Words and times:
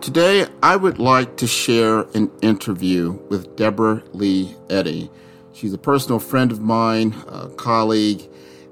Today, 0.00 0.46
I 0.62 0.76
would 0.76 0.98
like 0.98 1.36
to 1.36 1.46
share 1.46 2.00
an 2.14 2.30
interview 2.40 3.12
with 3.28 3.54
Deborah 3.54 4.02
Lee 4.14 4.56
Eddy. 4.70 5.10
She's 5.52 5.74
a 5.74 5.78
personal 5.78 6.18
friend 6.18 6.50
of 6.50 6.62
mine, 6.62 7.14
a 7.28 7.50
colleague, 7.50 8.22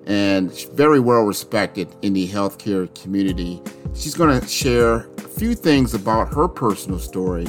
and 0.07 0.51
very 0.71 0.99
well 0.99 1.25
respected 1.25 1.95
in 2.01 2.15
the 2.15 2.27
healthcare 2.27 2.89
community. 3.03 3.61
She's 3.95 4.15
going 4.15 4.41
to 4.41 4.49
share 4.49 5.07
a 5.19 5.21
few 5.21 5.55
things 5.55 5.93
about 5.93 6.33
her 6.33 6.49
personal 6.49 6.99
story, 6.99 7.47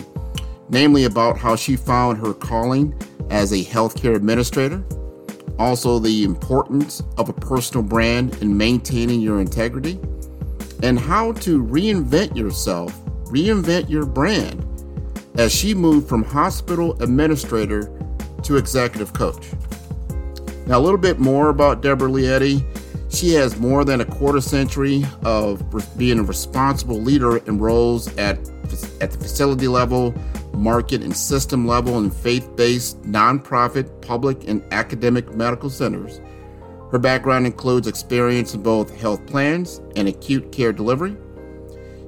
namely 0.68 1.06
about 1.06 1.38
how 1.38 1.56
she 1.56 1.78
found 1.78 2.18
her 2.18 2.34
calling 2.34 2.94
as 3.30 3.54
a 3.54 3.64
healthcare 3.64 4.14
administrator, 4.14 4.84
also 5.58 6.00
the 6.00 6.26
importance 6.26 7.02
of 7.18 7.30
a 7.30 7.34
personal 7.34 7.84
brand 7.84 8.36
in 8.42 8.58
maintaining 8.58 9.22
your 9.22 9.40
integrity, 9.40 9.98
and 10.84 11.00
how 11.00 11.32
to 11.32 11.64
reinvent 11.64 12.36
yourself 12.36 12.94
reinvent 13.30 13.90
your 13.90 14.06
brand 14.06 14.66
as 15.38 15.54
she 15.54 15.74
moved 15.74 16.08
from 16.10 16.24
hospital 16.24 17.02
administrator 17.02 17.92
to 18.44 18.58
executive 18.58 19.14
coach. 19.14 19.48
Now, 20.66 20.78
a 20.78 20.82
little 20.82 21.00
bit 21.00 21.20
more 21.20 21.50
about 21.50 21.82
Deborah 21.82 22.10
Lee 22.10 22.28
Eddy. 22.28 22.64
She 23.10 23.34
has 23.34 23.58
more 23.58 23.84
than 23.84 24.02
a 24.02 24.06
quarter 24.06 24.42
century 24.42 25.04
of 25.24 25.64
being 25.98 26.20
a 26.20 26.24
responsible 26.24 27.02
leader 27.02 27.38
in 27.38 27.58
roles 27.58 28.08
at, 28.18 28.38
at 29.02 29.12
the 29.12 29.18
facility 29.20 29.68
level, 29.68 30.14
market 30.54 31.02
and 31.02 31.16
system 31.16 31.66
level, 31.66 31.98
and 31.98 32.14
faith 32.14 32.56
based, 32.56 33.02
nonprofit, 33.02 34.02
public, 34.02 34.48
and 34.48 34.64
academic 34.72 35.34
medical 35.34 35.70
centers. 35.70 36.22
Her 36.92 37.00
background 37.00 37.46
includes 37.46 37.88
experience 37.88 38.54
in 38.54 38.62
both 38.62 38.96
health 38.96 39.26
plans 39.26 39.82
and 39.96 40.08
acute 40.08 40.52
care 40.52 40.74
delivery 40.74 41.16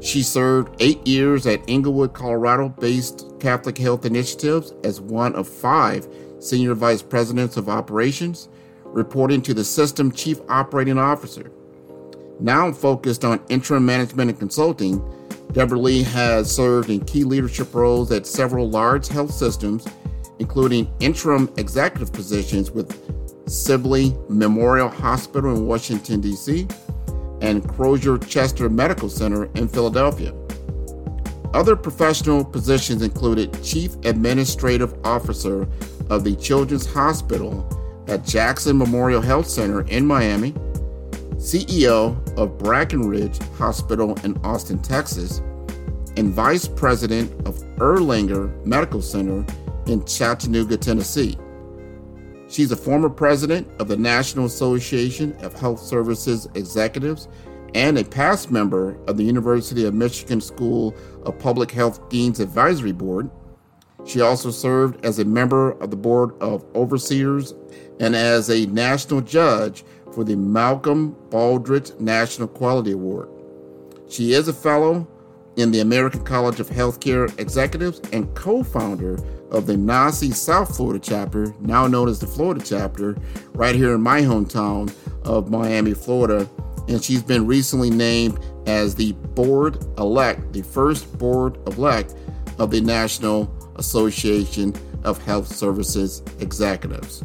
she 0.01 0.23
served 0.23 0.75
eight 0.79 1.05
years 1.05 1.45
at 1.45 1.61
Englewood, 1.67 2.13
Colorado 2.13 2.69
based 2.69 3.25
Catholic 3.39 3.77
Health 3.77 4.05
Initiatives 4.05 4.73
as 4.83 4.99
one 4.99 5.35
of 5.35 5.47
five 5.47 6.07
Senior 6.39 6.73
Vice 6.73 7.03
Presidents 7.03 7.55
of 7.55 7.69
Operations, 7.69 8.49
reporting 8.83 9.41
to 9.43 9.53
the 9.53 9.63
System 9.63 10.11
Chief 10.11 10.39
Operating 10.49 10.97
Officer. 10.97 11.51
Now 12.39 12.71
focused 12.71 13.23
on 13.23 13.39
interim 13.49 13.85
management 13.85 14.31
and 14.31 14.39
consulting, 14.39 15.03
Deborah 15.51 15.77
Lee 15.77 16.01
has 16.01 16.53
served 16.53 16.89
in 16.89 17.05
key 17.05 17.23
leadership 17.23 17.73
roles 17.75 18.11
at 18.11 18.25
several 18.25 18.69
large 18.69 19.07
health 19.07 19.31
systems, 19.31 19.85
including 20.39 20.91
interim 20.99 21.47
executive 21.57 22.11
positions 22.11 22.71
with 22.71 22.99
Sibley 23.47 24.15
Memorial 24.29 24.89
Hospital 24.89 25.55
in 25.55 25.67
Washington, 25.67 26.21
D.C., 26.21 26.67
and 27.41 27.67
Crozer 27.67 28.17
Chester 28.17 28.69
Medical 28.69 29.09
Center 29.09 29.45
in 29.55 29.67
Philadelphia. 29.67 30.33
Other 31.53 31.75
professional 31.75 32.45
positions 32.45 33.01
included 33.01 33.61
Chief 33.61 33.95
Administrative 34.05 34.93
Officer 35.05 35.67
of 36.09 36.23
the 36.23 36.35
Children's 36.37 36.85
Hospital 36.85 37.67
at 38.07 38.25
Jackson 38.25 38.77
Memorial 38.77 39.21
Health 39.21 39.47
Center 39.47 39.81
in 39.87 40.05
Miami, 40.05 40.53
CEO 41.35 42.15
of 42.37 42.57
Brackenridge 42.57 43.41
Hospital 43.57 44.17
in 44.23 44.37
Austin, 44.43 44.79
Texas, 44.79 45.39
and 46.17 46.33
Vice 46.33 46.67
President 46.67 47.31
of 47.47 47.55
Erlanger 47.77 48.65
Medical 48.65 49.01
Center 49.01 49.45
in 49.87 50.05
Chattanooga, 50.05 50.77
Tennessee. 50.77 51.37
She's 52.51 52.73
a 52.73 52.75
former 52.75 53.09
president 53.09 53.65
of 53.79 53.87
the 53.87 53.95
National 53.95 54.43
Association 54.43 55.33
of 55.39 55.57
Health 55.57 55.79
Services 55.79 56.49
Executives 56.53 57.29
and 57.73 57.97
a 57.97 58.03
past 58.03 58.51
member 58.51 58.97
of 59.07 59.15
the 59.15 59.23
University 59.23 59.85
of 59.85 59.93
Michigan 59.93 60.41
School 60.41 60.93
of 61.23 61.39
Public 61.39 61.71
Health 61.71 62.09
Dean's 62.09 62.41
Advisory 62.41 62.91
Board. 62.91 63.31
She 64.05 64.19
also 64.19 64.51
served 64.51 65.05
as 65.05 65.17
a 65.17 65.23
member 65.23 65.71
of 65.79 65.91
the 65.91 65.95
Board 65.95 66.33
of 66.41 66.65
Overseers 66.75 67.53
and 68.01 68.17
as 68.17 68.49
a 68.49 68.65
national 68.65 69.21
judge 69.21 69.85
for 70.11 70.25
the 70.25 70.35
Malcolm 70.35 71.15
Baldrige 71.29 71.97
National 72.01 72.49
Quality 72.49 72.91
Award. 72.91 73.29
She 74.09 74.33
is 74.33 74.49
a 74.49 74.53
fellow 74.53 75.07
in 75.55 75.71
the 75.71 75.79
American 75.79 76.25
College 76.25 76.59
of 76.59 76.69
Healthcare 76.69 77.37
Executives 77.39 78.01
and 78.11 78.33
co 78.35 78.61
founder 78.61 79.17
of 79.51 79.67
the 79.67 79.75
NAHSE 79.75 80.33
South 80.33 80.75
Florida 80.75 80.99
chapter, 80.99 81.53
now 81.59 81.85
known 81.85 82.09
as 82.09 82.19
the 82.19 82.27
Florida 82.27 82.61
chapter, 82.63 83.15
right 83.53 83.75
here 83.75 83.93
in 83.93 84.01
my 84.01 84.21
hometown 84.21 84.93
of 85.23 85.51
Miami, 85.51 85.93
Florida. 85.93 86.49
And 86.87 87.03
she's 87.03 87.21
been 87.21 87.45
recently 87.45 87.89
named 87.89 88.39
as 88.65 88.95
the 88.95 89.11
board 89.11 89.83
elect, 89.97 90.53
the 90.53 90.63
first 90.63 91.17
board 91.17 91.57
elect 91.67 92.15
of 92.57 92.71
the 92.71 92.81
National 92.81 93.53
Association 93.75 94.73
of 95.03 95.23
Health 95.23 95.47
Services 95.47 96.23
Executives. 96.39 97.23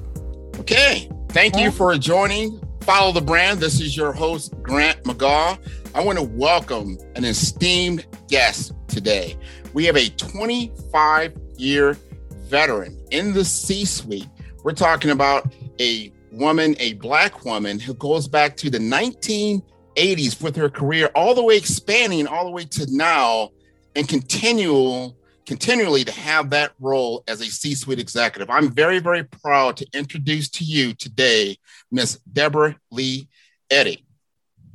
Okay, 0.59 1.11
thank 1.31 1.57
you 1.57 1.71
for 1.71 1.97
joining 1.97 2.61
Follow 2.81 3.13
the 3.13 3.21
Brand. 3.21 3.61
This 3.61 3.81
is 3.81 3.97
your 3.97 4.13
host, 4.13 4.55
Grant 4.63 5.03
McGaugh. 5.05 5.59
I 5.95 6.05
want 6.05 6.19
to 6.19 6.25
welcome 6.25 6.99
an 7.15 7.25
esteemed 7.25 8.07
guest 8.29 8.73
today. 8.89 9.37
We 9.75 9.85
have 9.87 9.97
a 9.97 10.09
25 10.11 11.37
year 11.57 11.97
veteran 12.47 12.99
in 13.11 13.33
the 13.33 13.45
C 13.45 13.85
suite. 13.85 14.29
We're 14.63 14.73
talking 14.73 15.11
about 15.11 15.53
a 15.81 16.13
woman, 16.33 16.77
a 16.79 16.95
black 16.95 17.45
woman 17.45 17.79
who 17.79 17.95
goes 17.95 18.29
back 18.29 18.57
to 18.59 18.71
the 18.71 18.79
1980s 18.79 20.43
with 20.43 20.57
her 20.57 20.69
career 20.69 21.11
all 21.15 21.35
the 21.35 21.43
way 21.43 21.57
expanding 21.57 22.27
all 22.27 22.45
the 22.45 22.51
way 22.51 22.65
to 22.65 22.87
now 22.91 23.51
and 23.95 24.09
continual 24.09 25.17
continually 25.47 26.05
to 26.05 26.11
have 26.11 26.51
that 26.51 26.73
role 26.81 27.23
as 27.29 27.41
a 27.41 27.45
C-suite 27.45 28.01
executive. 28.01 28.51
I'm 28.51 28.69
very, 28.69 28.99
very 28.99 29.23
proud 29.23 29.77
to 29.77 29.87
introduce 29.95 30.49
to 30.51 30.65
you 30.65 30.93
today 30.93 31.57
Miss 31.93 32.19
Deborah 32.33 32.77
Lee 32.91 33.29
Eddy. 33.71 34.05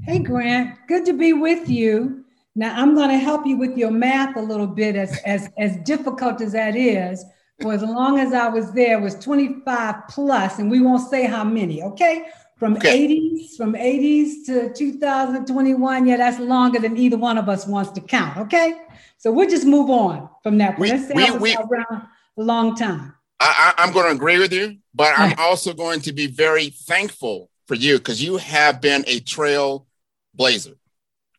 Hey 0.04 0.20
Grant, 0.20 0.78
good 0.88 1.06
to 1.06 1.14
be 1.14 1.34
with 1.34 1.70
you. 1.70 2.24
Now 2.56 2.74
I'm 2.82 2.96
going 2.96 3.10
to 3.10 3.18
help 3.18 3.46
you 3.46 3.58
with 3.58 3.78
your 3.78 3.92
math 3.92 4.36
a 4.36 4.42
little 4.42 4.68
bit 4.68 4.96
as 4.96 5.18
as 5.26 5.50
as 5.58 5.78
difficult 5.84 6.42
as 6.42 6.54
that 6.54 6.76
is 6.76 7.24
for 7.62 7.74
as 7.74 7.82
long 7.82 8.20
as 8.20 8.34
I 8.34 8.48
was 8.50 8.72
there 8.72 9.00
was 9.00 9.16
25 9.16 10.08
plus, 10.10 10.60
and 10.60 10.70
we 10.70 10.80
won't 10.80 11.08
say 11.10 11.26
how 11.26 11.44
many, 11.44 11.84
okay? 11.84 12.26
From 12.58 12.76
okay. 12.76 13.08
80s, 13.08 13.58
from 13.58 13.74
80s 13.74 14.46
to 14.46 14.74
2021, 14.74 16.06
yeah, 16.06 16.18
that's 16.18 16.40
longer 16.40 16.80
than 16.80 16.98
either 16.98 17.18
one 17.18 17.38
of 17.38 17.50
us 17.50 17.66
wants 17.66 17.92
to 17.92 18.02
count, 18.02 18.38
okay? 18.38 18.82
So 19.18 19.32
we'll 19.32 19.50
just 19.50 19.66
move 19.66 19.90
on 19.90 20.30
from 20.44 20.58
that. 20.60 20.78
We, 20.78 20.90
Let's 20.90 21.08
say 21.08 21.14
we, 21.16 21.38
we, 21.38 21.56
around 21.56 22.08
a 22.38 22.42
long 22.42 22.76
time. 22.76 23.16
I, 23.40 23.74
am 23.78 23.92
going 23.94 24.06
to 24.06 24.12
agree 24.12 24.38
with 24.38 24.54
you, 24.54 24.78
but 24.94 25.14
I'm 25.18 25.36
also 25.40 25.74
going 25.74 26.02
to 26.02 26.14
be 26.14 26.28
very 26.28 26.70
thankful 26.70 27.50
for 27.68 27.76
you 27.76 27.98
because 27.98 28.24
you 28.24 28.38
have 28.38 28.82
been 28.82 29.04
a 29.08 29.20
trailblazer. 29.22 30.76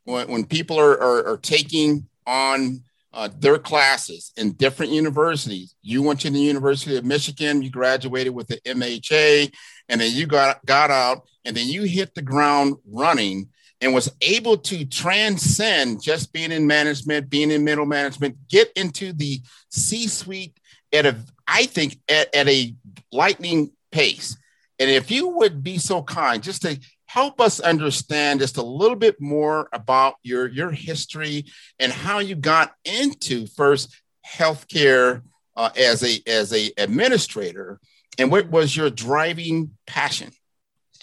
When, 0.04 0.28
when 0.28 0.44
people 0.44 0.78
are, 0.80 1.00
are, 1.00 1.26
are 1.28 1.36
taking 1.36 2.08
on 2.26 2.82
uh, 3.12 3.28
their 3.38 3.58
classes 3.58 4.32
in 4.36 4.52
different 4.52 4.92
universities, 4.92 5.74
you 5.82 6.02
went 6.02 6.20
to 6.20 6.30
the 6.30 6.38
University 6.38 6.96
of 6.96 7.04
Michigan, 7.04 7.62
you 7.62 7.70
graduated 7.70 8.34
with 8.34 8.48
the 8.48 8.56
MHA, 8.66 9.52
and 9.88 10.00
then 10.00 10.12
you 10.12 10.26
got, 10.26 10.64
got 10.64 10.90
out, 10.90 11.26
and 11.44 11.56
then 11.56 11.66
you 11.66 11.82
hit 11.82 12.14
the 12.14 12.22
ground 12.22 12.76
running 12.86 13.48
and 13.80 13.92
was 13.92 14.10
able 14.20 14.56
to 14.56 14.84
transcend 14.84 16.02
just 16.02 16.32
being 16.32 16.52
in 16.52 16.66
management, 16.66 17.28
being 17.28 17.50
in 17.50 17.64
middle 17.64 17.84
management, 17.84 18.36
get 18.48 18.70
into 18.76 19.12
the 19.12 19.40
C 19.70 20.06
suite 20.06 20.56
at 20.92 21.04
a, 21.04 21.16
I 21.48 21.66
think, 21.66 21.98
at, 22.08 22.34
at 22.34 22.48
a 22.48 22.74
lightning 23.10 23.72
pace. 23.90 24.36
And 24.78 24.88
if 24.88 25.10
you 25.10 25.28
would 25.28 25.62
be 25.62 25.78
so 25.78 26.02
kind, 26.02 26.42
just 26.42 26.62
to 26.62 26.78
help 27.12 27.42
us 27.42 27.60
understand 27.60 28.40
just 28.40 28.56
a 28.56 28.62
little 28.62 28.96
bit 28.96 29.20
more 29.20 29.68
about 29.74 30.14
your, 30.22 30.48
your 30.48 30.70
history 30.70 31.44
and 31.78 31.92
how 31.92 32.20
you 32.20 32.34
got 32.34 32.72
into 32.86 33.46
first 33.46 33.94
healthcare 34.26 35.20
uh, 35.54 35.68
as 35.76 36.02
a 36.02 36.22
as 36.26 36.54
a 36.54 36.72
administrator, 36.78 37.78
and 38.18 38.30
what 38.30 38.48
was 38.48 38.74
your 38.74 38.88
driving 38.88 39.72
passion? 39.86 40.30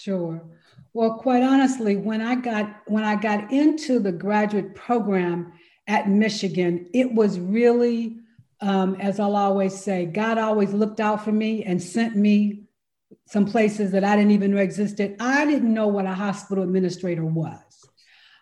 Sure. 0.00 0.42
Well, 0.92 1.14
quite 1.14 1.44
honestly, 1.44 1.94
when 1.94 2.20
I 2.20 2.34
got 2.34 2.82
when 2.86 3.04
I 3.04 3.14
got 3.14 3.52
into 3.52 4.00
the 4.00 4.10
graduate 4.10 4.74
program 4.74 5.52
at 5.86 6.08
Michigan, 6.08 6.88
it 6.92 7.14
was 7.14 7.38
really 7.38 8.16
um, 8.60 8.96
as 8.96 9.20
I'll 9.20 9.36
always 9.36 9.80
say, 9.80 10.06
God 10.06 10.38
always 10.38 10.72
looked 10.72 10.98
out 10.98 11.24
for 11.24 11.30
me 11.30 11.62
and 11.62 11.80
sent 11.80 12.16
me 12.16 12.64
some 13.26 13.46
places 13.46 13.92
that 13.92 14.04
I 14.04 14.16
didn't 14.16 14.32
even 14.32 14.52
know 14.52 14.58
existed. 14.58 15.16
I 15.20 15.44
didn't 15.46 15.72
know 15.72 15.86
what 15.86 16.06
a 16.06 16.14
hospital 16.14 16.64
administrator 16.64 17.24
was. 17.24 17.58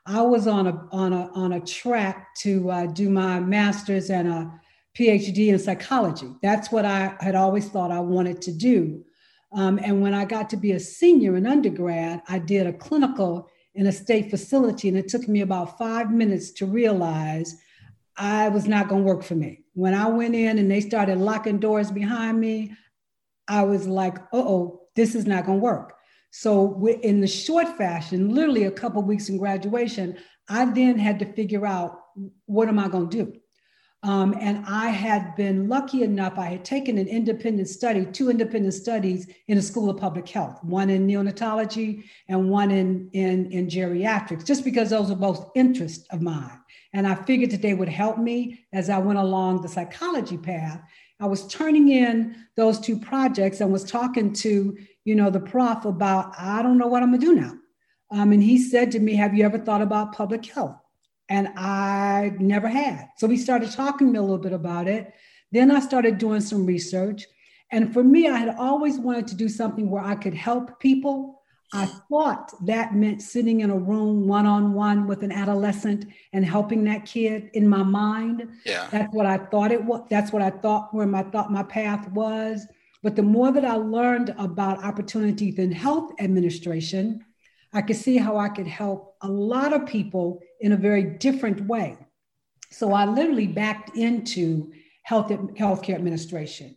I 0.07 0.23
was 0.23 0.47
on 0.47 0.67
a 0.67 0.89
on 0.91 1.13
a 1.13 1.31
on 1.35 1.53
a 1.53 1.61
track 1.61 2.35
to 2.39 2.71
uh, 2.71 2.87
do 2.87 3.11
my 3.11 3.41
master's 3.41 4.09
and 4.11 4.29
a 4.29 4.51
PhD 4.97 5.49
in 5.49 5.59
psychology. 5.59 6.29
That's 6.43 6.73
what 6.73 6.85
I 6.85 7.15
had 7.21 7.35
always 7.35 7.69
thought 7.69 7.91
I 7.91 8.01
wanted 8.01 8.41
to 8.43 8.53
do. 8.53 9.05
Um, 9.53 9.79
and 9.83 10.03
when 10.03 10.15
I 10.15 10.25
got 10.25 10.51
to 10.51 10.57
be 10.57 10.73
a 10.73 10.81
senior 10.81 11.37
in 11.37 11.47
undergrad, 11.47 12.23
I 12.29 12.39
did 12.39 12.67
a 12.67 12.73
clinical 12.73 13.49
in 13.75 13.87
a 13.87 13.93
state 13.93 14.31
facility, 14.31 14.89
and 14.89 14.97
it 14.97 15.09
took 15.09 15.29
me 15.29 15.43
about 15.43 15.79
five 15.79 16.11
minutes 16.11 16.51
to 16.53 16.67
realize 16.67 17.55
I 18.17 18.49
was 18.49 18.67
not 18.67 18.89
going 18.89 19.03
to 19.03 19.07
work 19.07 19.23
for 19.23 19.37
me. 19.37 19.61
When 19.75 19.95
I 19.95 20.09
went 20.09 20.35
in 20.35 20.59
and 20.59 20.71
they 20.71 20.81
started 20.81 21.19
locking 21.19 21.61
doors 21.61 21.91
behind 21.91 22.41
me, 22.41 22.73
I 23.49 23.63
was 23.63 23.87
like, 23.87 24.19
oh, 24.33 24.83
this 24.95 25.15
is 25.15 25.27
not 25.27 25.47
going 25.47 25.59
to 25.59 25.65
work. 25.65 25.95
So, 26.31 26.87
in 27.03 27.21
the 27.21 27.27
short 27.27 27.77
fashion, 27.79 28.35
literally 28.35 28.65
a 28.65 28.71
couple 28.71 29.03
weeks 29.03 29.29
in 29.29 29.39
graduation, 29.39 30.19
I 30.49 30.67
then 30.67 30.99
had 30.99 31.19
to 31.21 31.33
figure 31.33 31.67
out 31.67 32.01
what 32.47 32.69
am 32.69 32.79
I 32.79 32.89
going 32.89 33.09
to 33.09 33.25
do? 33.25 33.41
Um, 34.05 34.37
and 34.41 34.65
I 34.67 34.91
had 34.91 35.35
been 35.35 35.69
lucky 35.69 36.05
enough, 36.05 36.39
I 36.39 36.47
had 36.47 36.65
taken 36.65 36.99
an 36.99 37.09
independent 37.09 37.69
study, 37.69 38.07
two 38.07 38.31
independent 38.31 38.75
studies 38.75 39.29
in 39.49 39.57
the 39.57 39.63
School 39.63 39.91
of 39.91 39.97
Public 39.97 40.29
Health, 40.29 40.63
one 40.63 40.89
in 40.89 41.07
neonatology 41.07 42.05
and 42.29 42.49
one 42.49 42.71
in, 42.71 43.11
in, 43.13 43.51
in 43.51 43.67
geriatrics, 43.67 44.45
just 44.45 44.65
because 44.65 44.91
those 44.91 45.11
were 45.11 45.17
both 45.17 45.51
interests 45.57 46.07
of 46.11 46.23
mine. 46.23 46.61
And 46.93 47.09
I 47.09 47.17
figured 47.17 47.51
that 47.51 47.61
they 47.61 47.75
would 47.75 47.89
help 47.89 48.19
me 48.19 48.65
as 48.73 48.89
I 48.89 48.99
went 48.99 49.19
along 49.19 49.63
the 49.63 49.69
psychology 49.69 50.39
path. 50.39 50.81
I 51.21 51.27
was 51.27 51.47
turning 51.49 51.89
in 51.89 52.37
those 52.57 52.79
two 52.79 52.99
projects 52.99 53.61
and 53.61 53.73
was 53.73 53.85
talking 53.85 54.33
to, 54.35 54.77
you 55.05 55.15
know, 55.15 55.31
the 55.31 55.41
prof 55.41 55.85
about, 55.85 56.33
I 56.39 56.63
don't 56.63 56.79
know 56.79 56.87
what 56.87 57.03
I'm 57.03 57.11
gonna 57.11 57.19
do 57.19 57.35
now. 57.35 57.55
Um, 58.11 58.33
and 58.33 58.43
he 58.43 58.59
said 58.59 58.91
to 58.93 59.01
me, 59.01 59.15
Have 59.17 59.35
you 59.35 59.45
ever 59.45 59.59
thought 59.59 59.83
about 59.83 60.15
public 60.15 60.47
health? 60.47 60.77
And 61.29 61.49
I 61.57 62.33
never 62.39 62.69
had. 62.69 63.09
So 63.19 63.27
we 63.27 63.37
started 63.37 63.71
talking 63.71 64.17
a 64.17 64.21
little 64.21 64.39
bit 64.39 64.53
about 64.53 64.89
it. 64.89 65.13
Then 65.53 65.71
I 65.71 65.81
started 65.81 66.19
doing 66.19 66.41
some 66.41 66.65
research. 66.65 67.27
And 67.71 67.93
for 67.93 68.03
me, 68.03 68.29
I 68.29 68.39
had 68.39 68.57
always 68.57 68.99
wanted 68.99 69.27
to 69.29 69.35
do 69.35 69.49
something 69.49 69.91
where 69.91 70.03
I 70.03 70.15
could 70.15 70.33
help 70.33 70.81
people 70.81 71.38
I 71.73 71.87
thought 71.87 72.55
that 72.67 72.95
meant 72.95 73.21
sitting 73.21 73.61
in 73.61 73.71
a 73.71 73.77
room 73.77 74.27
one 74.27 74.47
on 74.47 74.73
one 74.73 75.07
with 75.07 75.23
an 75.23 75.33
adolescent 75.33 76.07
and 76.33 76.45
helping 76.45 76.85
that 76.85 77.05
kid 77.05 77.51
in 77.53 77.69
my 77.69 77.83
mind. 77.83 78.49
Yeah. 78.65 78.89
That's 78.91 79.13
what 79.13 79.27
I 79.27 79.37
thought 79.37 79.71
it 79.71 79.85
was. 79.85 80.07
That's 80.09 80.33
what 80.33 80.41
I 80.41 80.51
thought 80.51 80.95
where 80.95 81.07
my 81.07 81.25
thought 81.25 81.53
my 81.53 81.63
path 81.63 82.11
was. 82.13 82.67
But 83.03 83.17
the 83.17 83.23
more 83.23 83.53
that 83.53 83.65
I 83.65 83.75
learned 83.75 84.35
about 84.39 84.83
opportunities 84.83 85.59
in 85.59 85.71
health 85.71 86.13
administration, 86.19 87.25
I 87.73 87.83
could 87.83 87.97
see 87.97 88.17
how 88.17 88.39
I 88.39 88.49
could 88.49 88.67
help 88.67 89.17
a 89.21 89.29
lot 89.29 89.75
of 89.75 89.87
people 89.87 90.41
in 90.61 90.73
a 90.73 90.77
very 90.77 91.05
different 91.05 91.67
way. 91.67 91.99
So 92.71 92.93
I 92.93 93.05
literally 93.05 93.47
backed 93.47 93.97
into 93.97 94.73
health 95.03 95.29
healthcare 95.29 95.95
administration. 95.95 96.77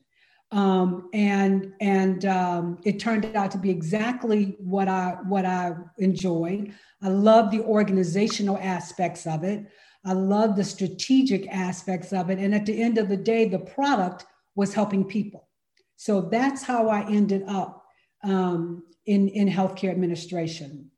Um, 0.51 1.09
and 1.13 1.73
and 1.79 2.25
um, 2.25 2.77
it 2.83 2.99
turned 2.99 3.25
out 3.37 3.51
to 3.51 3.57
be 3.57 3.69
exactly 3.69 4.57
what 4.59 4.89
I 4.89 5.17
what 5.23 5.45
I 5.45 5.75
enjoyed. 5.97 6.73
I 7.01 7.07
love 7.07 7.51
the 7.51 7.61
organizational 7.61 8.57
aspects 8.57 9.25
of 9.25 9.43
it. 9.45 9.65
I 10.05 10.13
love 10.13 10.55
the 10.55 10.63
strategic 10.63 11.47
aspects 11.47 12.11
of 12.11 12.29
it. 12.29 12.39
And 12.39 12.53
at 12.53 12.65
the 12.65 12.81
end 12.81 12.97
of 12.97 13.07
the 13.07 13.17
day, 13.17 13.47
the 13.47 13.59
product 13.59 14.25
was 14.55 14.73
helping 14.73 15.05
people. 15.05 15.47
So 15.95 16.21
that's 16.21 16.63
how 16.63 16.89
I 16.89 17.07
ended 17.07 17.43
up 17.47 17.85
um, 18.23 18.83
in 19.05 19.29
in 19.29 19.47
healthcare 19.47 19.91
administration. 19.91 20.91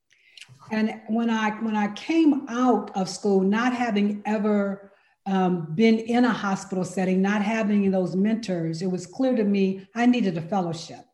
And 0.71 1.01
when 1.07 1.29
I 1.29 1.51
when 1.61 1.75
I 1.75 1.89
came 1.94 2.47
out 2.50 2.95
of 2.95 3.07
school, 3.09 3.41
not 3.41 3.73
having 3.73 4.23
ever 4.25 4.93
um, 5.25 5.74
been 5.74 6.00
in 6.00 6.25
a 6.25 6.34
hospital 6.34 6.84
setting, 6.84 7.22
not 7.22 7.42
having 7.42 7.90
those 7.92 8.16
mentors, 8.16 8.81
it 8.81 8.92
was 8.92 9.06
clear 9.06 9.36
to 9.36 9.44
me 9.44 9.88
I 9.96 10.06
needed 10.06 10.38
a 10.38 10.42
fellowship. 10.42 11.06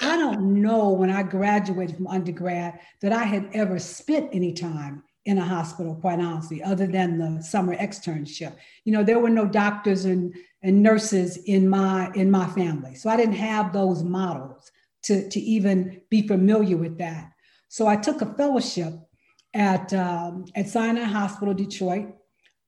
I 0.00 0.16
don't 0.16 0.60
know 0.60 0.90
when 0.90 1.10
I 1.10 1.22
graduated 1.22 1.96
from 1.96 2.06
undergrad 2.06 2.80
that 3.00 3.12
I 3.12 3.24
had 3.24 3.48
ever 3.54 3.78
spent 3.78 4.30
any 4.32 4.52
time 4.52 5.02
in 5.24 5.38
a 5.38 5.44
hospital, 5.44 5.96
quite 5.96 6.20
honestly, 6.20 6.62
other 6.62 6.86
than 6.86 7.18
the 7.18 7.42
summer 7.42 7.74
externship. 7.76 8.54
You 8.84 8.92
know, 8.92 9.02
there 9.02 9.18
were 9.18 9.30
no 9.30 9.46
doctors 9.46 10.04
and, 10.04 10.34
and 10.62 10.82
nurses 10.82 11.38
in 11.46 11.68
my 11.68 12.12
in 12.14 12.30
my 12.30 12.46
family. 12.46 12.94
So 12.94 13.10
I 13.10 13.16
didn't 13.16 13.34
have 13.34 13.72
those 13.72 14.04
models 14.04 14.70
to, 15.04 15.28
to 15.28 15.40
even 15.40 16.00
be 16.10 16.26
familiar 16.28 16.76
with 16.76 16.98
that. 16.98 17.32
So 17.68 17.86
I 17.86 17.96
took 17.96 18.22
a 18.22 18.34
fellowship 18.34 18.94
at, 19.54 19.92
um, 19.94 20.44
at 20.54 20.68
Sinai 20.68 21.04
Hospital, 21.04 21.54
Detroit. 21.54 22.14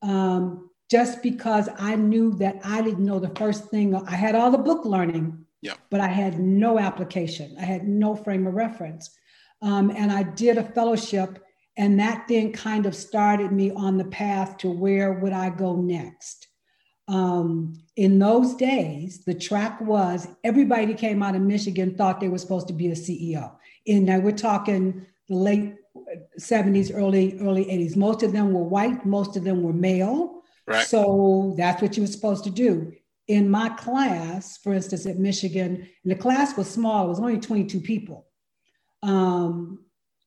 Um, 0.02 0.67
just 0.90 1.22
because 1.22 1.68
I 1.78 1.96
knew 1.96 2.32
that 2.38 2.60
I 2.64 2.80
didn't 2.80 3.04
know 3.04 3.18
the 3.18 3.34
first 3.36 3.66
thing. 3.66 3.94
I 3.94 4.14
had 4.14 4.34
all 4.34 4.50
the 4.50 4.58
book 4.58 4.84
learning, 4.84 5.44
yeah. 5.60 5.74
but 5.90 6.00
I 6.00 6.08
had 6.08 6.40
no 6.40 6.78
application. 6.78 7.56
I 7.58 7.64
had 7.64 7.86
no 7.86 8.16
frame 8.16 8.46
of 8.46 8.54
reference. 8.54 9.10
Um, 9.60 9.90
and 9.90 10.10
I 10.10 10.22
did 10.22 10.56
a 10.56 10.62
fellowship, 10.62 11.44
and 11.76 11.98
that 12.00 12.26
then 12.28 12.52
kind 12.52 12.86
of 12.86 12.94
started 12.94 13.52
me 13.52 13.70
on 13.72 13.98
the 13.98 14.04
path 14.06 14.56
to 14.58 14.70
where 14.70 15.14
would 15.14 15.32
I 15.32 15.50
go 15.50 15.76
next. 15.76 16.46
Um, 17.08 17.74
in 17.96 18.18
those 18.18 18.54
days, 18.54 19.24
the 19.24 19.34
track 19.34 19.80
was 19.80 20.28
everybody 20.44 20.86
that 20.86 20.98
came 20.98 21.22
out 21.22 21.34
of 21.34 21.42
Michigan 21.42 21.96
thought 21.96 22.20
they 22.20 22.28
were 22.28 22.38
supposed 22.38 22.68
to 22.68 22.74
be 22.74 22.88
a 22.88 22.94
CEO. 22.94 23.52
And 23.86 24.06
now 24.06 24.18
we're 24.20 24.32
talking 24.32 25.06
the 25.28 25.34
late 25.34 25.74
70s, 26.38 26.90
early 26.94 27.38
early 27.40 27.64
80s. 27.64 27.96
Most 27.96 28.22
of 28.22 28.32
them 28.32 28.52
were 28.52 28.62
white, 28.62 29.04
most 29.04 29.36
of 29.36 29.44
them 29.44 29.62
were 29.62 29.72
male. 29.72 30.37
Right. 30.68 30.86
So 30.86 31.54
that's 31.56 31.80
what 31.80 31.96
you 31.96 32.02
were 32.02 32.08
supposed 32.08 32.44
to 32.44 32.50
do. 32.50 32.92
In 33.26 33.48
my 33.48 33.70
class, 33.70 34.58
for 34.58 34.74
instance, 34.74 35.06
at 35.06 35.18
Michigan, 35.18 35.88
and 36.04 36.12
the 36.12 36.16
class 36.16 36.56
was 36.58 36.70
small, 36.70 37.06
it 37.06 37.08
was 37.08 37.20
only 37.20 37.38
22 37.38 37.80
people. 37.80 38.26
Um, 39.02 39.84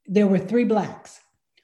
there 0.07 0.25
were 0.25 0.39
three 0.39 0.63
Blacks. 0.63 1.19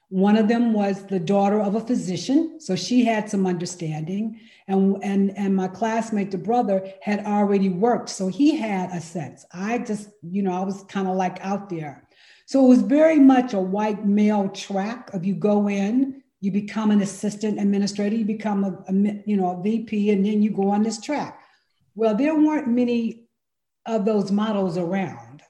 One 0.09 0.37
of 0.37 0.47
them 0.47 0.73
was 0.73 1.05
the 1.05 1.19
daughter 1.19 1.59
of 1.59 1.75
a 1.75 1.81
physician, 1.81 2.59
so 2.59 2.75
she 2.75 3.03
had 3.03 3.29
some 3.29 3.47
understanding. 3.47 4.39
And, 4.67 5.03
and, 5.03 5.35
and 5.35 5.55
my 5.55 5.67
classmate, 5.67 6.29
the 6.29 6.37
brother, 6.37 6.87
had 7.01 7.25
already 7.25 7.69
worked, 7.69 8.09
so 8.09 8.27
he 8.27 8.55
had 8.55 8.91
a 8.91 9.01
sense. 9.01 9.43
I 9.51 9.79
just, 9.79 10.09
you 10.21 10.43
know, 10.43 10.53
I 10.53 10.63
was 10.63 10.83
kind 10.83 11.07
of 11.07 11.15
like 11.15 11.43
out 11.43 11.69
there. 11.69 12.07
So 12.45 12.63
it 12.63 12.69
was 12.69 12.81
very 12.83 13.19
much 13.19 13.53
a 13.53 13.59
white 13.59 14.05
male 14.05 14.49
track 14.49 15.13
of 15.13 15.25
you 15.25 15.33
go 15.33 15.67
in, 15.67 16.21
you 16.39 16.51
become 16.51 16.91
an 16.91 17.01
assistant 17.01 17.59
administrator, 17.59 18.15
you 18.15 18.25
become 18.25 18.63
a, 18.63 18.83
a, 18.87 19.23
you 19.25 19.37
know 19.37 19.59
a 19.59 19.61
VP, 19.61 20.11
and 20.11 20.25
then 20.25 20.41
you 20.41 20.51
go 20.51 20.69
on 20.69 20.83
this 20.83 20.99
track. 20.99 21.41
Well, 21.95 22.15
there 22.15 22.35
weren't 22.35 22.67
many 22.67 23.27
of 23.85 24.05
those 24.05 24.31
models 24.31 24.77
around 24.77 25.41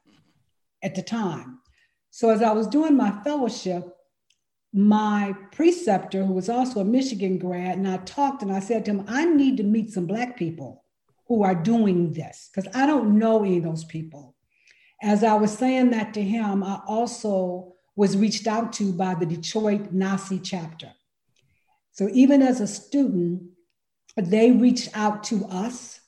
at 0.83 0.95
the 0.95 1.01
time. 1.01 1.59
So 2.11 2.29
as 2.29 2.41
I 2.41 2.53
was 2.53 2.67
doing 2.67 2.95
my 2.95 3.11
fellowship, 3.23 3.83
my 4.73 5.35
preceptor, 5.51 6.23
who 6.23 6.33
was 6.33 6.49
also 6.49 6.79
a 6.81 6.85
Michigan 6.85 7.37
grad, 7.37 7.77
and 7.77 7.87
I 7.87 7.97
talked 7.97 8.41
and 8.43 8.51
I 8.51 8.59
said 8.59 8.85
to 8.85 8.91
him, 8.91 9.05
I 9.07 9.25
need 9.25 9.57
to 9.57 9.63
meet 9.63 9.91
some 9.91 10.05
black 10.05 10.37
people 10.37 10.83
who 11.27 11.43
are 11.43 11.55
doing 11.55 12.13
this 12.13 12.49
because 12.53 12.73
I 12.75 12.85
don't 12.85 13.17
know 13.17 13.43
any 13.43 13.57
of 13.57 13.63
those 13.63 13.85
people. 13.85 14.35
As 15.01 15.23
I 15.23 15.33
was 15.33 15.51
saying 15.51 15.91
that 15.91 16.13
to 16.13 16.21
him, 16.21 16.63
I 16.63 16.79
also 16.87 17.73
was 17.97 18.15
reached 18.15 18.47
out 18.47 18.71
to 18.71 18.93
by 18.93 19.15
the 19.15 19.25
Detroit 19.25 19.93
NAHSE 19.93 20.39
chapter. 20.43 20.93
So 21.91 22.07
even 22.13 22.43
as 22.43 22.61
a 22.61 22.67
student, 22.67 23.41
they 24.15 24.51
reached 24.51 24.95
out 24.95 25.23
to 25.25 25.43
us. 25.45 25.99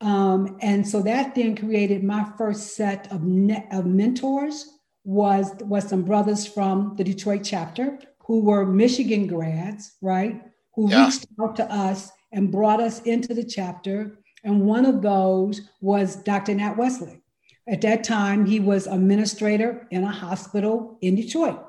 Um, 0.00 0.58
and 0.60 0.86
so 0.86 1.00
that 1.02 1.36
then 1.36 1.56
created 1.56 2.02
my 2.02 2.28
first 2.36 2.74
set 2.74 3.10
of, 3.12 3.22
ne- 3.22 3.66
of 3.70 3.86
mentors 3.86 4.68
was, 5.04 5.54
was 5.60 5.88
some 5.88 6.02
brothers 6.02 6.46
from 6.46 6.94
the 6.96 7.04
Detroit 7.04 7.42
chapter 7.44 7.98
who 8.26 8.40
were 8.40 8.66
Michigan 8.66 9.28
grads, 9.28 9.96
right? 10.02 10.42
Who 10.74 10.90
yeah. 10.90 11.04
reached 11.04 11.26
out 11.40 11.54
to 11.56 11.72
us 11.72 12.10
and 12.32 12.50
brought 12.50 12.80
us 12.80 13.00
into 13.02 13.34
the 13.34 13.44
chapter. 13.44 14.18
And 14.42 14.62
one 14.62 14.84
of 14.84 15.00
those 15.00 15.60
was 15.80 16.16
Dr. 16.16 16.54
Nat 16.54 16.76
Wesley. 16.76 17.23
At 17.66 17.80
that 17.80 18.04
time, 18.04 18.44
he 18.44 18.60
was 18.60 18.86
administrator 18.86 19.86
in 19.90 20.04
a 20.04 20.10
hospital 20.10 20.98
in 21.00 21.14
Detroit. 21.16 21.64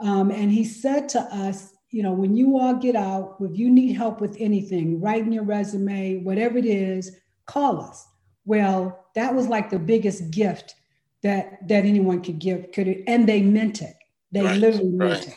Um, 0.00 0.30
and 0.30 0.50
he 0.50 0.64
said 0.64 1.08
to 1.10 1.20
us, 1.20 1.74
you 1.90 2.02
know, 2.02 2.12
when 2.12 2.36
you 2.36 2.58
all 2.58 2.74
get 2.74 2.96
out, 2.96 3.36
if 3.40 3.56
you 3.56 3.70
need 3.70 3.92
help 3.92 4.20
with 4.20 4.36
anything, 4.38 5.00
writing 5.00 5.32
your 5.32 5.44
resume, 5.44 6.18
whatever 6.18 6.58
it 6.58 6.66
is, 6.66 7.16
call 7.46 7.80
us. 7.80 8.06
Well, 8.44 9.06
that 9.14 9.34
was 9.34 9.48
like 9.48 9.70
the 9.70 9.78
biggest 9.78 10.30
gift 10.30 10.74
that 11.22 11.66
that 11.68 11.84
anyone 11.84 12.22
could 12.22 12.38
give. 12.38 12.72
Could 12.72 13.02
and 13.06 13.28
they 13.28 13.42
meant 13.42 13.82
it. 13.82 13.94
They 14.32 14.42
right, 14.42 14.58
literally 14.58 14.90
meant 14.90 15.26
right. 15.26 15.28
it. 15.28 15.34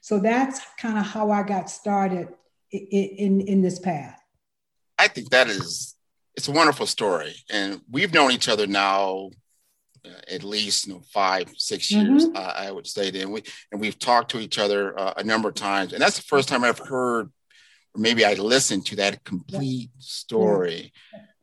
So 0.00 0.20
that's 0.20 0.60
kind 0.78 0.98
of 0.98 1.06
how 1.06 1.30
I 1.30 1.42
got 1.42 1.68
started 1.68 2.28
in, 2.70 2.80
in 2.80 3.40
in 3.42 3.62
this 3.62 3.78
path. 3.78 4.20
I 4.98 5.08
think 5.08 5.30
that 5.30 5.48
is 5.48 5.94
it's 6.38 6.46
a 6.46 6.52
wonderful 6.52 6.86
story, 6.86 7.34
and 7.50 7.80
we've 7.90 8.14
known 8.14 8.30
each 8.30 8.48
other 8.48 8.68
now 8.68 9.30
uh, 10.04 10.20
at 10.32 10.44
least 10.44 10.86
you 10.86 10.92
know 10.92 11.02
five 11.12 11.48
six 11.56 11.90
years 11.90 12.26
mm-hmm. 12.26 12.36
uh, 12.36 12.52
i 12.56 12.70
would 12.70 12.86
say 12.86 13.10
then 13.10 13.32
we 13.32 13.42
and 13.72 13.80
we've 13.80 13.98
talked 13.98 14.30
to 14.30 14.38
each 14.38 14.56
other 14.56 14.96
uh, 14.96 15.14
a 15.16 15.24
number 15.24 15.48
of 15.48 15.56
times. 15.56 15.92
And 15.92 16.00
that's 16.00 16.16
the 16.16 16.22
first 16.22 16.48
time 16.48 16.62
i've 16.62 16.78
heard 16.78 17.26
or 17.92 18.00
maybe 18.00 18.24
i 18.24 18.34
listened 18.34 18.86
to 18.86 18.96
that 18.96 19.24
complete 19.24 19.90
story. 19.98 20.92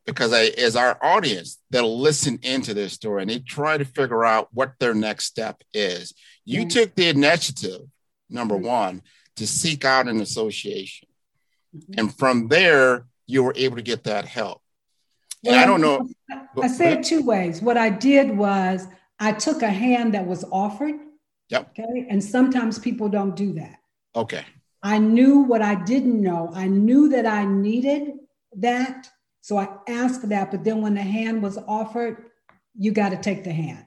Because 0.06 0.32
I, 0.32 0.46
as 0.58 0.78
our 0.78 0.98
audience 1.04 1.60
they'll 1.72 2.00
listen 2.00 2.40
into 2.44 2.74
this 2.74 2.94
story 2.94 3.24
and 3.24 3.30
they 3.30 3.40
try 3.40 3.78
to 3.78 3.84
figure 3.84 4.24
out 4.24 4.48
what 4.54 4.76
their 4.80 4.94
next 4.94 5.26
step 5.26 5.62
is. 5.74 6.14
You 6.46 6.70
took 6.70 6.96
the 6.96 7.10
initiative 7.10 7.82
number 8.30 8.56
one 8.56 9.02
to 9.36 9.46
seek 9.46 9.84
out 9.84 10.08
an 10.08 10.22
association. 10.22 11.10
Mm-hmm. 11.76 12.00
and 12.00 12.18
from 12.18 12.48
there 12.48 13.08
you 13.28 13.44
were 13.44 13.54
able 13.58 13.76
to 13.76 13.82
get 13.82 14.06
that 14.06 14.24
help 14.24 14.62
well, 15.46 15.64
I 15.64 15.66
don't 15.66 15.82
know. 15.82 16.10
I 16.62 16.68
said 16.68 17.04
two 17.04 17.24
ways. 17.24 17.62
What 17.62 17.78
I 17.78 17.90
did 17.90 18.36
was 18.38 18.88
I 19.20 19.32
took 19.32 19.62
a 19.62 19.70
hand 19.70 20.14
that 20.14 20.26
was 20.26 20.44
offered. 20.52 20.96
Yep. 21.50 21.70
Okay. 21.78 22.08
And 22.10 22.24
sometimes 22.24 22.80
people 22.80 23.10
don't 23.10 23.36
do 23.36 23.54
that. 23.54 23.80
Okay. 24.16 24.44
I 24.82 24.98
knew 24.98 25.40
what 25.40 25.62
I 25.62 25.76
didn't 25.76 26.22
know. 26.22 26.52
I 26.54 26.68
knew 26.68 27.10
that 27.10 27.26
I 27.26 27.46
needed 27.46 28.14
that. 28.58 29.08
So 29.42 29.58
I 29.58 29.68
asked 29.88 30.22
for 30.22 30.28
that. 30.28 30.52
But 30.52 30.64
then 30.64 30.82
when 30.82 30.96
the 30.96 31.02
hand 31.02 31.44
was 31.44 31.58
offered, 31.68 32.26
you 32.78 32.92
got 32.92 33.10
to 33.10 33.18
take 33.18 33.44
the 33.44 33.52
hand. 33.52 33.86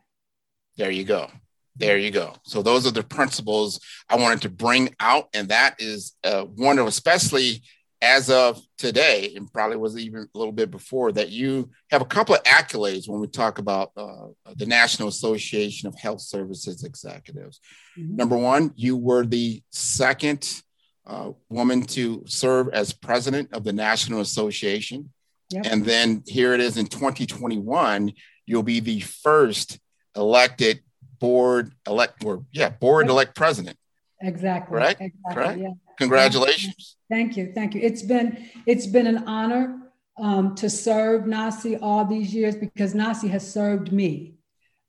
There 0.77 0.91
you 0.91 1.05
go. 1.05 1.31
There 1.77 1.99
you 1.99 2.11
go. 2.11 2.35
So 2.45 2.63
those 2.63 2.87
are 2.87 2.93
the 2.93 3.03
principles 3.03 3.81
I 4.09 4.17
wanted 4.17 4.43
to 4.43 4.49
bring 4.49 4.95
out. 5.01 5.29
And 5.35 5.49
that 5.49 5.77
is 5.79 6.15
uh, 6.25 6.43
one 6.43 6.79
of, 6.79 6.87
especially 6.87 7.63
as 8.01 8.31
of 8.31 8.61
today, 8.77 9.33
and 9.35 9.53
probably 9.53 9.77
was 9.77 9.97
even 9.97 10.29
a 10.33 10.39
little 10.39 10.53
bit 10.53 10.71
before, 10.71 11.11
that 11.13 11.31
you 11.31 11.71
have 11.91 12.01
a 12.01 12.07
couple 12.07 12.35
of 12.35 12.43
accolades 12.45 13.09
when 13.09 13.21
we 13.21 13.27
talk 13.27 13.59
about 13.59 13.91
uh, 13.97 14.27
the 14.57 14.67
National 14.67 15.09
Association 15.09 15.89
of 15.89 15.97
Health 15.97 16.21
Services 16.21 16.85
Executives. 16.85 17.61
Mm-hmm. 17.99 18.17
Number 18.17 18.37
one, 18.37 18.73
you 18.77 18.97
were 18.97 19.27
the 19.27 19.63
second 19.71 20.63
uh, 21.07 21.31
woman 21.49 21.83
to 21.83 22.23
serve 22.27 22.69
as 22.69 22.93
president 22.93 23.53
of 23.53 23.65
the 23.65 23.73
National 23.73 24.21
Association. 24.21 25.11
Yep. 25.51 25.67
And 25.67 25.85
then 25.85 26.23
here 26.27 26.53
it 26.53 26.61
is 26.61 26.77
in 26.77 26.87
2021, 26.87 28.13
you'll 28.47 28.63
be 28.63 28.81
the 28.81 29.01
first 29.01 29.79
elected 30.15 30.81
board 31.19 31.73
elect 31.87 32.25
or 32.25 32.45
yeah, 32.53 32.69
board 32.69 33.09
elect 33.09 33.35
president. 33.35 33.77
Exactly. 34.21 34.77
Right? 34.77 34.97
Exactly. 35.01 35.35
Correct? 35.35 35.61
Yeah. 35.61 35.71
Congratulations. 35.99 36.97
Thank 37.11 37.37
you. 37.37 37.53
Thank 37.55 37.75
you. 37.75 37.81
It's 37.83 38.03
been 38.03 38.49
it's 38.67 38.87
been 38.87 39.07
an 39.07 39.25
honor 39.27 39.79
um, 40.19 40.55
to 40.57 40.71
serve 40.71 41.25
NAHSE 41.25 41.79
all 41.83 42.05
these 42.05 42.35
years 42.35 42.57
because 42.57 42.95
NAHSE 42.95 43.29
has 43.31 43.51
served 43.51 43.93
me. 43.93 44.35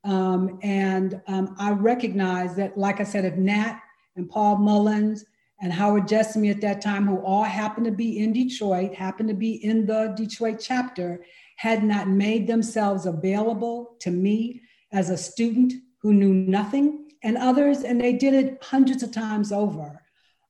Um, 0.04 0.60
and 0.62 1.22
um, 1.28 1.56
I 1.60 1.72
recognize 1.72 2.56
that, 2.56 2.78
like 2.78 3.00
I 3.00 3.04
said, 3.04 3.26
if 3.26 3.36
Nat 3.36 3.80
and 4.16 4.30
Paul 4.30 4.58
Mullins 4.58 5.26
and 5.62 5.74
Howard 5.74 6.08
Jessamy 6.08 6.50
at 6.50 6.62
that 6.62 6.82
time, 6.82 7.06
who 7.06 7.18
all 7.18 7.44
happened 7.44 7.86
to 7.86 7.92
be 7.92 8.20
in 8.20 8.32
Detroit, 8.32 8.94
happened 8.94 9.30
to 9.30 9.36
be 9.36 9.64
in 9.64 9.86
the 9.86 10.14
Detroit 10.16 10.60
chapter, 10.62 11.26
had 11.58 11.84
not 11.84 12.08
made 12.08 12.48
themselves 12.48 13.06
available 13.06 13.98
to 14.00 14.12
me 14.12 14.62
as 14.94 15.10
a 15.10 15.18
student 15.18 15.74
who 16.02 16.14
knew 16.14 16.34
nothing, 16.34 17.10
and 17.24 17.38
others, 17.38 17.84
and 17.84 18.00
they 18.00 18.14
did 18.14 18.34
it 18.34 18.58
hundreds 18.64 19.04
of 19.04 19.12
times 19.12 19.52
over 19.52 20.02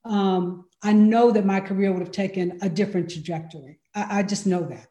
um, 0.09 0.65
I 0.81 0.93
know 0.93 1.31
that 1.31 1.45
my 1.45 1.59
career 1.59 1.91
would 1.91 2.01
have 2.01 2.11
taken 2.11 2.59
a 2.61 2.69
different 2.69 3.09
trajectory. 3.09 3.79
I, 3.93 4.19
I 4.19 4.23
just 4.23 4.45
know 4.45 4.63
that. 4.63 4.87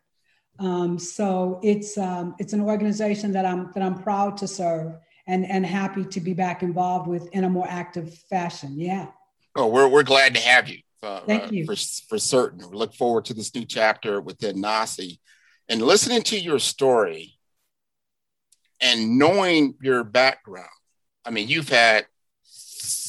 Um, 0.58 0.98
so 0.98 1.60
it's 1.62 1.96
um, 1.98 2.34
it's 2.38 2.52
an 2.52 2.60
organization 2.60 3.32
that 3.32 3.44
I'm 3.44 3.70
that 3.75 3.82
I'm 3.82 4.02
proud 4.02 4.37
to 4.38 4.48
serve 4.48 4.94
and 5.26 5.46
and 5.46 5.64
happy 5.64 6.04
to 6.04 6.20
be 6.20 6.34
back 6.34 6.62
involved 6.62 7.06
with 7.06 7.28
in 7.32 7.44
a 7.44 7.50
more 7.50 7.66
active 7.68 8.12
fashion. 8.30 8.78
Yeah. 8.78 9.08
Oh, 9.54 9.66
we're 9.66 9.88
we're 9.88 10.02
glad 10.02 10.34
to 10.34 10.40
have 10.40 10.68
you. 10.68 10.78
Uh, 11.02 11.20
Thank 11.26 11.52
you 11.52 11.64
for 11.64 11.76
for 12.08 12.18
certain. 12.18 12.68
We 12.70 12.76
look 12.76 12.94
forward 12.94 13.25
to 13.26 13.34
this 13.34 13.54
new 13.54 13.64
chapter 13.64 14.20
within 14.20 14.56
NAHSE, 14.56 15.18
and 15.68 15.80
listening 15.80 16.22
to 16.22 16.38
your 16.38 16.58
story 16.58 17.34
and 18.80 19.18
knowing 19.18 19.75
your 19.80 20.04
background. 20.04 20.68
I 21.25 21.30
mean, 21.30 21.48
you've 21.48 21.68
had 21.68 22.06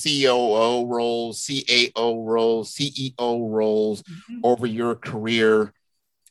COO 0.03 0.85
roles, 0.87 1.41
CAO 1.45 2.25
roles, 2.25 2.73
CEO 2.75 3.51
roles 3.51 4.03
mm-hmm. 4.03 4.39
over 4.43 4.65
your 4.65 4.95
career. 4.95 5.73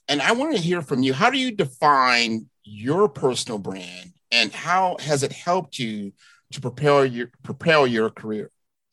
And 0.09 0.23
I 0.23 0.33
want 0.33 0.57
to 0.57 0.63
hear 0.63 0.83
from 0.83 1.03
you. 1.03 1.13
How 1.13 1.31
do 1.31 1.39
you 1.39 1.51
define 1.51 2.47
your 2.65 3.09
personal 3.09 3.59
brand 3.59 4.13
and 4.31 4.53
how 4.53 4.97
has 5.01 5.23
it 5.23 5.33
helped 5.33 5.79
you 5.79 6.13
to 6.53 6.61
prepare 6.61 7.05
your 7.05 7.31
propel 7.43 7.87
your 7.87 8.11
career? 8.11 8.51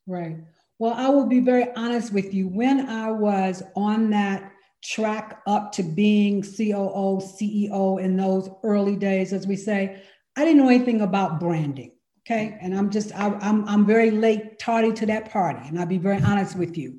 Right. 0.08 0.38
Well, 0.77 0.94
I 0.94 1.10
will 1.10 1.25
be 1.25 1.39
very 1.39 1.72
honest 1.75 2.12
with 2.12 2.34
you. 2.34 2.48
When 2.48 2.89
I 2.89 3.12
was 3.12 3.63
on 3.75 4.10
that 4.10 4.51
track 4.84 5.41
up 5.48 5.72
to 5.74 5.84
being 5.84 6.41
COO, 6.41 7.20
CEO 7.22 8.00
in 8.00 8.17
those 8.17 8.50
early 8.63 8.96
days, 8.96 9.34
as 9.34 9.48
we 9.48 9.55
say, 9.55 10.01
I 10.36 10.44
didn't 10.44 10.58
know 10.58 10.70
anything 10.70 11.01
about 11.01 11.39
branding. 11.39 11.91
Okay. 12.25 12.58
And 12.60 12.75
I'm 12.75 12.89
just, 12.89 13.13
I, 13.13 13.27
I'm, 13.41 13.67
I'm 13.70 13.86
very 13.86 14.10
late, 14.10 14.58
tardy 14.58 14.91
to 14.94 15.05
that 15.05 15.29
party. 15.29 15.60
And 15.67 15.79
I'll 15.79 15.86
be 15.86 16.00
very 16.00 16.22
honest 16.24 16.58
with 16.58 16.75
you. 16.75 16.98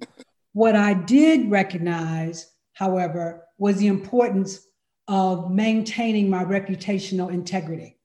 What 0.52 0.76
I 0.76 0.94
did 0.94 1.50
recognize, 1.50 2.50
however, 2.74 3.44
was 3.58 3.78
the 3.78 3.88
importance 3.88 4.60
of 5.08 5.50
maintaining 5.50 6.30
my 6.30 6.44
reputational 6.44 7.32
integrity. 7.32 7.98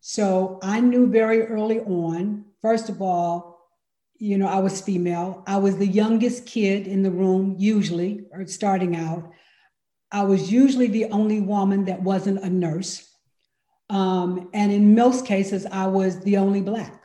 So 0.00 0.58
I 0.62 0.80
knew 0.80 1.08
very 1.08 1.42
early 1.42 1.80
on, 1.80 2.46
first 2.62 2.88
of 2.88 3.02
all, 3.02 3.58
you 4.18 4.38
know, 4.38 4.46
I 4.46 4.60
was 4.60 4.80
female. 4.80 5.42
I 5.46 5.58
was 5.58 5.76
the 5.76 5.86
youngest 5.86 6.46
kid 6.46 6.86
in 6.86 7.02
the 7.02 7.10
room, 7.10 7.56
usually, 7.58 8.24
or 8.32 8.46
starting 8.46 8.96
out. 8.96 9.30
I 10.10 10.22
was 10.22 10.50
usually 10.50 10.86
the 10.86 11.06
only 11.06 11.40
woman 11.40 11.84
that 11.84 12.02
wasn't 12.02 12.42
a 12.42 12.48
nurse. 12.48 13.06
Um, 13.88 14.50
and 14.52 14.72
in 14.72 14.94
most 14.94 15.26
cases, 15.26 15.66
I 15.66 15.86
was 15.86 16.20
the 16.20 16.36
only 16.36 16.60
Black. 16.60 17.02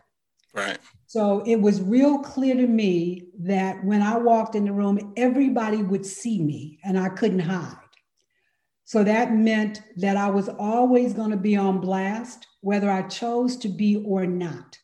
Right. 0.53 0.79
So 1.07 1.43
it 1.45 1.57
was 1.57 1.81
real 1.81 2.19
clear 2.19 2.55
to 2.55 2.67
me 2.67 3.27
that 3.39 3.83
when 3.83 4.01
I 4.01 4.17
walked 4.17 4.55
in 4.55 4.65
the 4.65 4.71
room, 4.71 5.13
everybody 5.17 5.83
would 5.83 6.05
see 6.05 6.41
me 6.41 6.79
and 6.83 6.97
I 6.97 7.09
couldn't 7.09 7.39
hide. 7.39 7.75
So 8.85 9.03
that 9.03 9.33
meant 9.33 9.81
that 9.97 10.17
I 10.17 10.29
was 10.29 10.49
always 10.49 11.13
going 11.13 11.31
to 11.31 11.37
be 11.37 11.55
on 11.55 11.79
blast, 11.79 12.47
whether 12.61 12.89
I 12.89 13.03
chose 13.03 13.55
to 13.57 13.69
be 13.69 14.03
or 14.05 14.25
not. 14.25 14.77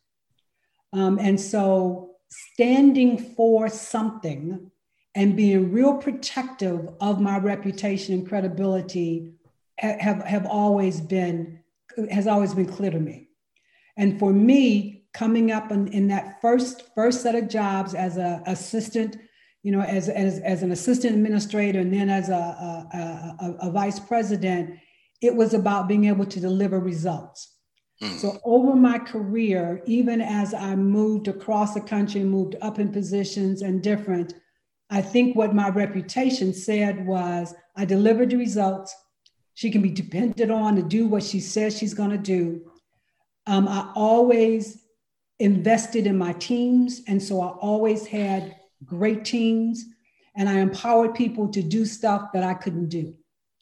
Um, 0.93 1.19
and 1.19 1.39
so 1.39 2.15
standing 2.29 3.17
for 3.17 3.67
something 3.69 4.71
and 5.15 5.35
being 5.35 5.71
real 5.71 5.95
protective 5.95 6.89
of 7.01 7.19
my 7.19 7.37
reputation 7.37 8.13
and 8.13 8.27
credibility 8.27 9.33
have, 9.77 10.23
have 10.23 10.45
always 10.45 11.01
been 11.01 11.59
has 12.11 12.27
always 12.27 12.53
been 12.53 12.67
clear 12.67 12.91
to 12.91 12.99
me. 12.99 13.29
And 13.97 14.19
for 14.19 14.31
me, 14.31 15.05
coming 15.13 15.51
up 15.51 15.71
in, 15.71 15.87
in 15.87 16.07
that 16.09 16.39
first 16.41 16.83
first 16.93 17.21
set 17.21 17.35
of 17.35 17.49
jobs 17.49 17.93
as 17.93 18.17
an 18.17 18.43
assistant 18.45 19.17
you 19.67 19.73
know, 19.73 19.81
as, 19.81 20.07
as, 20.07 20.39
as 20.39 20.63
an 20.63 20.71
assistant 20.71 21.13
administrator 21.13 21.79
and 21.79 21.93
then 21.93 22.09
as 22.09 22.29
a, 22.29 22.33
a, 22.33 23.35
a, 23.41 23.67
a 23.67 23.71
vice 23.71 23.99
president, 23.99 24.79
it 25.21 25.35
was 25.35 25.53
about 25.53 25.89
being 25.89 26.05
able 26.05 26.25
to 26.25 26.39
deliver 26.39 26.79
results. 26.79 27.55
Mm. 28.01 28.17
So 28.17 28.39
over 28.45 28.75
my 28.75 28.97
career, 28.97 29.81
even 29.85 30.21
as 30.21 30.53
I 30.53 30.75
moved 30.75 31.27
across 31.27 31.73
the 31.73 31.81
country, 31.81 32.23
moved 32.23 32.55
up 32.61 32.79
in 32.79 32.93
positions 32.93 33.61
and 33.61 33.83
different, 33.83 34.35
I 34.89 35.01
think 35.01 35.35
what 35.35 35.53
my 35.53 35.67
reputation 35.67 36.53
said 36.53 37.05
was 37.05 37.53
I 37.75 37.83
delivered 37.83 38.29
the 38.29 38.37
results. 38.37 38.95
She 39.57 39.71
can 39.71 39.81
be 39.81 39.89
depended 39.89 40.51
on 40.51 40.75
to 40.75 40.83
do 40.83 41.07
what 41.07 41.23
she 41.23 41.39
says 41.39 41.75
she's 41.75 41.95
going 41.95 42.11
to 42.11 42.17
do. 42.19 42.61
Um, 43.47 43.67
I 43.67 43.91
always 43.95 44.83
invested 45.39 46.05
in 46.05 46.15
my 46.15 46.33
teams. 46.33 47.01
And 47.07 47.19
so 47.19 47.41
I 47.41 47.47
always 47.47 48.05
had 48.05 48.55
great 48.85 49.25
teams 49.25 49.83
and 50.35 50.47
I 50.47 50.59
empowered 50.59 51.15
people 51.15 51.47
to 51.47 51.63
do 51.63 51.87
stuff 51.87 52.29
that 52.35 52.43
I 52.43 52.53
couldn't 52.53 52.89
do. 52.89 53.15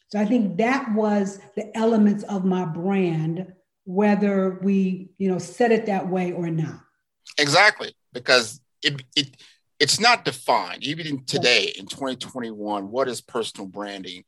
So 0.09 0.19
I 0.19 0.25
think 0.25 0.57
that 0.57 0.93
was 0.93 1.39
the 1.55 1.71
elements 1.77 2.25
of 2.25 2.43
my 2.43 2.65
brand, 2.65 3.53
whether 3.85 4.59
we, 4.61 5.11
you 5.17 5.29
know, 5.29 5.39
said 5.39 5.71
it 5.71 5.85
that 5.85 6.09
way 6.09 6.33
or 6.33 6.49
not. 6.49 6.81
Exactly, 7.37 7.95
because 8.11 8.59
it, 8.83 9.01
it 9.15 9.37
it's 9.79 10.01
not 10.01 10.25
defined 10.25 10.83
even 10.83 11.23
today 11.23 11.73
in 11.77 11.85
2021 11.85 12.91
what 12.91 13.07
is 13.07 13.21
personal 13.21 13.67
branding 13.67 14.23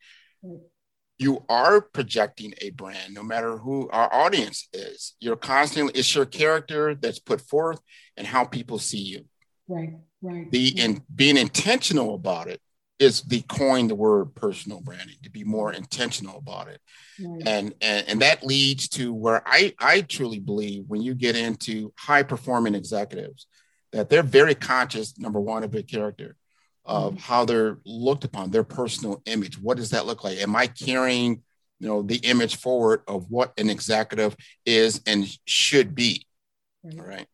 you 1.17 1.43
are 1.49 1.81
projecting 1.81 2.53
a 2.61 2.69
brand 2.71 3.13
no 3.13 3.23
matter 3.23 3.57
who 3.57 3.89
our 3.89 4.13
audience 4.13 4.67
is. 4.73 5.15
You're 5.19 5.35
constantly 5.35 5.93
it's 5.95 6.13
your 6.13 6.25
character 6.25 6.95
that's 6.95 7.19
put 7.19 7.41
forth 7.41 7.79
and 8.15 8.27
how 8.27 8.45
people 8.45 8.79
see 8.79 9.01
you. 9.01 9.25
Right 9.67 9.93
right. 10.21 10.51
The 10.51 10.75
and 10.79 11.01
being 11.13 11.37
intentional 11.37 12.15
about 12.15 12.47
it 12.47 12.61
is 12.99 13.21
the 13.23 13.41
coin 13.41 13.87
the 13.87 13.95
word 13.95 14.33
personal 14.33 14.81
branding 14.81 15.17
to 15.23 15.29
be 15.29 15.43
more 15.43 15.71
intentional 15.71 16.37
about 16.37 16.67
it. 16.67 16.81
Right. 17.19 17.47
and, 17.47 17.73
and 17.81 18.07
and 18.07 18.21
that 18.21 18.43
leads 18.43 18.87
to 18.89 19.13
where 19.13 19.41
i 19.45 19.73
i 19.79 20.01
truly 20.01 20.39
believe 20.39 20.83
when 20.87 21.01
you 21.01 21.15
get 21.15 21.35
into 21.35 21.91
high 21.97 22.23
performing 22.23 22.75
executives 22.75 23.47
that 23.91 24.09
they're 24.09 24.23
very 24.23 24.55
conscious, 24.55 25.17
number 25.17 25.39
one, 25.39 25.63
of 25.63 25.71
their 25.71 25.83
character, 25.83 26.35
of 26.87 27.13
mm-hmm. 27.13 27.19
how 27.19 27.45
they're 27.45 27.77
looked 27.85 28.23
upon, 28.23 28.49
their 28.49 28.63
personal 28.63 29.21
image. 29.25 29.59
What 29.59 29.77
does 29.77 29.91
that 29.91 30.05
look 30.05 30.23
like? 30.23 30.37
Am 30.39 30.55
I 30.55 30.67
carrying, 30.67 31.43
you 31.79 31.87
know, 31.87 32.01
the 32.01 32.17
image 32.17 32.55
forward 32.55 33.01
of 33.07 33.29
what 33.29 33.53
an 33.59 33.69
executive 33.69 34.35
is 34.65 35.01
and 35.05 35.27
should 35.45 35.93
be? 35.93 36.25
Right. 36.83 36.99
All 36.99 37.05
right. 37.05 37.27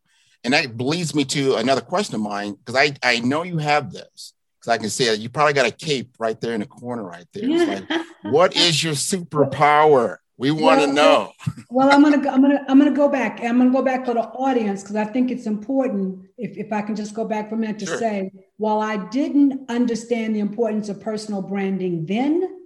And 0.43 0.53
that 0.53 0.77
leads 0.81 1.15
me 1.15 1.23
to 1.25 1.55
another 1.55 1.81
question 1.81 2.15
of 2.15 2.21
mine, 2.21 2.55
because 2.55 2.75
I, 2.75 2.93
I 3.01 3.19
know 3.19 3.43
you 3.43 3.59
have 3.59 3.93
this. 3.93 4.33
Because 4.59 4.73
I 4.73 4.77
can 4.77 4.89
see 4.89 5.05
it. 5.05 5.19
You 5.19 5.29
probably 5.29 5.53
got 5.53 5.65
a 5.65 5.71
cape 5.71 6.15
right 6.19 6.39
there 6.39 6.53
in 6.53 6.61
the 6.61 6.65
corner, 6.65 7.03
right 7.03 7.25
there. 7.33 7.49
Like, 7.49 8.05
what 8.23 8.55
is 8.55 8.81
your 8.83 8.93
superpower? 8.93 10.17
We 10.37 10.49
want 10.49 10.81
to 10.81 10.87
well, 10.87 10.95
know. 10.95 11.31
well, 11.69 11.91
I'm 11.91 12.01
gonna 12.01 12.27
I'm 12.29 12.41
gonna 12.41 12.65
I'm 12.67 12.79
gonna 12.79 12.91
go 12.91 13.07
back. 13.07 13.39
I'm 13.41 13.59
gonna 13.59 13.71
go 13.71 13.83
back 13.83 14.05
for 14.05 14.15
the 14.15 14.21
audience 14.21 14.81
because 14.81 14.95
I 14.95 15.05
think 15.05 15.29
it's 15.29 15.45
important. 15.45 16.25
If 16.37 16.57
if 16.57 16.73
I 16.73 16.81
can 16.81 16.95
just 16.95 17.13
go 17.13 17.25
back 17.25 17.49
for 17.49 17.55
a 17.55 17.57
minute 17.57 17.79
to 17.79 17.85
sure. 17.85 17.97
say, 17.99 18.31
while 18.57 18.81
I 18.81 18.97
didn't 19.09 19.69
understand 19.69 20.35
the 20.35 20.39
importance 20.39 20.89
of 20.89 20.99
personal 20.99 21.43
branding 21.43 22.07
then, 22.07 22.65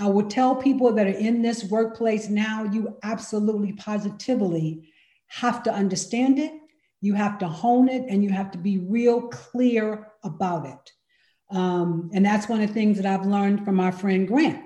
I 0.00 0.06
would 0.06 0.30
tell 0.30 0.56
people 0.56 0.92
that 0.94 1.06
are 1.06 1.10
in 1.10 1.42
this 1.42 1.64
workplace 1.64 2.30
now, 2.30 2.64
you 2.64 2.96
absolutely 3.02 3.74
positively 3.74 4.88
have 5.26 5.62
to 5.64 5.72
understand 5.72 6.38
it. 6.38 6.52
You 7.02 7.12
have 7.14 7.38
to 7.40 7.48
hone 7.48 7.90
it, 7.90 8.06
and 8.08 8.24
you 8.24 8.30
have 8.30 8.50
to 8.52 8.58
be 8.58 8.78
real 8.78 9.28
clear 9.28 10.08
about 10.24 10.66
it. 10.66 10.92
Um, 11.54 12.10
and 12.14 12.24
that's 12.24 12.48
one 12.48 12.62
of 12.62 12.68
the 12.68 12.74
things 12.74 12.96
that 12.96 13.04
I've 13.04 13.26
learned 13.26 13.66
from 13.66 13.74
my 13.74 13.90
friend 13.90 14.26
Grant 14.26 14.64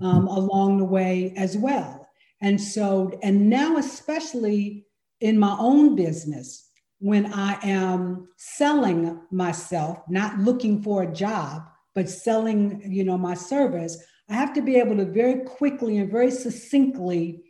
um, 0.00 0.26
along 0.26 0.78
the 0.78 0.84
way 0.84 1.32
as 1.36 1.56
well. 1.56 2.08
And 2.40 2.60
so, 2.60 3.18
and 3.22 3.48
now, 3.48 3.76
especially 3.78 4.86
in 5.20 5.38
my 5.38 5.56
own 5.58 5.96
business, 5.96 6.68
when 6.98 7.32
I 7.32 7.58
am 7.62 8.28
selling 8.36 9.20
myself, 9.30 9.98
not 10.08 10.38
looking 10.38 10.82
for 10.82 11.02
a 11.02 11.12
job, 11.12 11.62
but 11.94 12.08
selling, 12.08 12.82
you 12.92 13.04
know, 13.04 13.18
my 13.18 13.34
service, 13.34 13.96
I 14.28 14.34
have 14.34 14.52
to 14.54 14.62
be 14.62 14.76
able 14.76 14.96
to 14.96 15.04
very 15.04 15.44
quickly 15.44 15.98
and 15.98 16.10
very 16.10 16.30
succinctly 16.30 17.42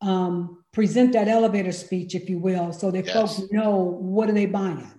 um, 0.00 0.62
present 0.72 1.12
that 1.14 1.26
elevator 1.26 1.72
speech, 1.72 2.14
if 2.14 2.28
you 2.28 2.38
will, 2.38 2.72
so 2.72 2.90
that 2.90 3.06
yes. 3.06 3.14
folks 3.14 3.50
know 3.50 3.74
what 3.74 4.28
are 4.28 4.34
they 4.34 4.46
buying. 4.46 4.92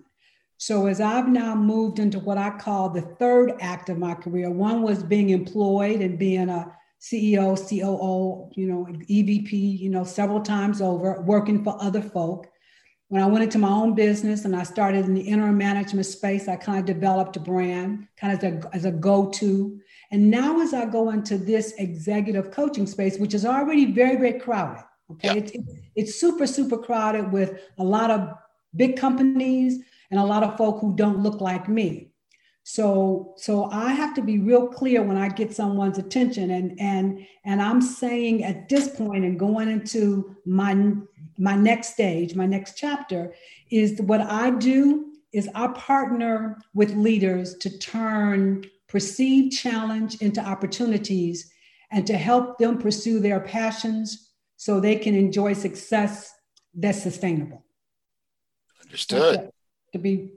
So 0.57 0.87
as 0.87 0.99
I've 0.99 1.29
now 1.29 1.55
moved 1.55 1.99
into 1.99 2.19
what 2.19 2.37
I 2.37 2.49
call 2.49 2.89
the 2.89 3.01
third 3.01 3.53
act 3.61 3.87
of 3.87 3.97
my 3.97 4.13
career, 4.13 4.51
one 4.51 4.81
was 4.81 5.03
being 5.03 5.29
employed 5.29 6.01
and 6.01 6.19
being 6.19 6.49
a 6.49 6.75
CEO, 6.99 7.55
COO, 7.57 8.49
you 8.55 8.67
know, 8.67 8.85
EVP, 8.85 9.79
you 9.79 9.89
know, 9.89 10.03
several 10.03 10.41
times 10.41 10.81
over, 10.81 11.21
working 11.21 11.63
for 11.63 11.81
other 11.81 12.01
folk. 12.01 12.47
When 13.07 13.23
I 13.23 13.25
went 13.25 13.43
into 13.43 13.57
my 13.57 13.69
own 13.69 13.95
business 13.95 14.45
and 14.45 14.55
I 14.55 14.63
started 14.63 15.05
in 15.05 15.15
the 15.15 15.21
interim 15.21 15.57
management 15.57 16.05
space, 16.05 16.47
I 16.47 16.57
kind 16.57 16.77
of 16.77 16.85
developed 16.85 17.37
a 17.37 17.39
brand, 17.39 18.07
kind 18.17 18.33
of 18.33 18.43
as 18.43 18.53
a, 18.53 18.75
as 18.75 18.85
a 18.85 18.91
go-to. 18.91 19.79
And 20.11 20.29
now 20.29 20.61
as 20.61 20.73
I 20.73 20.85
go 20.85 21.09
into 21.09 21.37
this 21.37 21.73
executive 21.77 22.51
coaching 22.51 22.85
space, 22.85 23.17
which 23.17 23.33
is 23.33 23.45
already 23.45 23.91
very, 23.91 24.17
very 24.17 24.39
crowded, 24.39 24.83
okay, 25.11 25.29
yeah. 25.29 25.33
it's, 25.35 25.51
it's 25.95 26.19
super, 26.19 26.45
super 26.45 26.77
crowded 26.77 27.31
with 27.31 27.61
a 27.77 27.83
lot 27.83 28.11
of 28.11 28.29
big 28.75 28.97
companies 28.97 29.79
and 30.11 30.19
a 30.19 30.23
lot 30.23 30.43
of 30.43 30.57
folk 30.57 30.79
who 30.79 30.95
don't 30.95 31.19
look 31.19 31.41
like 31.41 31.67
me. 31.69 32.08
So, 32.71 33.33
so 33.35 33.63
I 33.71 33.93
have 33.93 34.13
to 34.13 34.21
be 34.21 34.37
real 34.37 34.67
clear 34.67 35.01
when 35.01 35.17
I 35.17 35.29
get 35.29 35.55
someone's 35.55 35.97
attention, 35.97 36.51
and 36.51 36.79
and 36.79 37.25
and 37.43 37.63
I'm 37.63 37.81
saying 37.81 38.43
at 38.43 38.69
this 38.69 38.89
point 38.89 39.25
and 39.25 39.39
going 39.39 39.69
into 39.69 40.35
my 40.45 40.93
my 41.39 41.55
next 41.55 41.93
stage, 41.93 42.35
my 42.35 42.45
next 42.45 42.77
chapter, 42.77 43.33
is 43.71 43.99
what 44.03 44.21
I 44.21 44.51
do 44.51 45.13
is 45.33 45.49
I 45.55 45.69
partner 45.69 46.59
with 46.75 46.93
leaders 46.93 47.55
to 47.55 47.75
turn 47.79 48.65
perceived 48.87 49.51
challenge 49.57 50.21
into 50.21 50.39
opportunities 50.39 51.51
and 51.89 52.05
to 52.05 52.15
help 52.19 52.59
them 52.59 52.77
pursue 52.77 53.19
their 53.19 53.39
passions 53.39 54.29
so 54.57 54.79
they 54.79 54.95
can 54.95 55.15
enjoy 55.15 55.53
success 55.53 56.31
that's 56.75 57.01
sustainable. 57.01 57.65
Understood. 58.83 59.49
To 59.93 59.97
be 59.97 60.33